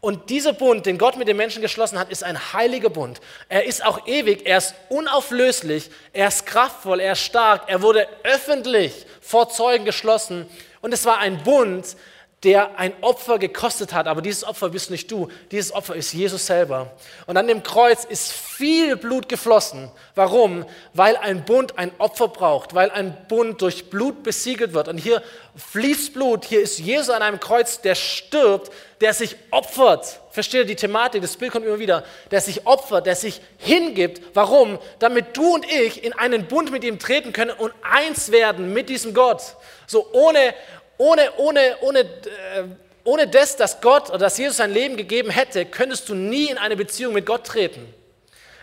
Und 0.00 0.30
dieser 0.30 0.54
Bund, 0.54 0.86
den 0.86 0.96
Gott 0.96 1.18
mit 1.18 1.28
den 1.28 1.36
Menschen 1.36 1.60
geschlossen 1.60 1.98
hat, 1.98 2.10
ist 2.10 2.24
ein 2.24 2.54
heiliger 2.54 2.88
Bund. 2.88 3.20
Er 3.50 3.66
ist 3.66 3.84
auch 3.84 4.06
ewig, 4.06 4.46
er 4.46 4.58
ist 4.58 4.74
unauflöslich, 4.88 5.90
er 6.14 6.28
ist 6.28 6.46
kraftvoll, 6.46 7.00
er 7.00 7.12
ist 7.12 7.20
stark, 7.20 7.64
er 7.66 7.82
wurde 7.82 8.08
öffentlich 8.22 9.04
vor 9.20 9.50
Zeugen 9.50 9.84
geschlossen. 9.84 10.48
Und 10.80 10.94
es 10.94 11.04
war 11.04 11.18
ein 11.18 11.42
Bund, 11.42 11.96
der 12.42 12.78
ein 12.78 12.94
Opfer 13.02 13.38
gekostet 13.38 13.92
hat, 13.92 14.06
aber 14.06 14.22
dieses 14.22 14.44
Opfer 14.44 14.70
bist 14.70 14.90
nicht 14.90 15.10
du, 15.10 15.28
dieses 15.50 15.74
Opfer 15.74 15.94
ist 15.94 16.14
Jesus 16.14 16.46
selber. 16.46 16.90
Und 17.26 17.36
an 17.36 17.46
dem 17.46 17.62
Kreuz 17.62 18.04
ist 18.04 18.32
viel 18.32 18.96
Blut 18.96 19.28
geflossen. 19.28 19.90
Warum? 20.14 20.64
Weil 20.94 21.18
ein 21.18 21.44
Bund 21.44 21.78
ein 21.78 21.92
Opfer 21.98 22.28
braucht, 22.28 22.74
weil 22.74 22.90
ein 22.90 23.14
Bund 23.28 23.60
durch 23.60 23.90
Blut 23.90 24.22
besiegelt 24.22 24.72
wird. 24.72 24.88
Und 24.88 24.96
hier 24.96 25.22
fließt 25.56 26.14
Blut, 26.14 26.46
hier 26.46 26.62
ist 26.62 26.78
Jesus 26.78 27.10
an 27.10 27.20
einem 27.20 27.40
Kreuz, 27.40 27.82
der 27.82 27.94
stirbt, 27.94 28.72
der 29.02 29.12
sich 29.12 29.36
opfert. 29.50 30.20
Versteht 30.30 30.60
ihr 30.60 30.66
die 30.66 30.76
Thematik? 30.76 31.22
Das 31.22 31.36
Bild 31.36 31.52
kommt 31.52 31.66
immer 31.66 31.78
wieder. 31.78 32.04
Der 32.30 32.40
sich 32.40 32.66
opfert, 32.66 33.06
der 33.06 33.16
sich 33.16 33.40
hingibt. 33.58 34.22
Warum? 34.34 34.78
Damit 34.98 35.36
du 35.36 35.54
und 35.54 35.66
ich 35.70 36.04
in 36.04 36.12
einen 36.12 36.46
Bund 36.46 36.70
mit 36.70 36.84
ihm 36.84 36.98
treten 36.98 37.32
können 37.32 37.50
und 37.50 37.72
eins 37.82 38.30
werden 38.30 38.72
mit 38.72 38.88
diesem 38.88 39.12
Gott. 39.12 39.56
So 39.86 40.06
ohne, 40.12 40.54
ohne, 41.00 41.32
ohne, 41.38 41.76
ohne, 41.80 42.00
äh, 42.00 42.64
ohne 43.04 43.26
das, 43.26 43.56
dass 43.56 43.80
Gott 43.80 44.10
oder 44.10 44.18
dass 44.18 44.36
Jesus 44.36 44.58
sein 44.58 44.70
Leben 44.70 44.98
gegeben 44.98 45.30
hätte, 45.30 45.64
könntest 45.64 46.10
du 46.10 46.14
nie 46.14 46.50
in 46.50 46.58
eine 46.58 46.76
Beziehung 46.76 47.14
mit 47.14 47.24
Gott 47.24 47.46
treten. 47.46 47.86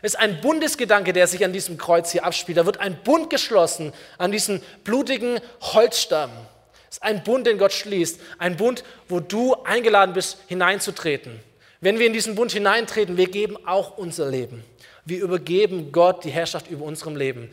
Es 0.04 0.14
ist 0.14 0.20
ein 0.20 0.40
Bundesgedanke, 0.40 1.14
der 1.14 1.26
sich 1.26 1.44
an 1.44 1.52
diesem 1.52 1.80
Kreuz 1.80 2.12
hier 2.12 2.24
abspielt. 2.24 2.60
Da 2.60 2.68
wird 2.68 2.80
ein 2.80 2.96
Bund 3.04 3.32
geschlossen 3.32 3.92
an 4.20 4.32
diesen 4.32 4.62
blutigen 4.84 5.40
Holzstamm. 5.62 6.30
Es 6.92 6.98
ist 6.98 7.04
ein 7.04 7.24
Bund, 7.24 7.48
den 7.48 7.58
Gott 7.58 7.74
schließt. 7.74 8.22
Ein 8.38 8.56
Bund, 8.56 8.84
wo 9.10 9.20
du 9.20 9.56
eingeladen 9.64 10.14
bist, 10.14 10.38
hineinzutreten. 10.46 11.40
Wenn 11.82 11.98
wir 11.98 12.06
in 12.06 12.14
diesen 12.14 12.36
Bund 12.36 12.52
hineintreten, 12.52 13.18
wir 13.18 13.32
geben 13.32 13.58
auch 13.66 13.98
unser 13.98 14.30
Leben. 14.30 14.64
Wir 15.06 15.24
übergeben 15.24 15.92
Gott 15.92 16.24
die 16.24 16.30
Herrschaft 16.30 16.70
über 16.70 16.86
unserem 16.86 17.16
Leben. 17.16 17.50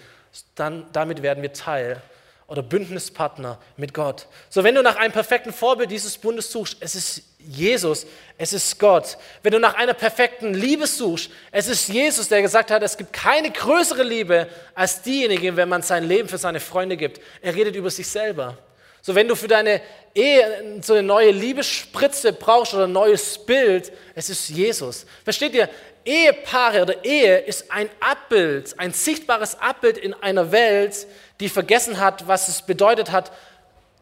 Dann, 0.57 0.85
damit 0.93 1.23
werden 1.23 1.43
wir 1.43 1.55
Teil 1.55 2.03
oder 2.47 2.63
Bündnispartner 2.63 3.59
mit 3.77 3.95
Gott. 3.95 4.27
So, 4.51 4.65
wenn 4.65 4.75
du 4.75 4.83
nach 4.83 4.97
einem 4.97 5.13
perfekten 5.13 5.53
Vorbild 5.53 5.91
dieses 5.91 6.19
Bundes 6.19 6.51
suchst, 6.51 6.77
es 6.81 6.95
ist 6.95 7.23
Jesus, 7.39 8.07
es 8.39 8.53
ist 8.53 8.79
Gott. 8.79 9.17
Wenn 9.43 9.53
du 9.53 9.59
nach 9.59 9.75
einer 9.75 9.95
perfekten 9.95 10.55
Liebe 10.55 10.87
suchst, 10.87 11.31
es 11.51 11.69
ist 11.69 11.89
Jesus, 11.89 12.29
der 12.29 12.43
gesagt 12.43 12.71
hat, 12.71 12.83
es 12.83 12.97
gibt 12.97 13.13
keine 13.13 13.51
größere 13.51 14.03
Liebe 14.03 14.49
als 14.75 15.03
diejenige, 15.03 15.57
wenn 15.57 15.69
man 15.69 15.83
sein 15.83 16.05
Leben 16.05 16.29
für 16.29 16.39
seine 16.39 16.61
Freunde 16.61 16.97
gibt. 16.97 17.21
Er 17.41 17.55
redet 17.55 17.77
über 17.77 17.91
sich 17.91 18.07
selber. 18.07 18.59
So, 19.01 19.15
wenn 19.15 19.29
du 19.29 19.35
für 19.35 19.49
deine 19.49 19.83
Ehe 20.15 20.81
so 20.81 20.95
eine 20.95 21.03
neue 21.03 21.31
Liebesspritze 21.31 22.33
brauchst 22.33 22.73
oder 22.73 22.85
ein 22.85 22.93
neues 22.93 23.37
Bild, 23.37 23.93
es 24.15 24.31
ist 24.31 24.49
Jesus. 24.49 25.05
Versteht 25.25 25.55
ihr? 25.55 25.69
Ehepaare 26.07 26.83
oder 26.83 27.05
Ehe 27.05 27.39
ist 27.39 27.71
ein 27.71 27.89
Abbild, 28.01 28.79
ein 28.79 28.93
sichtbares 28.93 29.59
Abbild 29.61 29.99
in 29.99 30.15
einer 30.15 30.53
Welt, 30.53 31.07
die 31.41 31.49
vergessen 31.49 31.99
hat, 31.99 32.27
was 32.27 32.49
es 32.49 32.63
bedeutet 32.63 33.11
hat, 33.11 33.33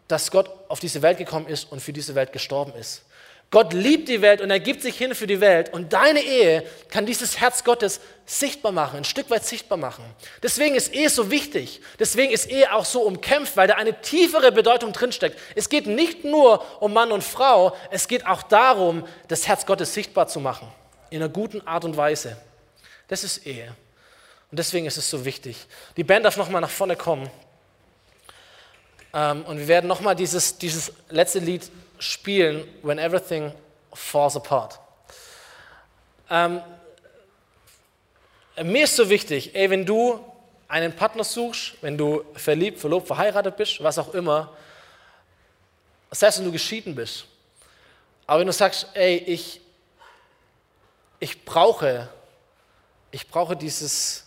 dass 0.08 0.30
Gott 0.30 0.50
auf 0.68 0.80
diese 0.80 1.02
Welt 1.02 1.18
gekommen 1.18 1.46
ist 1.46 1.70
und 1.72 1.80
für 1.80 1.92
diese 1.92 2.14
Welt 2.14 2.32
gestorben 2.32 2.74
ist. 2.74 3.02
Gott 3.52 3.74
liebt 3.74 4.08
die 4.08 4.22
Welt 4.22 4.40
und 4.40 4.50
er 4.50 4.60
gibt 4.60 4.80
sich 4.80 4.96
hin 4.96 5.14
für 5.14 5.26
die 5.26 5.40
Welt. 5.40 5.74
Und 5.74 5.92
deine 5.92 6.22
Ehe 6.22 6.64
kann 6.88 7.04
dieses 7.04 7.38
Herz 7.38 7.64
Gottes 7.64 8.00
sichtbar 8.24 8.72
machen, 8.72 8.96
ein 8.96 9.04
Stück 9.04 9.28
weit 9.28 9.44
sichtbar 9.44 9.76
machen. 9.76 10.02
Deswegen 10.42 10.74
ist 10.74 10.94
Ehe 10.94 11.10
so 11.10 11.30
wichtig. 11.30 11.82
Deswegen 11.98 12.32
ist 12.32 12.50
Ehe 12.50 12.72
auch 12.74 12.86
so 12.86 13.02
umkämpft, 13.02 13.54
weil 13.58 13.68
da 13.68 13.74
eine 13.74 14.00
tiefere 14.00 14.52
Bedeutung 14.52 14.94
drinsteckt. 14.94 15.38
Es 15.54 15.68
geht 15.68 15.86
nicht 15.86 16.24
nur 16.24 16.64
um 16.80 16.94
Mann 16.94 17.12
und 17.12 17.22
Frau, 17.22 17.76
es 17.90 18.08
geht 18.08 18.26
auch 18.26 18.42
darum, 18.42 19.06
das 19.28 19.46
Herz 19.46 19.66
Gottes 19.66 19.92
sichtbar 19.92 20.28
zu 20.28 20.40
machen. 20.40 20.66
In 21.10 21.22
einer 21.22 21.30
guten 21.30 21.60
Art 21.66 21.84
und 21.84 21.94
Weise. 21.94 22.38
Das 23.08 23.22
ist 23.22 23.46
Ehe. 23.46 23.76
Und 24.52 24.58
deswegen 24.58 24.84
ist 24.84 24.98
es 24.98 25.08
so 25.08 25.24
wichtig. 25.24 25.56
Die 25.96 26.04
Band 26.04 26.26
darf 26.26 26.36
nochmal 26.36 26.60
nach 26.60 26.68
vorne 26.68 26.94
kommen. 26.94 27.30
Ähm, 29.14 29.46
und 29.46 29.56
wir 29.56 29.66
werden 29.66 29.86
nochmal 29.86 30.14
dieses, 30.14 30.58
dieses 30.58 30.92
letzte 31.08 31.38
Lied 31.38 31.70
spielen, 31.98 32.68
When 32.82 32.98
Everything 32.98 33.54
Falls 33.94 34.36
Apart. 34.36 34.78
Ähm, 36.28 36.60
mir 38.62 38.84
ist 38.84 38.94
so 38.94 39.08
wichtig, 39.08 39.54
ey, 39.54 39.70
wenn 39.70 39.86
du 39.86 40.22
einen 40.68 40.94
Partner 40.94 41.24
suchst, 41.24 41.74
wenn 41.80 41.96
du 41.96 42.22
verliebt, 42.34 42.78
verlobt, 42.78 43.06
verheiratet 43.06 43.56
bist, 43.56 43.82
was 43.82 43.98
auch 43.98 44.12
immer, 44.12 44.54
selbst 46.10 46.40
wenn 46.40 46.44
du 46.44 46.52
geschieden 46.52 46.94
bist, 46.94 47.24
aber 48.26 48.40
wenn 48.40 48.46
du 48.48 48.52
sagst, 48.52 48.86
ey, 48.92 49.16
ich, 49.16 49.62
ich 51.20 51.42
brauche, 51.42 52.10
ich 53.10 53.26
brauche 53.28 53.56
dieses, 53.56 54.26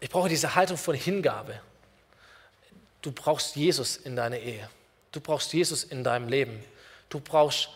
ich 0.00 0.08
brauche 0.08 0.28
diese 0.28 0.54
Haltung 0.54 0.76
von 0.76 0.94
Hingabe. 0.94 1.60
Du 3.02 3.12
brauchst 3.12 3.56
Jesus 3.56 3.96
in 3.96 4.16
deiner 4.16 4.38
Ehe. 4.38 4.68
Du 5.12 5.20
brauchst 5.20 5.52
Jesus 5.52 5.84
in 5.84 6.02
deinem 6.04 6.28
Leben. 6.28 6.62
Du 7.08 7.20
brauchst 7.20 7.68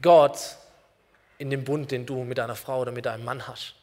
Gott 0.00 0.38
in 1.38 1.50
dem 1.50 1.64
Bund, 1.64 1.90
den 1.90 2.06
du 2.06 2.22
mit 2.24 2.38
deiner 2.38 2.56
Frau 2.56 2.80
oder 2.80 2.92
mit 2.92 3.06
deinem 3.06 3.24
Mann 3.24 3.46
hast. 3.46 3.74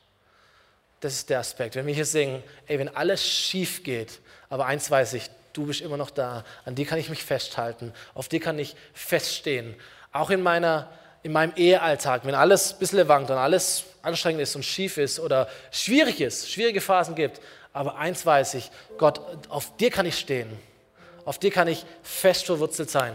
Das 0.99 1.13
ist 1.13 1.29
der 1.29 1.39
Aspekt. 1.39 1.75
Wenn 1.75 1.85
wir 1.85 1.93
hier 1.93 2.05
singen, 2.05 2.43
ey, 2.67 2.79
wenn 2.79 2.95
alles 2.95 3.25
schief 3.25 3.83
geht, 3.83 4.19
aber 4.49 4.65
eins 4.65 4.89
weiß 4.89 5.13
ich, 5.13 5.29
du 5.53 5.65
bist 5.65 5.81
immer 5.81 5.97
noch 5.97 6.09
da, 6.09 6.43
an 6.65 6.75
dir 6.75 6.85
kann 6.85 6.99
ich 6.99 7.09
mich 7.09 7.23
festhalten, 7.23 7.93
auf 8.13 8.29
dir 8.29 8.39
kann 8.39 8.57
ich 8.59 8.75
feststehen. 8.93 9.75
Auch 10.11 10.29
in, 10.29 10.41
meiner, 10.41 10.89
in 11.27 11.33
meinem 11.33 11.51
Ehealltag, 11.57 12.25
wenn 12.25 12.35
alles 12.35 12.71
ein 12.71 12.79
bisschen 12.79 13.05
wankt 13.09 13.29
und 13.29 13.35
alles 13.35 13.83
anstrengend 14.01 14.41
ist 14.41 14.55
und 14.55 14.63
schief 14.63 14.97
ist 14.97 15.19
oder 15.19 15.49
schwierig 15.71 16.21
ist, 16.21 16.49
schwierige 16.49 16.79
Phasen 16.79 17.15
gibt, 17.15 17.41
aber 17.73 17.97
eins 17.97 18.25
weiß 18.25 18.53
ich, 18.53 18.71
Gott, 18.97 19.19
auf 19.49 19.75
dir 19.75 19.91
kann 19.91 20.05
ich 20.05 20.17
stehen. 20.17 20.47
Auf 21.25 21.37
dir 21.37 21.51
kann 21.51 21.67
ich 21.67 21.85
fest 22.01 22.45
verwurzelt 22.45 22.89
sein. 22.89 23.13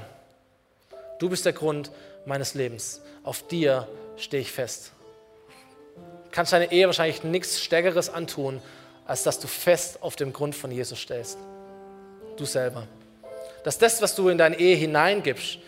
Du 1.20 1.30
bist 1.30 1.46
der 1.46 1.54
Grund 1.54 1.90
meines 2.26 2.52
Lebens. 2.52 3.00
Auf 3.24 3.48
dir 3.48 3.88
stehe 4.18 4.42
ich 4.42 4.52
fest. 4.52 4.92
Du 5.96 6.30
kannst 6.32 6.52
deine 6.52 6.70
Ehe 6.70 6.84
wahrscheinlich 6.84 7.24
nichts 7.24 7.62
Stärkeres 7.62 8.10
antun, 8.10 8.60
als 9.06 9.22
dass 9.22 9.40
du 9.40 9.48
fest 9.48 10.02
auf 10.02 10.16
dem 10.16 10.34
Grund 10.34 10.54
von 10.54 10.70
Jesus 10.70 10.98
stehst. 10.98 11.38
Du 12.36 12.44
selber. 12.44 12.86
Dass 13.64 13.78
das, 13.78 14.02
was 14.02 14.14
du 14.14 14.28
in 14.28 14.36
deine 14.36 14.58
Ehe 14.58 14.76
hineingibst, 14.76 15.60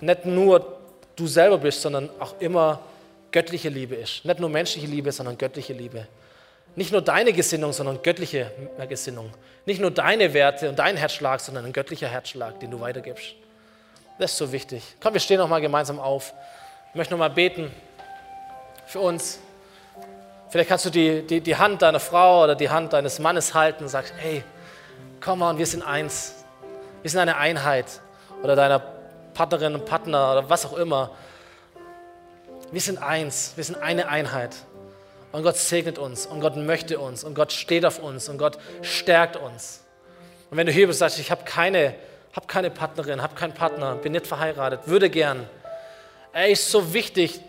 nicht 0.00 0.24
nur 0.26 0.81
du 1.16 1.26
selber 1.26 1.58
bist, 1.58 1.82
sondern 1.82 2.10
auch 2.18 2.34
immer 2.40 2.80
göttliche 3.30 3.68
Liebe 3.68 3.94
ist. 3.94 4.24
Nicht 4.24 4.40
nur 4.40 4.50
menschliche 4.50 4.86
Liebe, 4.86 5.10
sondern 5.12 5.38
göttliche 5.38 5.72
Liebe. 5.72 6.06
Nicht 6.74 6.92
nur 6.92 7.02
deine 7.02 7.32
Gesinnung, 7.32 7.72
sondern 7.72 8.02
göttliche 8.02 8.50
Gesinnung. 8.88 9.30
Nicht 9.66 9.80
nur 9.80 9.90
deine 9.90 10.32
Werte 10.32 10.68
und 10.68 10.78
dein 10.78 10.96
Herzschlag, 10.96 11.40
sondern 11.40 11.66
ein 11.66 11.72
göttlicher 11.72 12.08
Herzschlag, 12.08 12.60
den 12.60 12.70
du 12.70 12.80
weitergibst. 12.80 13.34
Das 14.18 14.32
ist 14.32 14.38
so 14.38 14.52
wichtig. 14.52 14.82
Komm, 15.00 15.14
wir 15.14 15.20
stehen 15.20 15.38
noch 15.38 15.48
mal 15.48 15.60
gemeinsam 15.60 15.98
auf. 15.98 16.32
Ich 16.90 16.94
möchte 16.94 17.12
noch 17.14 17.18
mal 17.18 17.30
beten 17.30 17.70
für 18.86 19.00
uns. 19.00 19.38
Vielleicht 20.50 20.68
kannst 20.68 20.84
du 20.84 20.90
die, 20.90 21.26
die, 21.26 21.40
die 21.40 21.56
Hand 21.56 21.80
deiner 21.80 22.00
Frau 22.00 22.44
oder 22.44 22.54
die 22.54 22.68
Hand 22.68 22.92
deines 22.92 23.18
Mannes 23.18 23.54
halten 23.54 23.84
und 23.84 23.88
sagst, 23.88 24.12
hey, 24.18 24.42
komm 25.20 25.40
on, 25.42 25.56
wir 25.58 25.66
sind 25.66 25.82
eins. 25.82 26.44
Wir 27.00 27.10
sind 27.10 27.20
eine 27.20 27.36
Einheit. 27.36 27.86
Oder 28.42 28.56
deiner 28.56 28.82
Partnerin 29.34 29.74
und 29.74 29.84
Partner 29.84 30.32
oder 30.32 30.50
was 30.50 30.66
auch 30.66 30.76
immer. 30.76 31.10
Wir 32.70 32.80
sind 32.80 32.98
eins. 32.98 33.52
Wir 33.56 33.64
sind 33.64 33.76
eine 33.82 34.08
Einheit. 34.08 34.54
Und 35.32 35.42
Gott 35.42 35.56
segnet 35.56 35.98
uns 35.98 36.26
und 36.26 36.40
Gott 36.40 36.56
möchte 36.56 36.98
uns 36.98 37.24
und 37.24 37.34
Gott 37.34 37.52
steht 37.52 37.86
auf 37.86 37.98
uns 37.98 38.28
und 38.28 38.36
Gott 38.36 38.58
stärkt 38.82 39.36
uns. 39.36 39.80
Und 40.50 40.58
wenn 40.58 40.66
du 40.66 40.72
hier 40.72 40.86
bist 40.86 40.98
sagst, 40.98 41.18
ich 41.18 41.30
habe 41.30 41.44
keine, 41.44 41.94
hab 42.34 42.46
keine 42.46 42.70
Partnerin, 42.70 43.22
habe 43.22 43.34
keinen 43.34 43.54
Partner, 43.54 43.94
bin 43.94 44.12
nicht 44.12 44.26
verheiratet, 44.26 44.80
würde 44.86 45.08
gern, 45.08 45.48
ey, 46.34 46.52
ist 46.52 46.70
so 46.70 46.92
wichtig, 46.92 47.40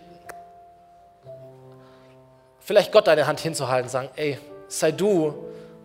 vielleicht 2.60 2.90
Gott 2.90 3.06
deine 3.06 3.26
Hand 3.26 3.40
hinzuhalten 3.40 3.90
sagen, 3.90 4.08
ey, 4.16 4.38
sei 4.68 4.90
du 4.90 5.34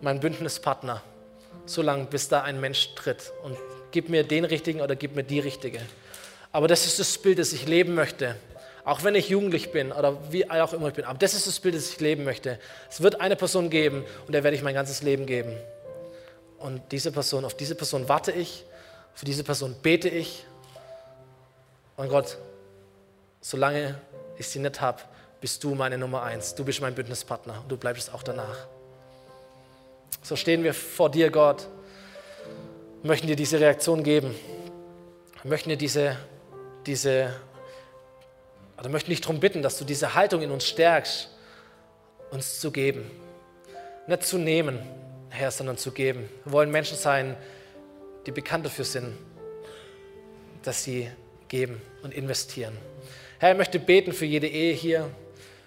mein 0.00 0.20
Bündnispartner, 0.20 1.02
solange 1.66 2.04
bis 2.06 2.28
da 2.28 2.40
ein 2.40 2.58
Mensch 2.58 2.94
tritt 2.94 3.30
und 3.42 3.58
gib 3.92 4.08
mir 4.08 4.24
den 4.24 4.44
richtigen 4.44 4.80
oder 4.80 4.96
gib 4.96 5.14
mir 5.16 5.24
die 5.24 5.40
richtige. 5.40 5.80
Aber 6.52 6.68
das 6.68 6.86
ist 6.86 6.98
das 6.98 7.18
Bild, 7.18 7.38
das 7.38 7.52
ich 7.52 7.66
leben 7.66 7.94
möchte. 7.94 8.36
Auch 8.84 9.04
wenn 9.04 9.14
ich 9.14 9.28
jugendlich 9.28 9.72
bin 9.72 9.92
oder 9.92 10.32
wie 10.32 10.50
auch 10.50 10.72
immer 10.72 10.88
ich 10.88 10.94
bin. 10.94 11.04
Aber 11.04 11.18
das 11.18 11.34
ist 11.34 11.46
das 11.46 11.60
Bild, 11.60 11.74
das 11.74 11.90
ich 11.90 12.00
leben 12.00 12.24
möchte. 12.24 12.58
Es 12.90 13.02
wird 13.02 13.20
eine 13.20 13.36
Person 13.36 13.70
geben 13.70 14.04
und 14.26 14.32
der 14.32 14.42
werde 14.42 14.56
ich 14.56 14.62
mein 14.62 14.74
ganzes 14.74 15.02
Leben 15.02 15.26
geben. 15.26 15.54
Und 16.58 16.80
diese 16.90 17.12
Person, 17.12 17.44
auf 17.44 17.54
diese 17.54 17.74
Person 17.74 18.08
warte 18.08 18.32
ich, 18.32 18.64
für 19.14 19.24
diese 19.24 19.44
Person 19.44 19.76
bete 19.82 20.08
ich. 20.08 20.44
Und 21.96 22.08
Gott, 22.08 22.38
solange 23.40 24.00
ich 24.38 24.48
sie 24.48 24.58
nicht 24.58 24.80
habe, 24.80 25.00
bist 25.40 25.62
du 25.64 25.74
meine 25.74 25.96
Nummer 25.98 26.22
eins. 26.22 26.54
Du 26.54 26.64
bist 26.64 26.80
mein 26.80 26.94
Bündnispartner 26.94 27.60
und 27.62 27.70
du 27.70 27.76
bleibst 27.76 28.12
auch 28.12 28.22
danach. 28.22 28.66
So 30.22 30.36
stehen 30.36 30.62
wir 30.62 30.74
vor 30.74 31.10
dir, 31.10 31.30
Gott, 31.30 31.66
möchten 33.02 33.26
dir 33.26 33.36
diese 33.36 33.58
Reaktion 33.58 34.02
geben. 34.02 34.34
Wir 35.42 35.50
möchten 35.50 35.70
dir 35.70 35.76
diese, 35.76 36.16
diese, 36.86 37.34
oder 38.78 38.88
möchten 38.88 39.10
dich 39.10 39.20
darum 39.20 39.40
bitten, 39.40 39.62
dass 39.62 39.78
du 39.78 39.84
diese 39.84 40.14
Haltung 40.14 40.42
in 40.42 40.50
uns 40.50 40.66
stärkst, 40.66 41.30
uns 42.30 42.60
zu 42.60 42.70
geben. 42.70 43.10
Nicht 44.06 44.24
zu 44.24 44.38
nehmen, 44.38 44.78
Herr, 45.30 45.50
sondern 45.50 45.78
zu 45.78 45.92
geben. 45.92 46.28
Wir 46.44 46.52
wollen 46.52 46.70
Menschen 46.70 46.96
sein, 46.96 47.36
die 48.26 48.32
bekannt 48.32 48.66
dafür 48.66 48.84
sind, 48.84 49.16
dass 50.62 50.84
sie 50.84 51.10
geben 51.48 51.80
und 52.02 52.12
investieren. 52.12 52.76
Herr, 53.38 53.52
ich 53.52 53.56
möchte 53.56 53.78
beten 53.78 54.12
für 54.12 54.26
jede 54.26 54.46
Ehe 54.46 54.74
hier. 54.74 55.10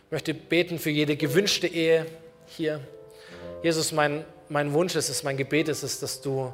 Ich 0.06 0.12
möchte 0.12 0.34
beten 0.36 0.78
für 0.78 0.92
jede 0.92 1.16
gewünschte 1.16 1.66
Ehe 1.66 2.06
hier. 2.46 2.80
Jesus, 3.64 3.92
mein, 3.92 4.24
mein 4.50 4.72
Wunsch 4.74 4.96
ist 4.96 5.10
es, 5.10 5.24
mein 5.24 5.38
Gebet 5.38 5.70
ist 5.70 5.82
es, 5.82 6.00
dass 6.00 6.22
du 6.22 6.54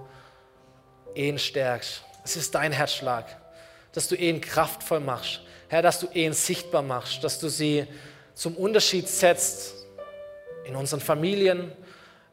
Ehen 1.15 1.39
stärkst. 1.39 2.03
Es 2.23 2.35
ist 2.35 2.55
dein 2.55 2.71
Herzschlag, 2.71 3.25
dass 3.93 4.07
du 4.07 4.15
Ehen 4.15 4.41
kraftvoll 4.41 4.99
machst. 4.99 5.41
Herr, 5.67 5.81
dass 5.81 5.99
du 5.99 6.07
Ehen 6.13 6.33
sichtbar 6.33 6.81
machst, 6.81 7.23
dass 7.23 7.39
du 7.39 7.49
sie 7.49 7.85
zum 8.33 8.55
Unterschied 8.55 9.07
setzt 9.07 9.73
in 10.65 10.75
unseren 10.75 10.99
Familien, 10.99 11.71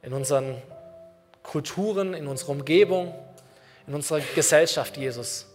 in 0.03 0.13
unseren 0.13 0.63
Kulturen, 1.43 2.15
in 2.15 2.27
unserer 2.27 2.51
Umgebung, 2.51 3.15
in 3.87 3.95
unserer 3.95 4.21
Gesellschaft, 4.35 4.97
Jesus. 4.97 5.47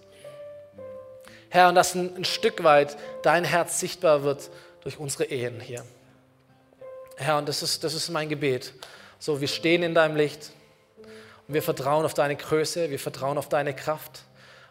Herr, 1.50 1.70
und 1.70 1.76
dass 1.76 1.96
ein, 1.96 2.16
ein 2.16 2.26
Stück 2.26 2.64
weit 2.64 2.98
dein 3.24 3.44
Herz 3.44 3.80
sichtbar 3.80 4.24
wird 4.24 4.50
durch 4.82 4.98
unsere 4.98 5.26
Ehen 5.26 5.60
hier. 5.60 5.84
Herr, 7.18 7.38
und 7.38 7.48
das 7.48 7.62
ist, 7.62 7.84
das 7.84 7.94
ist 7.94 8.10
mein 8.10 8.30
Gebet. 8.30 8.74
So, 9.20 9.42
wir 9.42 9.48
stehen 9.48 9.84
in 9.84 9.94
deinem 9.94 10.16
Licht 10.16 10.52
wir 11.54 11.62
vertrauen 11.62 12.06
auf 12.06 12.14
deine 12.14 12.36
Größe, 12.36 12.90
wir 12.90 13.00
vertrauen 13.00 13.38
auf 13.38 13.50
deine 13.50 13.74
Kraft 13.74 14.24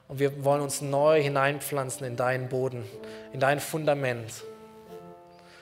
und 0.09 0.18
wir 0.18 0.45
wollen 0.45 0.62
uns 0.62 0.81
neu 0.81 1.22
hineinpflanzen 1.22 2.07
in 2.07 2.16
deinen 2.16 2.49
Boden, 2.49 2.85
in 3.33 3.41
dein 3.41 3.61
Fundament. 3.61 4.33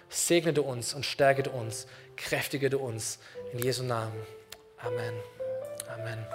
Segne 0.08 0.52
du 0.52 0.62
uns 0.62 0.94
und 0.94 1.04
stärke 1.04 1.42
du 1.42 1.50
uns, 1.50 1.86
kräftige 2.16 2.70
du 2.70 2.78
uns 2.78 3.18
in 3.52 3.58
Jesu 3.58 3.82
Namen. 3.82 4.20
Amen. 4.78 5.14
Amen. 5.94 6.26